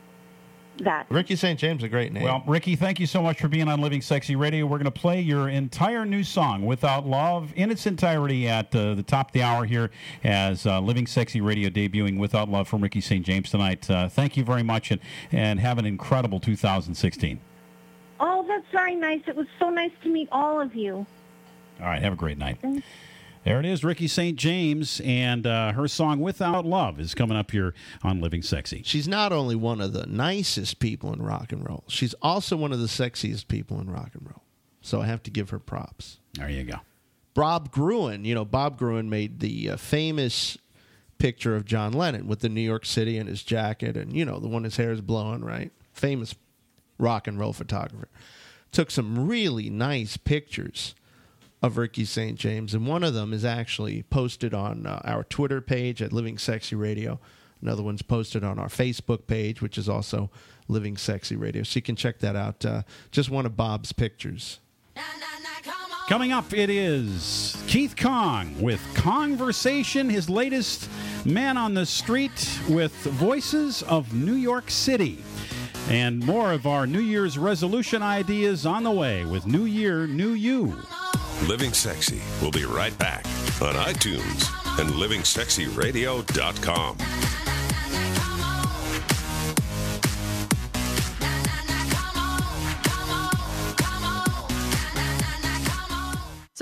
that. 0.78 1.06
Rikki 1.08 1.36
St. 1.36 1.58
James, 1.58 1.82
a 1.82 1.88
great 1.88 2.12
name. 2.12 2.24
Well, 2.24 2.42
Rikki, 2.46 2.76
thank 2.76 2.98
you 3.00 3.06
so 3.06 3.22
much 3.22 3.40
for 3.40 3.48
being 3.48 3.68
on 3.68 3.80
Living 3.80 4.00
Sexy 4.00 4.36
Radio. 4.36 4.66
We're 4.66 4.78
going 4.78 4.84
to 4.84 4.90
play 4.90 5.20
your 5.20 5.48
entire 5.48 6.04
new 6.04 6.24
song, 6.24 6.64
Without 6.64 7.06
Love, 7.06 7.52
in 7.56 7.70
its 7.70 7.86
entirety 7.86 8.48
at 8.48 8.74
uh, 8.74 8.94
the 8.94 9.02
top 9.02 9.28
of 9.28 9.32
the 9.32 9.42
hour 9.42 9.64
here 9.64 9.90
as 10.24 10.66
uh, 10.66 10.80
Living 10.80 11.06
Sexy 11.06 11.40
Radio 11.40 11.68
debuting 11.70 12.18
Without 12.18 12.48
Love 12.48 12.68
from 12.68 12.82
Rikki 12.82 13.00
St. 13.00 13.24
James 13.24 13.50
tonight. 13.50 13.88
Uh, 13.90 14.08
thank 14.08 14.36
you 14.36 14.44
very 14.44 14.62
much 14.62 14.90
and, 14.90 15.00
and 15.30 15.60
have 15.60 15.78
an 15.78 15.86
incredible 15.86 16.40
2016. 16.40 17.40
Oh, 18.20 18.44
that's 18.46 18.66
very 18.72 18.94
nice. 18.94 19.20
It 19.26 19.36
was 19.36 19.46
so 19.58 19.70
nice 19.70 19.92
to 20.02 20.08
meet 20.08 20.28
all 20.30 20.60
of 20.60 20.74
you. 20.74 21.06
All 21.80 21.86
right, 21.86 22.00
have 22.00 22.12
a 22.12 22.16
great 22.16 22.38
night. 22.38 22.58
There 23.44 23.58
it 23.58 23.66
is, 23.66 23.82
Rikki 23.82 24.06
St. 24.06 24.38
James, 24.38 25.00
and 25.04 25.48
uh, 25.48 25.72
her 25.72 25.88
song 25.88 26.20
Without 26.20 26.64
Love 26.64 27.00
is 27.00 27.12
coming 27.12 27.36
up 27.36 27.50
here 27.50 27.74
on 28.04 28.20
Living 28.20 28.40
Sexy. 28.40 28.82
She's 28.84 29.08
not 29.08 29.32
only 29.32 29.56
one 29.56 29.80
of 29.80 29.92
the 29.92 30.06
nicest 30.06 30.78
people 30.78 31.12
in 31.12 31.20
rock 31.20 31.50
and 31.50 31.68
roll, 31.68 31.82
she's 31.88 32.14
also 32.22 32.56
one 32.56 32.72
of 32.72 32.78
the 32.78 32.86
sexiest 32.86 33.48
people 33.48 33.80
in 33.80 33.90
rock 33.90 34.10
and 34.14 34.24
roll. 34.24 34.44
So 34.80 35.00
I 35.02 35.06
have 35.06 35.24
to 35.24 35.30
give 35.30 35.50
her 35.50 35.58
props. 35.58 36.20
There 36.34 36.48
you 36.48 36.62
go. 36.62 36.76
Bob 37.34 37.72
Gruen, 37.72 38.24
you 38.24 38.34
know, 38.34 38.44
Bob 38.44 38.78
Gruen 38.78 39.10
made 39.10 39.40
the 39.40 39.70
uh, 39.70 39.76
famous 39.76 40.56
picture 41.18 41.56
of 41.56 41.64
John 41.64 41.92
Lennon 41.92 42.28
with 42.28 42.40
the 42.40 42.48
New 42.48 42.60
York 42.60 42.86
City 42.86 43.18
and 43.18 43.28
his 43.28 43.42
jacket, 43.42 43.96
and 43.96 44.14
you 44.14 44.24
know, 44.24 44.38
the 44.38 44.48
one 44.48 44.62
his 44.62 44.76
hair 44.76 44.92
is 44.92 45.00
blowing, 45.00 45.44
right? 45.44 45.72
Famous 45.92 46.36
rock 46.96 47.26
and 47.26 47.40
roll 47.40 47.52
photographer. 47.52 48.08
Took 48.70 48.92
some 48.92 49.26
really 49.26 49.68
nice 49.68 50.16
pictures 50.16 50.94
of 51.62 51.78
Rikki 51.78 52.04
St. 52.04 52.36
James, 52.38 52.74
and 52.74 52.86
one 52.86 53.04
of 53.04 53.14
them 53.14 53.32
is 53.32 53.44
actually 53.44 54.02
posted 54.02 54.52
on 54.52 54.86
uh, 54.86 55.00
our 55.04 55.22
Twitter 55.22 55.60
page 55.60 56.02
at 56.02 56.12
Living 56.12 56.36
Sexy 56.36 56.74
Radio. 56.74 57.20
Another 57.62 57.84
one's 57.84 58.02
posted 58.02 58.42
on 58.42 58.58
our 58.58 58.68
Facebook 58.68 59.28
page, 59.28 59.62
which 59.62 59.78
is 59.78 59.88
also 59.88 60.30
Living 60.66 60.96
Sexy 60.96 61.36
Radio. 61.36 61.62
So 61.62 61.78
you 61.78 61.82
can 61.82 61.94
check 61.94 62.18
that 62.18 62.34
out. 62.34 62.64
Uh, 62.64 62.82
just 63.12 63.30
one 63.30 63.46
of 63.46 63.56
Bob's 63.56 63.92
pictures. 63.92 64.58
Coming 66.08 66.32
up, 66.32 66.52
it 66.52 66.68
is 66.68 67.56
Keith 67.68 67.94
Kong 67.96 68.60
with 68.60 68.82
Conversation, 68.94 70.10
his 70.10 70.28
latest 70.28 70.90
Man 71.24 71.56
on 71.56 71.74
the 71.74 71.86
Street 71.86 72.60
with 72.68 72.92
Voices 72.92 73.82
of 73.84 74.12
New 74.12 74.34
York 74.34 74.68
City. 74.68 75.22
And 75.88 76.24
more 76.24 76.52
of 76.52 76.66
our 76.66 76.86
New 76.86 77.00
Year's 77.00 77.38
resolution 77.38 78.02
ideas 78.02 78.66
on 78.66 78.82
the 78.82 78.90
way 78.90 79.24
with 79.24 79.46
New 79.46 79.64
Year, 79.64 80.06
New 80.08 80.32
You. 80.32 80.76
Living 81.48 81.72
Sexy 81.72 82.20
will 82.40 82.52
be 82.52 82.64
right 82.64 82.96
back 82.98 83.24
on 83.60 83.74
iTunes 83.74 84.46
and 84.78 84.88
livingsexyradio.com. 84.90 86.96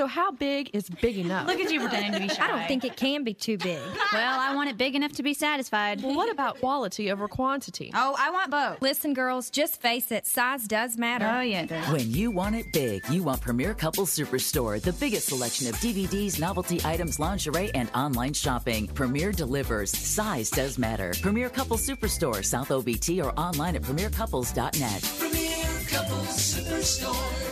So 0.00 0.06
how 0.06 0.30
big 0.30 0.70
is 0.72 0.88
big 0.88 1.18
enough? 1.18 1.46
Look 1.46 1.60
at 1.60 1.70
you 1.70 1.78
pretending 1.78 2.12
to 2.12 2.20
be 2.20 2.28
shy. 2.34 2.42
I 2.46 2.48
don't 2.48 2.66
think 2.66 2.86
it 2.86 2.96
can 2.96 3.22
be 3.22 3.34
too 3.34 3.58
big. 3.58 3.78
Well, 4.12 4.40
I 4.40 4.54
want 4.56 4.68
it 4.70 4.76
big 4.76 4.96
enough 4.96 5.12
to 5.12 5.22
be 5.22 5.34
satisfied. 5.34 6.02
Well, 6.02 6.16
what 6.16 6.30
about 6.32 6.58
quality 6.58 7.12
over 7.12 7.28
quantity? 7.28 7.92
Oh, 7.94 8.16
I 8.18 8.30
want 8.30 8.50
both. 8.50 8.82
Listen, 8.82 9.14
girls, 9.14 9.50
just 9.50 9.80
face 9.80 10.10
it, 10.10 10.26
size 10.26 10.66
does 10.66 10.96
matter. 10.96 11.30
Oh, 11.32 11.40
yeah, 11.42 11.62
it 11.62 11.68
does. 11.68 11.88
When 11.92 12.10
you 12.10 12.30
want 12.32 12.56
it 12.56 12.72
big, 12.72 13.08
you 13.08 13.22
want 13.22 13.40
Premier 13.40 13.72
Couples 13.72 14.10
Superstore, 14.10 14.80
the 14.80 14.94
biggest 14.94 15.28
selection 15.28 15.68
of 15.68 15.76
DVDs, 15.76 16.40
novelty 16.40 16.80
items, 16.84 17.20
lingerie, 17.20 17.70
and 17.74 17.88
online 17.94 18.32
shopping. 18.32 18.88
Premier 18.88 19.30
delivers. 19.32 19.96
Size 19.96 20.50
does 20.50 20.76
matter. 20.76 21.12
Premier 21.20 21.50
Couples 21.50 21.86
Superstore, 21.86 22.44
South 22.44 22.70
OBT, 22.70 23.22
or 23.24 23.38
online 23.38 23.76
at 23.76 23.82
premiercouples.net. 23.82 25.02
Premier 25.18 25.86
Couples 25.86 26.54
Superstore 26.54 27.50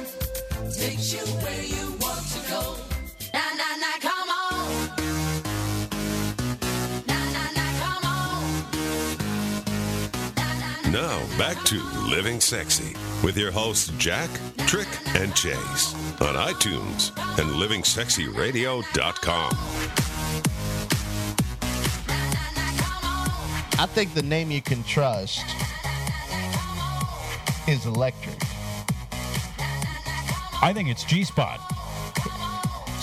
takes 0.77 1.13
you 1.13 1.21
where 1.43 1.63
you 1.63 1.93
want 2.01 2.27
to 2.29 2.38
go. 2.49 2.77
Na 3.35 3.45
na 3.61 3.77
na, 3.77 3.93
come 4.01 4.31
on. 4.31 4.89
Na 7.07 7.19
na 7.35 7.45
na, 7.57 7.67
come 7.83 8.05
on. 8.07 8.43
Now, 10.93 11.19
back 11.37 11.63
to 11.65 11.77
Living 12.09 12.41
Sexy 12.41 12.97
with 13.23 13.37
your 13.37 13.51
hosts 13.53 13.93
Jack, 13.99 14.31
Trick, 14.67 14.89
and 15.15 15.35
Chase 15.35 15.95
on 16.21 16.35
iTunes 16.37 17.13
and 17.39 17.51
livingsexyradio.com. 17.63 19.51
I 23.81 23.87
think 23.87 24.13
the 24.15 24.23
name 24.23 24.51
you 24.51 24.61
can 24.63 24.83
trust 24.85 25.45
is 27.69 27.87
electric. 27.87 28.35
I 30.61 30.73
think 30.73 30.89
it's 30.89 31.05
G 31.05 31.23
Spot. 31.23 31.61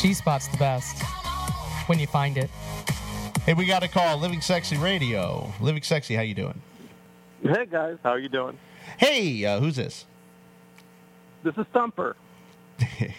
G 0.05 0.13
Spot's 0.13 0.47
the 0.49 0.57
best 0.57 1.01
when 1.87 1.97
you 1.97 2.05
find 2.05 2.37
it. 2.37 2.51
Hey, 3.43 3.55
we 3.55 3.65
got 3.65 3.81
a 3.81 3.87
call. 3.87 4.19
Living 4.19 4.39
Sexy 4.39 4.77
Radio. 4.77 5.51
Living 5.59 5.81
Sexy, 5.81 6.13
how 6.13 6.21
you 6.21 6.35
doing? 6.35 6.61
Hey 7.41 7.65
guys, 7.65 7.97
how 8.03 8.11
are 8.11 8.19
you 8.19 8.29
doing? 8.29 8.55
Hey, 8.99 9.43
uh, 9.45 9.59
who's 9.59 9.77
this? 9.77 10.05
This 11.41 11.57
is 11.57 11.65
Thumper. 11.73 12.15
I 12.79 13.13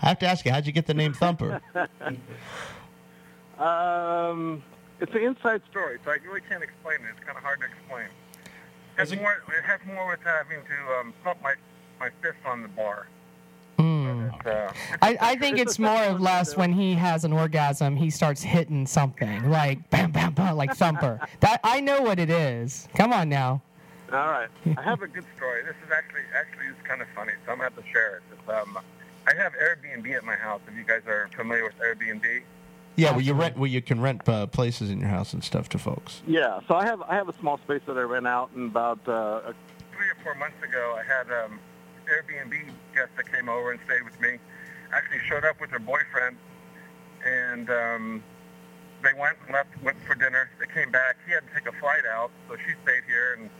have 0.00 0.18
to 0.18 0.26
ask 0.26 0.44
you, 0.44 0.50
how'd 0.50 0.66
you 0.66 0.72
get 0.72 0.86
the 0.86 0.94
name 0.94 1.12
Thumper? 1.14 1.60
um, 3.60 4.64
it's 4.98 5.14
an 5.14 5.22
inside 5.22 5.62
story, 5.70 6.00
so 6.04 6.10
I 6.10 6.16
really 6.26 6.40
can't 6.40 6.64
explain 6.64 6.96
it. 7.02 7.14
It's 7.16 7.24
kind 7.24 7.38
of 7.38 7.44
hard 7.44 7.60
to 7.60 7.66
explain. 7.66 8.06
It 8.06 8.98
has 8.98 9.14
more. 9.14 9.44
It 9.56 9.64
has 9.64 9.78
more 9.86 10.08
with 10.08 10.18
having 10.24 10.58
to 10.64 10.98
um, 10.98 11.14
thump 11.22 11.40
my 11.40 11.54
my 12.00 12.10
fist 12.20 12.38
on 12.44 12.62
the 12.62 12.68
bar. 12.68 13.06
But, 14.44 14.46
uh, 14.54 14.72
I, 15.00 15.16
I 15.20 15.36
think 15.36 15.58
it's 15.58 15.72
it's 15.72 15.78
more 15.78 15.96
separate 15.96 16.16
or 16.16 16.18
less 16.18 16.56
when 16.56 16.72
he 16.72 16.94
has 16.94 17.24
an 17.24 17.32
orgasm, 17.32 17.96
he 17.96 18.10
starts 18.10 18.42
hitting 18.42 18.86
something 18.86 19.50
like 19.50 19.88
bam, 19.90 20.12
bam, 20.12 20.34
bam, 20.34 20.56
like 20.56 20.74
thumper. 20.74 21.20
That 21.40 21.60
I 21.64 21.80
know 21.80 22.02
what 22.02 22.18
it 22.18 22.30
is. 22.30 22.88
Come 22.94 23.12
on 23.12 23.28
now. 23.28 23.62
All 24.12 24.28
right. 24.28 24.48
I 24.76 24.82
have 24.82 25.00
a 25.02 25.06
good 25.06 25.24
story. 25.36 25.62
This 25.62 25.76
is 25.86 25.90
actually 25.90 26.22
actually 26.34 26.66
it's 26.66 26.86
kind 26.86 27.00
of 27.00 27.08
funny, 27.14 27.32
so 27.46 27.52
I'm 27.52 27.58
gonna 27.58 27.70
have 27.70 27.82
to 27.82 27.90
share 27.90 28.16
it. 28.16 28.22
It's, 28.32 28.48
um, 28.48 28.78
I 29.26 29.34
have 29.34 29.52
Airbnb 29.54 30.14
at 30.14 30.24
my 30.24 30.34
house. 30.34 30.60
If 30.68 30.76
you 30.76 30.84
guys 30.84 31.02
are 31.06 31.30
familiar 31.34 31.64
with 31.64 31.78
Airbnb. 31.78 32.42
yeah, 32.96 33.12
well, 33.12 33.20
you 33.22 33.32
rent, 33.32 33.56
well, 33.56 33.68
you 33.68 33.80
can 33.80 34.00
rent 34.00 34.28
uh, 34.28 34.46
places 34.48 34.90
in 34.90 35.00
your 35.00 35.08
house 35.08 35.32
and 35.32 35.42
stuff 35.42 35.68
to 35.70 35.78
folks. 35.78 36.22
Yeah. 36.26 36.60
So 36.68 36.74
I 36.74 36.84
have 36.84 37.00
I 37.02 37.14
have 37.14 37.28
a 37.28 37.38
small 37.38 37.56
space 37.58 37.80
that 37.86 37.96
I 37.96 38.02
rent 38.02 38.26
out, 38.26 38.50
and 38.54 38.70
about 38.70 38.98
uh, 39.08 39.52
three 39.96 40.08
or 40.08 40.16
four 40.22 40.34
months 40.34 40.62
ago, 40.62 40.98
I 40.98 41.04
had 41.04 41.30
um, 41.32 41.58
Airbnb 42.06 42.54
guest 42.94 43.10
that 43.16 43.30
came 43.32 43.48
over 43.48 43.72
and 43.72 43.80
stayed 43.86 44.04
with 44.04 44.18
me. 44.20 44.38
Actually, 44.92 45.20
showed 45.28 45.44
up 45.44 45.60
with 45.60 45.70
her 45.70 45.78
boyfriend, 45.78 46.36
and 47.24 47.70
um, 47.70 48.22
they 49.02 49.12
went 49.18 49.36
and 49.46 49.54
left, 49.54 49.70
went 49.82 49.96
for 50.06 50.14
dinner. 50.14 50.50
They 50.60 50.66
came 50.66 50.90
back. 50.90 51.16
He 51.26 51.32
had 51.32 51.46
to 51.48 51.54
take 51.54 51.66
a 51.66 51.78
flight 51.78 52.04
out, 52.10 52.30
so 52.48 52.56
she 52.56 52.74
stayed 52.82 53.04
here 53.06 53.38
and 53.38 53.50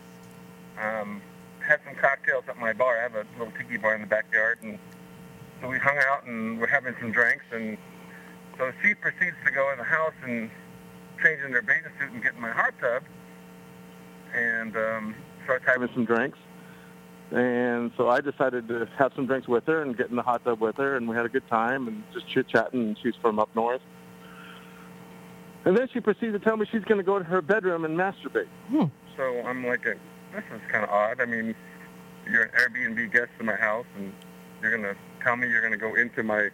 um, 0.79 1.23
had 1.61 1.81
some 1.85 1.95
cocktails 1.95 2.45
at 2.49 2.59
my 2.59 2.73
bar. 2.73 2.99
I 2.99 3.03
have 3.03 3.15
a 3.15 3.27
little 3.39 3.53
tiki 3.59 3.77
bar 3.79 3.95
in 3.95 4.03
the 4.03 4.07
backyard, 4.07 4.59
and 4.63 4.79
so 5.61 5.69
we 5.69 5.79
hung 5.79 5.99
out 5.99 6.27
and 6.27 6.61
we're 6.61 6.67
having 6.67 6.95
some 7.01 7.13
drinks. 7.13 7.45
And 7.53 7.79
so 8.59 8.73
she 8.83 8.95
proceeds 8.95 9.37
to 9.45 9.51
go 9.51 9.71
in 9.73 9.79
the 9.79 9.85
house 9.85 10.15
and 10.25 10.51
change 11.23 11.41
in 11.45 11.53
their 11.53 11.63
bathing 11.63 11.93
suit 11.99 12.13
and 12.13 12.23
get 12.23 12.35
in 12.35 12.41
my 12.41 12.51
hot 12.51 12.75
tub, 12.81 13.03
and 14.35 14.77
um, 14.77 15.15
starts 15.45 15.65
having 15.67 15.89
some 15.95 16.05
drinks. 16.05 16.39
And 17.31 17.93
so 17.97 18.09
I 18.09 18.21
decided 18.21 18.69
to 18.69 18.87
have 18.99 19.13
some 19.17 19.27
drinks 19.27 19.49
with 19.49 19.65
her 19.67 19.83
and 19.83 19.97
get 19.97 20.11
in 20.11 20.17
the 20.17 20.23
hot 20.23 20.45
tub 20.45 20.61
with 20.61 20.77
her, 20.77 20.97
and 20.97 21.09
we 21.09 21.17
had 21.17 21.25
a 21.25 21.31
good 21.31 21.49
time 21.49 21.89
and 21.89 22.03
just 22.13 22.29
chit 22.29 22.49
chatting. 22.49 22.81
And 22.81 22.99
she's 23.03 23.15
from 23.23 23.39
up 23.39 23.49
north. 23.55 23.81
And 25.65 25.77
then 25.77 25.89
she 25.93 26.01
proceeds 26.01 26.33
to 26.33 26.39
tell 26.39 26.57
me 26.57 26.67
she's 26.71 26.85
going 26.85 26.99
to 26.99 27.05
go 27.05 27.19
to 27.19 27.25
her 27.25 27.41
bedroom 27.41 27.85
and 27.85 27.97
masturbate. 27.97 28.49
Hmm. 28.69 28.87
So 29.17 29.23
I'm 29.47 29.67
like, 29.67 29.85
this 29.85 30.45
is 30.53 30.61
kind 30.71 30.85
of 30.85 30.91
odd. 30.91 31.21
I 31.21 31.25
mean, 31.25 31.55
you're 32.31 32.43
an 32.43 32.51
Airbnb 32.51 33.13
guest 33.13 33.31
in 33.39 33.47
my 33.47 33.55
house, 33.55 33.87
and 33.97 34.13
you're 34.61 34.77
going 34.77 34.83
to 34.83 34.99
tell 35.23 35.37
me 35.37 35.49
you're 35.49 35.61
going 35.61 35.73
to 35.73 35.79
go 35.79 35.95
into 35.95 36.23
my 36.23 36.51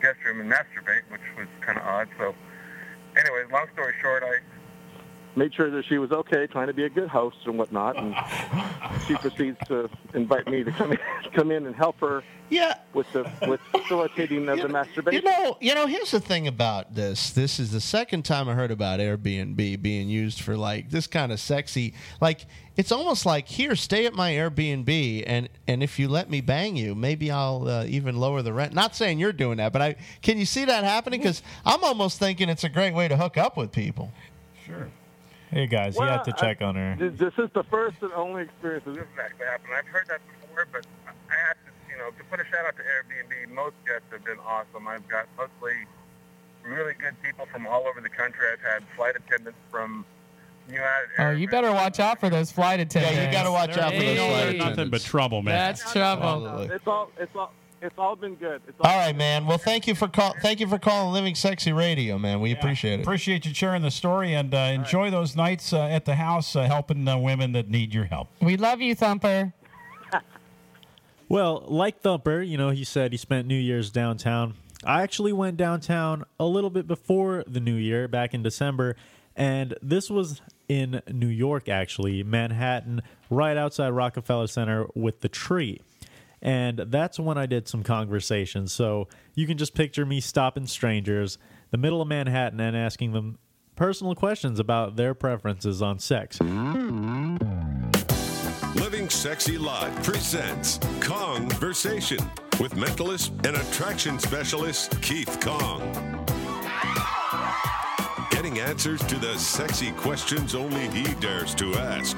guest 0.00 0.18
room 0.24 0.40
and 0.40 0.50
masturbate, 0.50 1.02
which 1.10 1.20
was 1.36 1.48
kind 1.60 1.78
of 1.78 1.84
odd. 1.84 2.08
So, 2.18 2.34
anyway, 3.16 3.44
long 3.52 3.66
story 3.74 3.94
short, 4.00 4.22
I 4.22 4.38
made 5.38 5.54
sure 5.54 5.70
that 5.70 5.84
she 5.86 5.98
was 5.98 6.10
okay, 6.10 6.46
trying 6.46 6.66
to 6.66 6.74
be 6.74 6.84
a 6.84 6.90
good 6.90 7.08
host 7.08 7.38
and 7.46 7.56
whatnot, 7.56 7.96
and 7.96 8.14
she 9.06 9.14
proceeds 9.14 9.56
to 9.68 9.88
invite 10.12 10.46
me 10.48 10.64
to 10.64 10.72
come 10.72 10.92
in, 10.92 10.98
come 11.32 11.50
in 11.50 11.64
and 11.66 11.74
help 11.74 11.98
her. 12.00 12.22
Yeah. 12.50 12.78
With 12.94 13.10
the 13.12 13.30
with 13.46 13.60
facilitating 13.70 14.48
of 14.48 14.60
the 14.60 14.68
masturbation. 14.68 15.22
You 15.22 15.30
know, 15.30 15.58
you 15.60 15.74
know. 15.74 15.86
Here's 15.86 16.10
the 16.10 16.20
thing 16.20 16.46
about 16.46 16.94
this. 16.94 17.30
This 17.30 17.60
is 17.60 17.72
the 17.72 17.80
second 17.80 18.24
time 18.24 18.48
I 18.48 18.54
heard 18.54 18.70
about 18.70 19.00
Airbnb 19.00 19.82
being 19.82 20.08
used 20.08 20.40
for 20.40 20.56
like 20.56 20.88
this 20.88 21.06
kind 21.06 21.30
of 21.30 21.40
sexy. 21.40 21.92
Like 22.22 22.46
it's 22.74 22.90
almost 22.90 23.26
like 23.26 23.48
here, 23.48 23.76
stay 23.76 24.06
at 24.06 24.14
my 24.14 24.32
Airbnb, 24.32 25.24
and 25.26 25.50
and 25.66 25.82
if 25.82 25.98
you 25.98 26.08
let 26.08 26.30
me 26.30 26.40
bang 26.40 26.74
you, 26.74 26.94
maybe 26.94 27.30
I'll 27.30 27.68
uh, 27.68 27.84
even 27.84 28.16
lower 28.16 28.40
the 28.40 28.54
rent. 28.54 28.72
Not 28.72 28.96
saying 28.96 29.18
you're 29.18 29.34
doing 29.34 29.58
that, 29.58 29.74
but 29.74 29.82
I 29.82 29.96
can 30.22 30.38
you 30.38 30.46
see 30.46 30.64
that 30.64 30.84
happening? 30.84 31.20
Because 31.20 31.42
I'm 31.66 31.84
almost 31.84 32.18
thinking 32.18 32.48
it's 32.48 32.64
a 32.64 32.70
great 32.70 32.94
way 32.94 33.08
to 33.08 33.16
hook 33.18 33.36
up 33.36 33.58
with 33.58 33.72
people. 33.72 34.10
Sure. 34.64 34.88
Hey 35.50 35.66
guys, 35.66 35.96
you 35.96 36.02
have 36.02 36.24
to 36.24 36.32
check 36.32 36.60
on 36.60 36.74
her. 36.76 36.96
This 36.98 37.32
is 37.38 37.48
the 37.54 37.64
first 37.64 37.96
and 38.02 38.12
only 38.12 38.42
experience 38.42 38.84
that 38.84 38.94
this 38.94 39.04
has 39.16 39.24
actually 39.24 39.46
happened. 39.46 39.72
I've 39.76 39.86
heard 39.86 40.06
that 40.08 40.20
before, 40.40 40.66
but 40.70 40.86
I 41.06 41.34
have 41.46 41.56
to, 41.64 41.72
you 41.90 41.96
know, 41.96 42.10
to 42.10 42.24
put 42.30 42.40
a 42.40 42.44
shout 42.44 42.66
out 42.66 42.76
to 42.76 42.82
Airbnb. 42.82 43.54
Most 43.54 43.74
guests 43.86 44.06
have 44.12 44.24
been 44.24 44.38
awesome. 44.46 44.86
I've 44.86 45.06
got 45.08 45.26
mostly 45.38 45.72
really 46.64 46.92
good 46.94 47.14
people 47.22 47.46
from 47.50 47.66
all 47.66 47.86
over 47.86 48.00
the 48.00 48.10
country. 48.10 48.46
I've 48.52 48.60
had 48.60 48.84
flight 48.94 49.14
attendants 49.16 49.58
from 49.70 50.04
United 50.68 51.08
Oh, 51.18 51.30
you 51.30 51.48
better 51.48 51.72
watch 51.72 51.98
out 51.98 52.20
for 52.20 52.28
those 52.28 52.52
flight 52.52 52.80
attendants. 52.80 53.16
Yeah, 53.16 53.26
you 53.26 53.32
got 53.32 53.44
to 53.44 53.50
watch 53.52 53.76
out 53.78 53.94
for 53.94 54.02
those 54.02 54.18
flight 54.18 54.48
Hey. 54.52 54.58
Nothing 54.58 54.90
but 54.90 55.00
trouble, 55.00 55.42
man. 55.42 55.54
That's 55.54 55.92
trouble. 55.92 56.58
It's 56.70 56.86
all, 56.86 57.10
it's 57.18 57.34
all, 57.34 57.52
it's 57.80 57.98
all 57.98 58.16
been 58.16 58.34
good. 58.34 58.60
It's 58.66 58.76
all 58.80 58.90
All 58.90 58.98
right, 58.98 59.16
man. 59.16 59.46
Well, 59.46 59.58
thank 59.58 59.86
you 59.86 59.94
for 59.94 60.08
call. 60.08 60.34
Thank 60.42 60.60
you 60.60 60.66
for 60.66 60.78
calling 60.78 61.12
Living 61.12 61.34
Sexy 61.34 61.72
Radio, 61.72 62.18
man. 62.18 62.40
We 62.40 62.52
appreciate 62.52 63.00
it. 63.00 63.02
Appreciate 63.02 63.46
you 63.46 63.54
sharing 63.54 63.82
the 63.82 63.90
story 63.90 64.34
and 64.34 64.54
uh, 64.54 64.58
enjoy 64.58 65.10
those 65.10 65.36
nights 65.36 65.72
uh, 65.72 65.82
at 65.82 66.04
the 66.04 66.14
house 66.16 66.56
uh, 66.56 66.62
helping 66.62 67.06
uh, 67.06 67.18
women 67.18 67.52
that 67.52 67.68
need 67.68 67.94
your 67.94 68.04
help. 68.04 68.28
We 68.40 68.56
love 68.56 68.80
you, 68.80 68.94
Thumper. 68.94 69.52
Well, 71.30 71.64
like 71.68 72.00
Thumper, 72.00 72.40
you 72.40 72.56
know, 72.56 72.70
he 72.70 72.84
said 72.84 73.12
he 73.12 73.18
spent 73.18 73.46
New 73.46 73.54
Year's 73.54 73.90
downtown. 73.90 74.54
I 74.82 75.02
actually 75.02 75.34
went 75.34 75.58
downtown 75.58 76.24
a 76.40 76.46
little 76.46 76.70
bit 76.70 76.86
before 76.86 77.44
the 77.46 77.60
new 77.60 77.74
year, 77.74 78.08
back 78.08 78.32
in 78.32 78.42
December, 78.42 78.96
and 79.36 79.74
this 79.82 80.08
was 80.08 80.40
in 80.68 81.02
New 81.12 81.28
York, 81.28 81.68
actually, 81.68 82.22
Manhattan, 82.22 83.02
right 83.28 83.58
outside 83.58 83.90
Rockefeller 83.90 84.46
Center 84.46 84.86
with 84.94 85.20
the 85.20 85.28
tree. 85.28 85.82
And 86.40 86.78
that's 86.86 87.18
when 87.18 87.36
I 87.36 87.46
did 87.46 87.66
some 87.68 87.82
conversations. 87.82 88.72
So 88.72 89.08
you 89.34 89.46
can 89.46 89.58
just 89.58 89.74
picture 89.74 90.06
me 90.06 90.20
stopping 90.20 90.66
strangers, 90.66 91.38
the 91.70 91.78
middle 91.78 92.00
of 92.00 92.08
Manhattan, 92.08 92.60
and 92.60 92.76
asking 92.76 93.12
them 93.12 93.38
personal 93.76 94.14
questions 94.14 94.58
about 94.58 94.96
their 94.96 95.14
preferences 95.14 95.82
on 95.82 95.98
sex. 95.98 96.40
Living 98.74 99.08
Sexy 99.08 99.58
Live 99.58 100.02
presents 100.02 100.78
Conversation 101.00 102.18
with 102.60 102.74
mentalist 102.74 103.30
and 103.46 103.56
attraction 103.56 104.18
specialist 104.18 105.00
Keith 105.02 105.38
Kong. 105.40 105.80
Getting 108.30 108.60
answers 108.60 109.00
to 109.06 109.16
the 109.16 109.36
sexy 109.36 109.92
questions 109.92 110.54
only 110.54 110.88
he 110.88 111.14
dares 111.14 111.54
to 111.56 111.74
ask. 111.74 112.16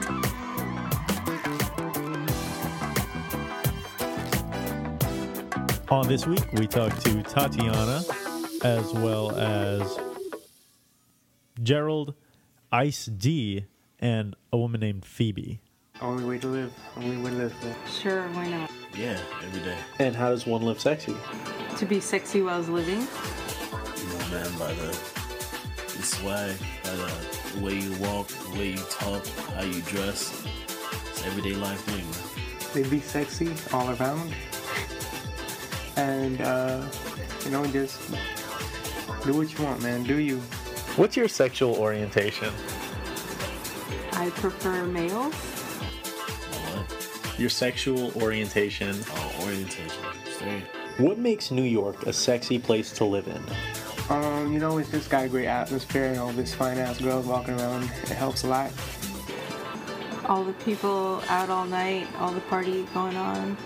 On 5.91 6.07
this 6.07 6.25
week, 6.25 6.53
we 6.53 6.69
talked 6.69 7.05
to 7.05 7.21
Tatiana 7.25 8.05
as 8.63 8.93
well 8.93 9.33
as 9.33 9.99
Gerald, 11.65 12.15
Ice 12.71 13.07
D, 13.07 13.65
and 13.99 14.37
a 14.53 14.57
woman 14.57 14.81
named 14.81 15.05
Phoebe. 15.05 15.59
Only 16.01 16.23
way 16.23 16.39
to 16.39 16.47
live. 16.47 16.73
Only 16.97 17.17
way 17.17 17.31
to 17.31 17.37
live. 17.37 17.55
Sure, 18.01 18.23
why 18.29 18.49
not? 18.49 18.71
Yeah, 18.97 19.19
every 19.43 19.63
day. 19.63 19.77
And 19.99 20.15
how 20.15 20.31
does 20.31 20.47
one 20.47 20.63
live 20.63 20.79
sexy? 20.79 21.17
To 21.79 21.87
be 21.87 21.99
sexy 21.99 22.41
while 22.41 22.61
living? 22.61 23.01
You 23.01 24.07
know, 24.07 24.29
man, 24.31 24.59
by 24.61 24.73
the, 24.75 24.97
the 25.97 26.03
swag, 26.05 26.57
by 26.85 26.91
the, 26.91 27.13
the 27.57 27.65
way 27.65 27.75
you 27.75 27.93
walk, 27.97 28.29
the 28.29 28.59
way 28.59 28.71
you 28.71 28.85
talk, 28.91 29.27
how 29.57 29.63
you 29.63 29.83
dress. 29.83 30.47
It's 31.11 31.27
everyday 31.27 31.55
life 31.55 31.81
thing, 31.81 32.09
man. 32.09 32.55
They 32.73 32.89
be 32.89 33.01
sexy 33.01 33.53
all 33.73 33.91
around. 33.97 34.33
And, 35.97 36.41
uh, 36.41 36.87
you 37.45 37.51
know, 37.51 37.67
just 37.67 38.01
do 39.25 39.35
what 39.35 39.53
you 39.57 39.65
want, 39.65 39.83
man. 39.83 40.03
Do 40.05 40.17
you. 40.17 40.39
What's 40.97 41.17
your 41.17 41.29
sexual 41.29 41.77
orientation? 41.77 42.53
I 44.13 44.31
prefer 44.31 44.85
males. 44.85 45.35
Your 47.39 47.51
sexual 47.51 48.13
orientation. 48.23 48.97
Oh, 49.11 49.45
orientation. 49.45 50.05
Straight. 50.27 50.65
What 50.99 51.19
makes 51.19 51.51
New 51.51 51.63
York 51.63 52.07
a 52.07 52.13
sexy 52.13 52.59
place 52.59 52.93
to 52.93 53.05
live 53.05 53.27
in? 53.29 53.43
Um, 54.11 54.53
you 54.53 54.59
know, 54.59 54.77
it's 54.79 54.91
just 54.91 55.09
got 55.09 55.25
a 55.25 55.29
great 55.29 55.47
atmosphere 55.47 56.07
and 56.07 56.19
all 56.19 56.33
these 56.33 56.53
fine 56.53 56.79
ass 56.79 57.01
girls 57.01 57.27
walking 57.27 57.59
around. 57.59 57.85
It 57.85 58.11
helps 58.11 58.43
a 58.43 58.49
lot. 58.49 58.71
All 60.27 60.45
the 60.45 60.53
people 60.65 61.23
out 61.29 61.49
all 61.49 61.65
night, 61.65 62.07
all 62.19 62.33
the 62.33 62.41
party 62.43 62.83
going 62.93 63.17
on. 63.17 63.57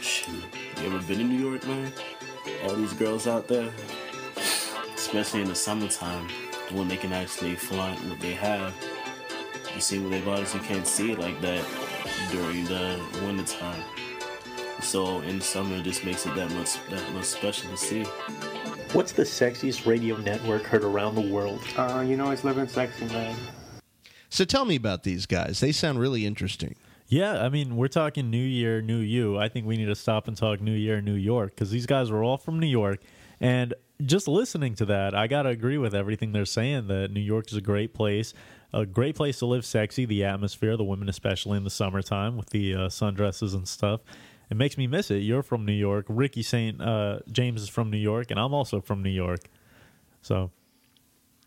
Shoot. 0.00 0.49
You 0.80 0.86
ever 0.86 0.98
been 1.06 1.20
in 1.20 1.28
New 1.28 1.38
York, 1.38 1.66
man? 1.66 1.92
All 2.64 2.74
these 2.74 2.94
girls 2.94 3.26
out 3.26 3.46
there, 3.48 3.70
especially 4.94 5.42
in 5.42 5.48
the 5.48 5.54
summertime, 5.54 6.26
when 6.72 6.88
they 6.88 6.96
can 6.96 7.12
actually 7.12 7.54
flaunt 7.54 8.02
what 8.08 8.18
they 8.18 8.32
have. 8.32 8.74
You 9.74 9.80
see, 9.82 9.98
what 9.98 10.10
they've 10.10 10.54
you 10.54 10.60
can't 10.60 10.86
see 10.86 11.12
it 11.12 11.18
like 11.18 11.38
that 11.42 11.66
during 12.30 12.64
the 12.64 12.98
wintertime. 13.22 13.82
So 14.80 15.20
in 15.20 15.42
summer, 15.42 15.76
it 15.76 15.82
just 15.82 16.02
makes 16.02 16.24
it 16.24 16.34
that 16.34 16.50
much 16.52 16.82
that 16.88 17.12
much 17.12 17.26
special 17.26 17.70
to 17.70 17.76
see. 17.76 18.04
What's 18.94 19.12
the 19.12 19.24
sexiest 19.24 19.86
radio 19.86 20.16
network 20.16 20.62
heard 20.62 20.82
around 20.82 21.14
the 21.14 21.30
world? 21.30 21.60
Uh, 21.76 22.02
you 22.06 22.16
know, 22.16 22.30
it's 22.30 22.42
living 22.42 22.66
sexy, 22.66 23.04
man. 23.04 23.36
So 24.30 24.46
tell 24.46 24.64
me 24.64 24.76
about 24.76 25.02
these 25.02 25.26
guys. 25.26 25.60
They 25.60 25.72
sound 25.72 25.98
really 25.98 26.24
interesting. 26.24 26.76
Yeah, 27.10 27.44
I 27.44 27.48
mean, 27.48 27.76
we're 27.76 27.88
talking 27.88 28.30
New 28.30 28.38
Year, 28.38 28.80
New 28.80 28.98
You. 28.98 29.36
I 29.36 29.48
think 29.48 29.66
we 29.66 29.76
need 29.76 29.86
to 29.86 29.96
stop 29.96 30.28
and 30.28 30.36
talk 30.36 30.60
New 30.60 30.74
Year, 30.74 31.00
New 31.00 31.16
York 31.16 31.50
because 31.50 31.72
these 31.72 31.84
guys 31.84 32.08
were 32.08 32.22
all 32.22 32.38
from 32.38 32.60
New 32.60 32.68
York. 32.68 33.00
And 33.40 33.74
just 34.06 34.28
listening 34.28 34.76
to 34.76 34.84
that, 34.86 35.12
I 35.12 35.26
got 35.26 35.42
to 35.42 35.48
agree 35.48 35.76
with 35.76 35.92
everything 35.92 36.30
they're 36.30 36.44
saying 36.44 36.86
that 36.86 37.10
New 37.10 37.20
York 37.20 37.50
is 37.50 37.56
a 37.56 37.60
great 37.60 37.94
place, 37.94 38.32
a 38.72 38.86
great 38.86 39.16
place 39.16 39.40
to 39.40 39.46
live 39.46 39.64
sexy, 39.64 40.04
the 40.04 40.22
atmosphere, 40.22 40.76
the 40.76 40.84
women, 40.84 41.08
especially 41.08 41.56
in 41.56 41.64
the 41.64 41.70
summertime 41.70 42.36
with 42.36 42.50
the 42.50 42.76
uh, 42.76 42.78
sundresses 42.88 43.54
and 43.54 43.66
stuff. 43.66 44.02
It 44.48 44.56
makes 44.56 44.78
me 44.78 44.86
miss 44.86 45.10
it. 45.10 45.18
You're 45.18 45.42
from 45.42 45.66
New 45.66 45.72
York. 45.72 46.06
Rikki 46.08 46.44
St. 46.44 46.80
Uh, 46.80 47.18
James 47.32 47.60
is 47.60 47.68
from 47.68 47.90
New 47.90 47.98
York, 47.98 48.30
and 48.30 48.38
I'm 48.38 48.54
also 48.54 48.80
from 48.80 49.02
New 49.02 49.10
York. 49.10 49.50
So 50.22 50.52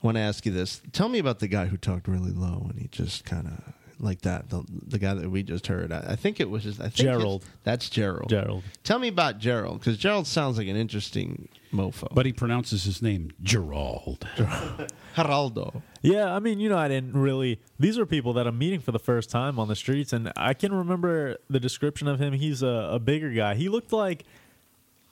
I 0.02 0.06
want 0.06 0.18
to 0.18 0.22
ask 0.22 0.46
you 0.46 0.52
this. 0.52 0.82
Tell 0.92 1.08
me 1.08 1.20
about 1.20 1.40
the 1.40 1.48
guy 1.48 1.68
who 1.68 1.78
talked 1.78 2.10
really 2.10 2.32
low 2.32 2.68
and 2.70 2.78
he 2.78 2.90
just 2.90 3.24
kind 3.24 3.48
of 3.48 3.74
like 4.00 4.22
that. 4.22 4.50
The, 4.50 4.64
the 4.88 5.00
guy 5.00 5.14
that 5.14 5.30
we 5.30 5.44
just 5.44 5.68
heard. 5.68 5.92
I, 5.92 6.00
I 6.10 6.16
think 6.16 6.40
it 6.40 6.50
was 6.50 6.64
just 6.64 6.80
I 6.80 6.84
think 6.84 6.96
Gerald. 6.96 7.46
That's 7.64 7.90
Gerald. 7.90 8.30
Gerald. 8.30 8.64
Tell 8.84 9.00
me 9.00 9.08
about 9.08 9.40
Gerald 9.40 9.80
because 9.80 9.98
Gerald 9.98 10.28
sounds 10.28 10.58
like 10.58 10.68
an 10.68 10.76
interesting 10.76 11.48
mofo. 11.74 12.08
But 12.14 12.26
he 12.26 12.34
pronounces 12.34 12.84
his 12.84 13.02
name 13.02 13.32
Gerald. 13.42 14.28
Geraldo. 15.16 15.82
Yeah, 16.02 16.34
I 16.34 16.40
mean, 16.40 16.60
you 16.60 16.70
know, 16.70 16.78
I 16.78 16.88
didn't 16.88 17.14
really. 17.14 17.60
These 17.80 17.98
are 17.98 18.06
people 18.06 18.34
that 18.34 18.48
I'm 18.48 18.58
meeting 18.58 18.80
for 18.80 18.92
the 18.92 19.00
first 19.00 19.30
time 19.30 19.60
on 19.60 19.68
the 19.68 19.76
streets, 19.76 20.14
and 20.14 20.32
I 20.36 20.54
can 20.54 20.74
remember 20.74 21.38
the 21.50 21.60
description 21.60 22.08
of 22.08 22.20
him. 22.20 22.34
He's 22.34 22.62
a, 22.62 22.90
a 22.92 23.00
bigger 23.00 23.32
guy. 23.32 23.56
He 23.56 23.70
looked 23.70 23.94
like. 23.94 24.26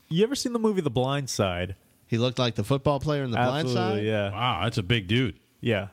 You 0.09 0.23
ever 0.23 0.35
seen 0.35 0.51
the 0.51 0.59
movie 0.59 0.81
The 0.81 0.89
Blind 0.89 1.29
Side? 1.29 1.75
He 2.05 2.17
looked 2.17 2.37
like 2.37 2.55
the 2.55 2.65
football 2.65 2.99
player 2.99 3.23
in 3.23 3.31
The 3.31 3.37
Blind 3.37 3.69
Side? 3.69 4.03
Yeah. 4.03 4.31
Wow, 4.31 4.59
that's 4.63 4.77
a 4.77 4.83
big 4.83 5.07
dude. 5.07 5.39
Yeah. 5.61 5.87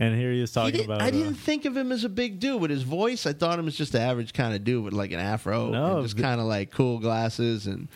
And 0.00 0.14
here 0.16 0.30
he 0.30 0.40
is 0.40 0.52
talking 0.52 0.72
didn't- 0.72 0.86
about. 0.86 1.02
I 1.02 1.08
uh, 1.08 1.10
didn't 1.10 1.34
think 1.34 1.64
of 1.64 1.76
him 1.76 1.90
as 1.90 2.04
a 2.04 2.08
big 2.08 2.38
dude 2.38 2.60
with 2.60 2.70
his 2.70 2.82
voice. 2.84 3.26
I 3.26 3.32
thought 3.32 3.58
him 3.58 3.66
as 3.66 3.76
just 3.76 3.92
the 3.92 4.00
average 4.00 4.32
kind 4.32 4.54
of 4.54 4.62
dude 4.64 4.84
with 4.84 4.92
like 4.94 5.10
an 5.12 5.18
afro, 5.20 5.70
No, 5.70 5.96
and 5.96 6.02
just 6.04 6.16
kind 6.16 6.40
of 6.40 6.46
like 6.46 6.70
cool 6.70 6.98
glasses 7.00 7.66
and 7.66 7.88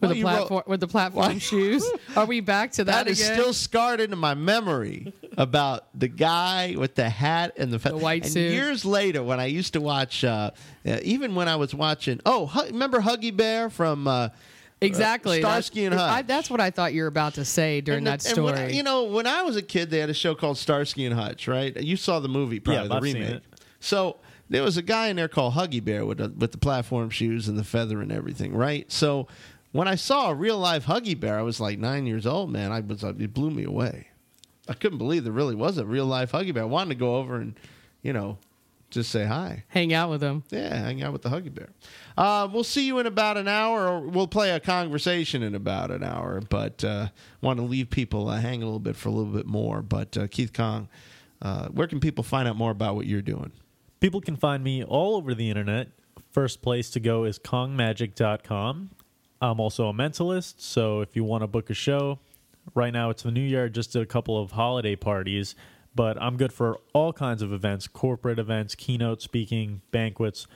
With 0.00 0.02
Well, 0.02 0.10
the 0.10 0.16
you 0.18 0.24
wrote- 0.26 0.36
platform 0.36 0.62
with 0.68 0.80
the 0.80 0.86
platform 0.88 1.38
shoes. 1.40 1.84
Are 2.16 2.26
we 2.26 2.40
back 2.40 2.70
to 2.72 2.84
that, 2.84 3.06
that 3.06 3.10
is 3.10 3.20
again? 3.20 3.32
still 3.40 3.52
scarred 3.54 4.00
into 4.00 4.14
my 4.16 4.34
memory 4.34 5.12
about 5.38 5.88
the 5.98 6.06
guy 6.08 6.76
with 6.78 6.94
the 6.94 7.08
hat 7.08 7.54
and 7.56 7.72
the, 7.72 7.78
fa- 7.78 7.88
The 7.90 7.96
white 7.96 8.22
and 8.24 8.32
suit. 8.32 8.52
Years 8.52 8.84
later, 8.84 9.22
when 9.24 9.40
I 9.40 9.46
used 9.46 9.72
to 9.72 9.80
watch, 9.80 10.22
uh, 10.22 10.50
uh, 10.86 10.98
even 11.02 11.34
when 11.34 11.48
I 11.48 11.56
was 11.56 11.74
watching, 11.74 12.20
oh, 12.24 12.46
Hu- 12.46 12.66
remember 12.66 13.00
Huggy 13.00 13.34
Bear 13.36 13.68
from 13.70 14.06
uh, 14.06 14.28
exactly 14.80 15.42
uh, 15.42 15.48
Starsky 15.48 15.84
and 15.84 15.94
Hutch? 15.94 16.10
I, 16.12 16.22
that's 16.22 16.50
what 16.50 16.60
I 16.60 16.70
thought 16.70 16.92
you 16.94 17.02
were 17.02 17.08
about 17.08 17.34
to 17.34 17.44
say 17.44 17.80
during 17.80 17.98
And 17.98 18.06
the- 18.06 18.10
that 18.24 18.36
and 18.36 18.44
when 18.44 18.54
story. 18.56 18.74
You 18.76 18.82
know, 18.82 19.04
when 19.04 19.26
I 19.26 19.42
was 19.42 19.56
a 19.56 19.62
kid, 19.62 19.90
they 19.90 19.98
had 19.98 20.10
a 20.10 20.14
show 20.14 20.34
called 20.34 20.58
Starsky 20.58 21.04
and 21.06 21.14
Hutch, 21.14 21.48
right? 21.48 21.76
You 21.80 21.96
saw 21.96 22.20
the 22.20 22.28
movie, 22.28 22.60
probably 22.60 22.82
Yeah, 22.82 22.88
the 22.88 22.94
I've 22.94 23.02
seen 23.04 23.14
remake. 23.14 23.30
it. 23.36 23.42
So 23.80 24.16
there 24.48 24.62
was 24.62 24.76
a 24.76 24.82
guy 24.82 25.08
in 25.08 25.16
there 25.16 25.28
called 25.28 25.54
Huggy 25.54 25.82
Bear 25.84 26.04
with 26.04 26.18
the, 26.18 26.28
with 26.30 26.52
the 26.52 26.58
platform 26.58 27.10
shoes 27.10 27.48
and 27.48 27.58
the 27.58 27.64
feather 27.64 28.00
and 28.00 28.12
everything, 28.12 28.54
right? 28.54 28.90
So 28.90 29.26
when 29.72 29.88
I 29.88 29.94
saw 29.96 30.30
a 30.30 30.34
real 30.34 30.58
life 30.58 30.86
Huggy 30.86 31.18
Bear, 31.18 31.38
I 31.38 31.42
was 31.42 31.60
like 31.60 31.78
nine 31.78 32.06
years 32.06 32.26
old, 32.26 32.50
man. 32.50 32.72
I 32.72 32.80
was 32.80 33.02
it 33.02 33.34
blew 33.34 33.50
me 33.50 33.64
away. 33.64 34.08
I 34.68 34.74
couldn't 34.74 34.98
believe 34.98 35.22
there 35.24 35.32
really 35.32 35.54
was 35.54 35.78
a 35.78 35.86
real 35.86 36.06
life 36.06 36.32
Huggy 36.32 36.52
Bear. 36.52 36.64
I 36.64 36.66
wanted 36.66 36.90
to 36.90 36.94
go 37.00 37.16
over 37.16 37.36
and, 37.36 37.54
you 38.02 38.12
know, 38.12 38.38
just 38.90 39.10
say 39.10 39.24
hi. 39.24 39.64
Hang 39.68 39.92
out 39.92 40.10
with 40.10 40.22
him. 40.22 40.44
Yeah, 40.50 40.74
hang 40.76 41.02
out 41.02 41.12
with 41.12 41.22
the 41.22 41.28
Huggy 41.28 41.52
Bear. 41.52 41.70
Uh, 42.16 42.48
we'll 42.52 42.64
see 42.64 42.86
you 42.86 42.98
in 42.98 43.06
about 43.06 43.36
an 43.36 43.48
hour, 43.48 43.88
or 43.88 44.00
we'll 44.00 44.28
play 44.28 44.50
a 44.50 44.60
conversation 44.60 45.42
in 45.42 45.54
about 45.54 45.90
an 45.90 46.02
hour. 46.04 46.40
But 46.40 46.84
uh, 46.84 47.08
want 47.40 47.58
to 47.58 47.64
leave 47.64 47.90
people 47.90 48.28
uh, 48.28 48.40
hanging 48.40 48.62
a 48.62 48.66
little 48.66 48.80
bit 48.80 48.96
for 48.96 49.08
a 49.08 49.12
little 49.12 49.32
bit 49.32 49.46
more. 49.46 49.82
But 49.82 50.16
uh, 50.16 50.26
Keith 50.28 50.52
Kong, 50.52 50.88
uh, 51.42 51.68
where 51.68 51.86
can 51.86 52.00
people 52.00 52.24
find 52.24 52.48
out 52.48 52.56
more 52.56 52.70
about 52.70 52.94
what 52.94 53.06
you're 53.06 53.22
doing? 53.22 53.52
People 54.00 54.20
can 54.20 54.36
find 54.36 54.62
me 54.62 54.84
all 54.84 55.16
over 55.16 55.34
the 55.34 55.48
internet. 55.48 55.88
First 56.30 56.62
place 56.62 56.90
to 56.90 57.00
go 57.00 57.24
is 57.24 57.38
kongmagic.com. 57.38 58.90
I'm 59.40 59.60
also 59.60 59.88
a 59.88 59.92
mentalist, 59.92 60.54
so 60.58 61.00
if 61.00 61.14
you 61.14 61.24
want 61.24 61.42
to 61.42 61.46
book 61.46 61.68
a 61.68 61.74
show, 61.74 62.20
right 62.74 62.92
now 62.92 63.10
it's 63.10 63.22
the 63.22 63.30
new 63.30 63.40
year. 63.40 63.66
I 63.66 63.68
just 63.68 63.92
did 63.92 64.02
a 64.02 64.06
couple 64.06 64.40
of 64.40 64.52
holiday 64.52 64.96
parties, 64.96 65.54
but 65.96 66.20
I'm 66.22 66.36
good 66.36 66.52
for 66.52 66.78
all 66.92 67.12
kinds 67.12 67.42
of 67.42 67.52
events 67.52 67.88
corporate 67.88 68.38
events, 68.38 68.74
keynote 68.74 69.22
speaking, 69.22 69.80
banquets, 69.90 70.46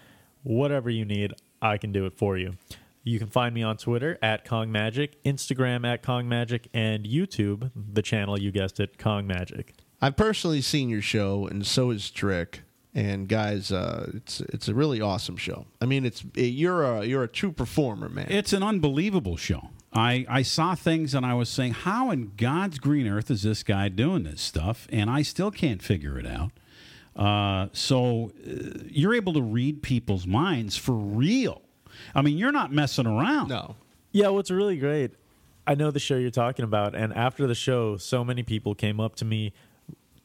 whatever 0.42 0.90
you 0.90 1.04
need, 1.04 1.32
I 1.60 1.78
can 1.78 1.90
do 1.90 2.06
it 2.06 2.14
for 2.14 2.36
you. 2.36 2.54
You 3.02 3.18
can 3.18 3.28
find 3.28 3.54
me 3.54 3.62
on 3.62 3.78
Twitter 3.78 4.18
at 4.22 4.46
Kong 4.46 4.70
Magic, 4.70 5.22
Instagram 5.24 5.86
at 5.86 6.02
Kong 6.02 6.28
Magic, 6.28 6.68
and 6.74 7.04
YouTube, 7.04 7.70
the 7.74 8.02
channel 8.02 8.38
you 8.38 8.52
guessed 8.52 8.78
it, 8.78 8.98
Kong 8.98 9.26
Magic. 9.26 9.74
I've 10.02 10.16
personally 10.16 10.60
seen 10.60 10.90
your 10.90 11.02
show, 11.02 11.46
and 11.46 11.66
so 11.66 11.90
is 11.90 12.10
Trick. 12.10 12.62
And 12.94 13.28
guys, 13.28 13.70
uh, 13.70 14.10
it's 14.14 14.40
it's 14.40 14.66
a 14.66 14.74
really 14.74 15.00
awesome 15.00 15.36
show. 15.36 15.66
I 15.80 15.86
mean, 15.86 16.04
it's 16.04 16.24
you're 16.34 16.82
a 16.82 17.04
you're 17.04 17.22
a 17.22 17.28
true 17.28 17.52
performer, 17.52 18.08
man. 18.08 18.26
It's 18.28 18.52
an 18.52 18.64
unbelievable 18.64 19.36
show. 19.36 19.70
I, 19.92 20.24
I 20.28 20.42
saw 20.42 20.74
things 20.74 21.14
and 21.14 21.26
I 21.26 21.34
was 21.34 21.48
saying, 21.48 21.72
how 21.72 22.10
in 22.10 22.32
God's 22.36 22.78
green 22.78 23.08
earth 23.08 23.30
is 23.30 23.42
this 23.42 23.62
guy 23.62 23.88
doing 23.88 24.22
this 24.22 24.40
stuff? 24.40 24.86
And 24.90 25.10
I 25.10 25.22
still 25.22 25.50
can't 25.50 25.82
figure 25.82 26.18
it 26.18 26.26
out. 26.26 26.52
Uh, 27.16 27.68
so 27.72 28.30
uh, 28.46 28.84
you're 28.88 29.14
able 29.14 29.32
to 29.32 29.42
read 29.42 29.82
people's 29.82 30.26
minds 30.26 30.76
for 30.76 30.92
real. 30.92 31.62
I 32.14 32.22
mean, 32.22 32.38
you're 32.38 32.52
not 32.52 32.72
messing 32.72 33.06
around. 33.06 33.48
No. 33.48 33.76
Yeah, 34.12 34.28
what's 34.28 34.50
really 34.50 34.76
great 34.76 35.12
I 35.70 35.76
know 35.76 35.92
the 35.92 36.00
show 36.00 36.16
you're 36.16 36.30
talking 36.30 36.64
about, 36.64 36.96
and 36.96 37.12
after 37.12 37.46
the 37.46 37.54
show, 37.54 37.96
so 37.96 38.24
many 38.24 38.42
people 38.42 38.74
came 38.74 38.98
up 38.98 39.14
to 39.16 39.24
me, 39.24 39.52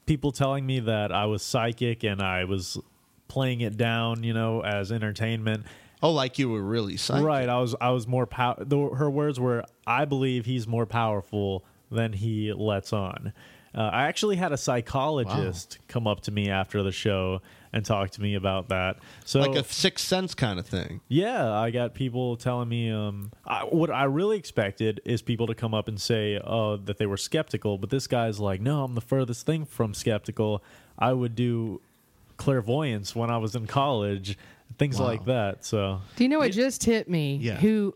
people 0.07 0.31
telling 0.31 0.65
me 0.65 0.79
that 0.79 1.11
I 1.11 1.27
was 1.27 1.43
psychic 1.43 2.03
and 2.03 2.19
I 2.19 2.45
was 2.45 2.79
playing 3.27 3.61
it 3.61 3.77
down, 3.77 4.23
you 4.23 4.33
know, 4.33 4.61
as 4.61 4.91
entertainment. 4.91 5.65
Oh, 6.05 6.11
like 6.11 6.37
you 6.39 6.49
were 6.49 6.61
really 6.61 6.97
psychic. 6.97 7.25
Right. 7.25 7.49
I 7.49 7.59
was. 7.59 7.75
I 7.81 7.89
was 7.89 8.07
more 8.07 8.25
power. 8.25 8.63
Her 8.95 9.09
words 9.09 9.39
were, 9.39 9.63
"I 9.87 10.05
believe 10.05 10.45
he's 10.45 10.67
more 10.67 10.85
powerful 10.85 11.65
than 11.91 12.13
he 12.13 12.53
lets 12.53 12.93
on." 12.93 13.33
Uh, 13.73 13.89
I 13.91 14.03
actually 14.03 14.37
had 14.37 14.53
a 14.53 14.57
psychologist 14.57 15.79
come 15.89 16.07
up 16.07 16.21
to 16.21 16.31
me 16.31 16.49
after 16.49 16.81
the 16.81 16.93
show 16.93 17.41
and 17.73 17.83
talk 17.83 18.11
to 18.11 18.21
me 18.21 18.35
about 18.35 18.69
that. 18.69 18.97
So 19.25 19.41
like 19.41 19.57
a 19.57 19.65
sixth 19.65 20.07
sense 20.07 20.33
kind 20.33 20.59
of 20.59 20.65
thing. 20.65 21.01
yeah, 21.09 21.51
I 21.51 21.71
got 21.71 21.93
people 21.93 22.37
telling 22.37 22.69
me 22.69 22.89
um, 22.89 23.33
I, 23.45 23.63
what 23.63 23.89
I 23.91 24.05
really 24.05 24.37
expected 24.37 25.01
is 25.03 25.21
people 25.21 25.47
to 25.47 25.55
come 25.55 25.73
up 25.73 25.89
and 25.89 25.99
say 25.99 26.39
uh, 26.41 26.77
that 26.85 26.99
they 26.99 27.05
were 27.05 27.17
skeptical, 27.17 27.77
but 27.77 27.89
this 27.89 28.07
guy's 28.07 28.39
like, 28.39 28.61
no, 28.61 28.85
I'm 28.85 28.95
the 28.95 29.01
furthest 29.01 29.45
thing 29.45 29.65
from 29.65 29.93
skeptical. 29.93 30.63
I 30.97 31.11
would 31.11 31.35
do 31.35 31.81
clairvoyance 32.37 33.13
when 33.13 33.29
I 33.29 33.37
was 33.37 33.55
in 33.55 33.67
college, 33.67 34.37
things 34.77 34.99
Wow. 34.99 35.05
like 35.07 35.25
that. 35.25 35.63
So 35.65 36.01
Do 36.15 36.23
you 36.23 36.29
know 36.29 36.39
what 36.39 36.51
just 36.51 36.83
hit 36.83 37.09
me? 37.09 37.37
Yeah. 37.41 37.55
Who 37.57 37.93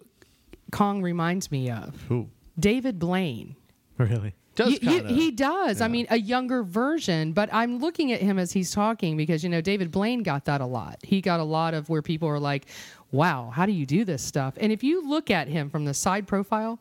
Kong 0.71 1.01
reminds 1.01 1.51
me 1.51 1.69
of? 1.71 1.95
Who? 2.09 2.29
David 2.59 2.99
Blaine. 2.99 3.55
really, 3.97 4.33
You- 4.57 4.77
you- 4.81 5.03
he 5.05 5.31
does. 5.31 5.81
I 5.81 5.87
mean, 5.89 6.07
a 6.09 6.17
younger 6.19 6.63
version, 6.63 7.33
but 7.33 7.49
I'm 7.53 7.79
looking 7.79 8.11
at 8.13 8.21
him 8.21 8.37
as 8.39 8.51
he's 8.53 8.71
talking 8.71 9.17
because, 9.17 9.43
you 9.43 9.49
know, 9.49 9.59
David 9.61 9.91
Blaine 9.91 10.23
got 10.23 10.45
that 10.45 10.61
a 10.61 10.65
lot. 10.65 10.99
He 11.03 11.19
got 11.21 11.39
a 11.41 11.43
lot 11.43 11.73
of 11.73 11.89
where 11.89 12.01
people 12.01 12.27
are 12.29 12.39
like, 12.39 12.65
wow, 13.11 13.49
how 13.53 13.65
do 13.65 13.71
you 13.73 13.85
do 13.85 14.05
this 14.05 14.21
stuff? 14.21 14.53
And 14.57 14.71
if 14.71 14.83
you 14.83 15.05
look 15.07 15.29
at 15.31 15.47
him 15.49 15.69
from 15.69 15.83
the 15.85 15.93
side 15.93 16.27
profile, 16.27 16.79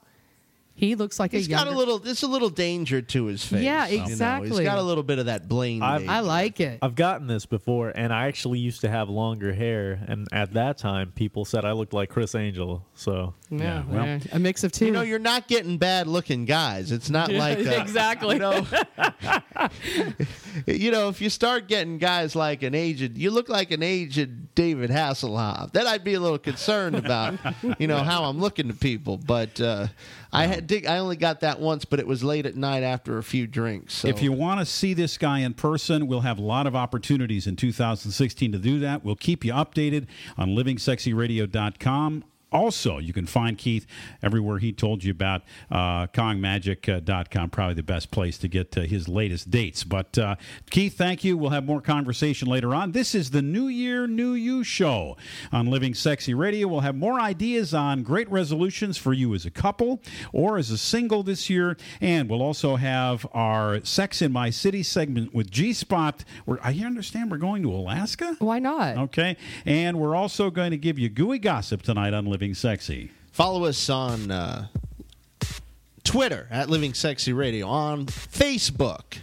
he 0.78 0.94
looks 0.94 1.18
like 1.18 1.32
He's 1.32 1.48
a 1.48 1.48
He's 1.48 1.48
got 1.48 1.66
a 1.66 1.72
little. 1.72 1.98
There's 1.98 2.22
a 2.22 2.28
little 2.28 2.50
danger 2.50 3.02
to 3.02 3.24
his 3.24 3.44
face. 3.44 3.62
Yeah, 3.62 3.88
you 3.88 3.96
know. 3.96 4.02
He's 4.04 4.12
exactly. 4.12 4.62
got 4.62 4.78
a 4.78 4.82
little 4.82 5.02
bit 5.02 5.18
of 5.18 5.26
that 5.26 5.48
Blaine. 5.48 5.82
I've- 5.82 6.02
danger. 6.04 6.12
I 6.12 6.20
like 6.20 6.60
it. 6.60 6.78
I've 6.80 6.94
gotten 6.94 7.26
this 7.26 7.46
before, 7.46 7.90
and 7.92 8.12
I 8.12 8.28
actually 8.28 8.60
used 8.60 8.82
to 8.82 8.88
have 8.88 9.08
longer 9.08 9.52
hair, 9.52 10.00
and 10.06 10.28
at 10.30 10.52
that 10.52 10.78
time, 10.78 11.10
people 11.16 11.44
said 11.44 11.64
I 11.64 11.72
looked 11.72 11.92
like 11.92 12.10
Criss 12.10 12.36
Angel. 12.36 12.86
So 12.94 13.34
Yeah, 13.50 13.82
yeah, 13.90 14.20
a 14.30 14.38
mix 14.38 14.62
of 14.62 14.70
two. 14.70 14.86
You 14.86 14.92
know, 14.92 15.02
you're 15.02 15.18
not 15.18 15.48
getting 15.48 15.78
bad 15.78 16.06
looking 16.06 16.44
guys. 16.44 16.92
It's 16.92 17.10
not 17.10 17.30
Yeah, 17.30 17.38
like 17.40 17.58
uh, 17.58 17.70
exactly. 17.82 18.34
You 18.36 18.40
know, 18.40 18.66
you 20.66 20.90
know, 20.90 21.08
if 21.08 21.20
you 21.20 21.30
start 21.30 21.68
getting 21.68 21.98
guys 21.98 22.36
like 22.36 22.62
an 22.62 22.74
aged, 22.74 23.18
you 23.18 23.30
look 23.30 23.48
like 23.48 23.70
an 23.70 23.82
aged 23.82 24.54
David 24.54 24.90
Hasselhoff. 24.90 25.72
Then 25.72 25.86
I'd 25.86 26.04
be 26.04 26.14
a 26.14 26.20
little 26.20 26.38
concerned 26.38 26.96
about, 26.96 27.38
you 27.78 27.86
know, 27.86 27.98
how 27.98 28.24
I'm 28.24 28.38
looking 28.38 28.68
to 28.68 28.74
people. 28.74 29.16
But 29.16 29.60
uh, 29.60 29.88
I 30.32 30.46
had 30.46 30.66
dig- 30.66 30.86
I 30.86 30.98
only 30.98 31.16
got 31.16 31.40
that 31.40 31.60
once, 31.60 31.84
but 31.84 31.98
it 32.00 32.06
was 32.06 32.22
late 32.22 32.46
at 32.46 32.56
night 32.56 32.82
after 32.82 33.18
a 33.18 33.22
few 33.22 33.46
drinks. 33.46 33.94
So. 33.94 34.08
If 34.08 34.22
you 34.22 34.32
want 34.32 34.60
to 34.60 34.66
see 34.66 34.94
this 34.94 35.16
guy 35.16 35.40
in 35.40 35.54
person, 35.54 36.06
we'll 36.06 36.20
have 36.20 36.38
a 36.38 36.42
lot 36.42 36.66
of 36.66 36.76
opportunities 36.76 37.46
in 37.46 37.56
2016 37.56 38.52
to 38.52 38.58
do 38.58 38.78
that. 38.80 39.04
We'll 39.04 39.16
keep 39.16 39.44
you 39.44 39.52
updated 39.52 40.06
on 40.36 40.50
livingsexyradio.com. 40.50 42.24
Also, 42.50 42.98
you 42.98 43.12
can 43.12 43.26
find 43.26 43.58
Keith 43.58 43.86
everywhere 44.22 44.58
he 44.58 44.72
told 44.72 45.04
you 45.04 45.10
about 45.10 45.42
uh, 45.70 46.06
KongMagic.com, 46.06 47.50
probably 47.50 47.74
the 47.74 47.82
best 47.82 48.10
place 48.10 48.38
to 48.38 48.48
get 48.48 48.76
uh, 48.76 48.82
his 48.82 49.06
latest 49.06 49.50
dates. 49.50 49.84
But 49.84 50.16
uh, 50.16 50.36
Keith, 50.70 50.96
thank 50.96 51.24
you. 51.24 51.36
We'll 51.36 51.50
have 51.50 51.66
more 51.66 51.82
conversation 51.82 52.48
later 52.48 52.74
on. 52.74 52.92
This 52.92 53.14
is 53.14 53.30
the 53.30 53.42
New 53.42 53.68
Year, 53.68 54.06
New 54.06 54.32
You 54.32 54.64
show 54.64 55.16
on 55.52 55.66
Living 55.66 55.94
Sexy 55.94 56.32
Radio. 56.32 56.68
We'll 56.68 56.80
have 56.80 56.94
more 56.94 57.20
ideas 57.20 57.74
on 57.74 58.02
great 58.02 58.30
resolutions 58.30 58.96
for 58.96 59.12
you 59.12 59.34
as 59.34 59.44
a 59.44 59.50
couple 59.50 60.00
or 60.32 60.56
as 60.56 60.70
a 60.70 60.78
single 60.78 61.22
this 61.22 61.50
year. 61.50 61.76
And 62.00 62.30
we'll 62.30 62.42
also 62.42 62.76
have 62.76 63.26
our 63.34 63.84
Sex 63.84 64.22
in 64.22 64.32
My 64.32 64.48
City 64.48 64.82
segment 64.82 65.34
with 65.34 65.50
G 65.50 65.74
Spot. 65.74 66.24
I 66.62 66.72
understand 66.84 67.30
we're 67.30 67.36
going 67.36 67.62
to 67.62 67.72
Alaska. 67.72 68.36
Why 68.38 68.58
not? 68.58 68.96
Okay. 68.96 69.36
And 69.66 69.98
we're 69.98 70.16
also 70.16 70.50
going 70.50 70.70
to 70.70 70.78
give 70.78 70.98
you 70.98 71.10
gooey 71.10 71.38
gossip 71.38 71.82
tonight 71.82 72.14
on 72.14 72.24
Living 72.24 72.37
Sexy. 72.54 73.10
Follow 73.32 73.64
us 73.64 73.88
on 73.90 74.30
uh, 74.30 74.66
Twitter 76.04 76.46
at 76.50 76.70
Living 76.70 76.94
Sexy 76.94 77.32
Radio, 77.32 77.66
on 77.66 78.06
Facebook 78.06 79.18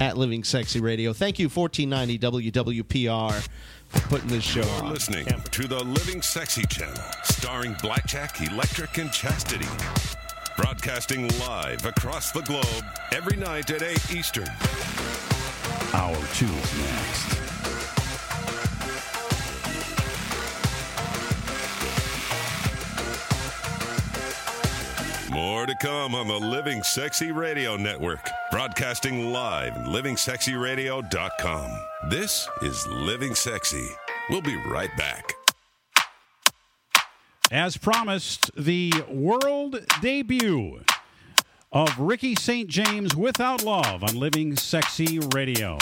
at 0.00 0.16
Living 0.16 0.44
Sexy 0.44 0.80
Radio. 0.80 1.12
Thank 1.12 1.38
you, 1.38 1.48
1490 1.48 2.50
WWPR, 2.52 3.48
for 3.88 4.00
putting 4.08 4.28
this 4.28 4.44
show 4.44 4.60
You're 4.62 4.84
on. 4.84 4.90
listening 4.92 5.26
to 5.26 5.66
the 5.66 5.82
Living 5.84 6.20
Sexy 6.20 6.64
Channel, 6.68 7.02
starring 7.24 7.74
Blackjack, 7.82 8.40
Electric, 8.40 8.98
and 8.98 9.10
Chastity. 9.12 9.66
Broadcasting 10.56 11.28
live 11.38 11.84
across 11.86 12.32
the 12.32 12.42
globe 12.42 12.84
every 13.12 13.36
night 13.36 13.70
at 13.70 13.82
8 13.82 14.14
Eastern. 14.14 14.48
Hour 15.92 16.16
two 16.34 16.46
is 16.46 16.78
next. 16.78 17.45
More 25.36 25.66
to 25.66 25.74
come 25.74 26.14
on 26.14 26.28
the 26.28 26.38
Living 26.38 26.82
Sexy 26.82 27.30
Radio 27.30 27.76
Network, 27.76 28.30
broadcasting 28.50 29.34
live 29.34 29.74
at 29.74 29.84
livingsexyradio.com. 29.84 31.70
This 32.08 32.48
is 32.62 32.86
Living 32.86 33.34
Sexy. 33.34 33.86
We'll 34.30 34.40
be 34.40 34.56
right 34.66 34.88
back. 34.96 35.34
As 37.52 37.76
promised, 37.76 38.50
the 38.56 38.90
world 39.10 39.84
debut 40.00 40.80
of 41.70 41.98
Rikki 41.98 42.34
St. 42.34 42.66
James 42.70 43.14
Without 43.14 43.62
Love 43.62 44.04
on 44.04 44.18
Living 44.18 44.56
Sexy 44.56 45.18
Radio. 45.34 45.76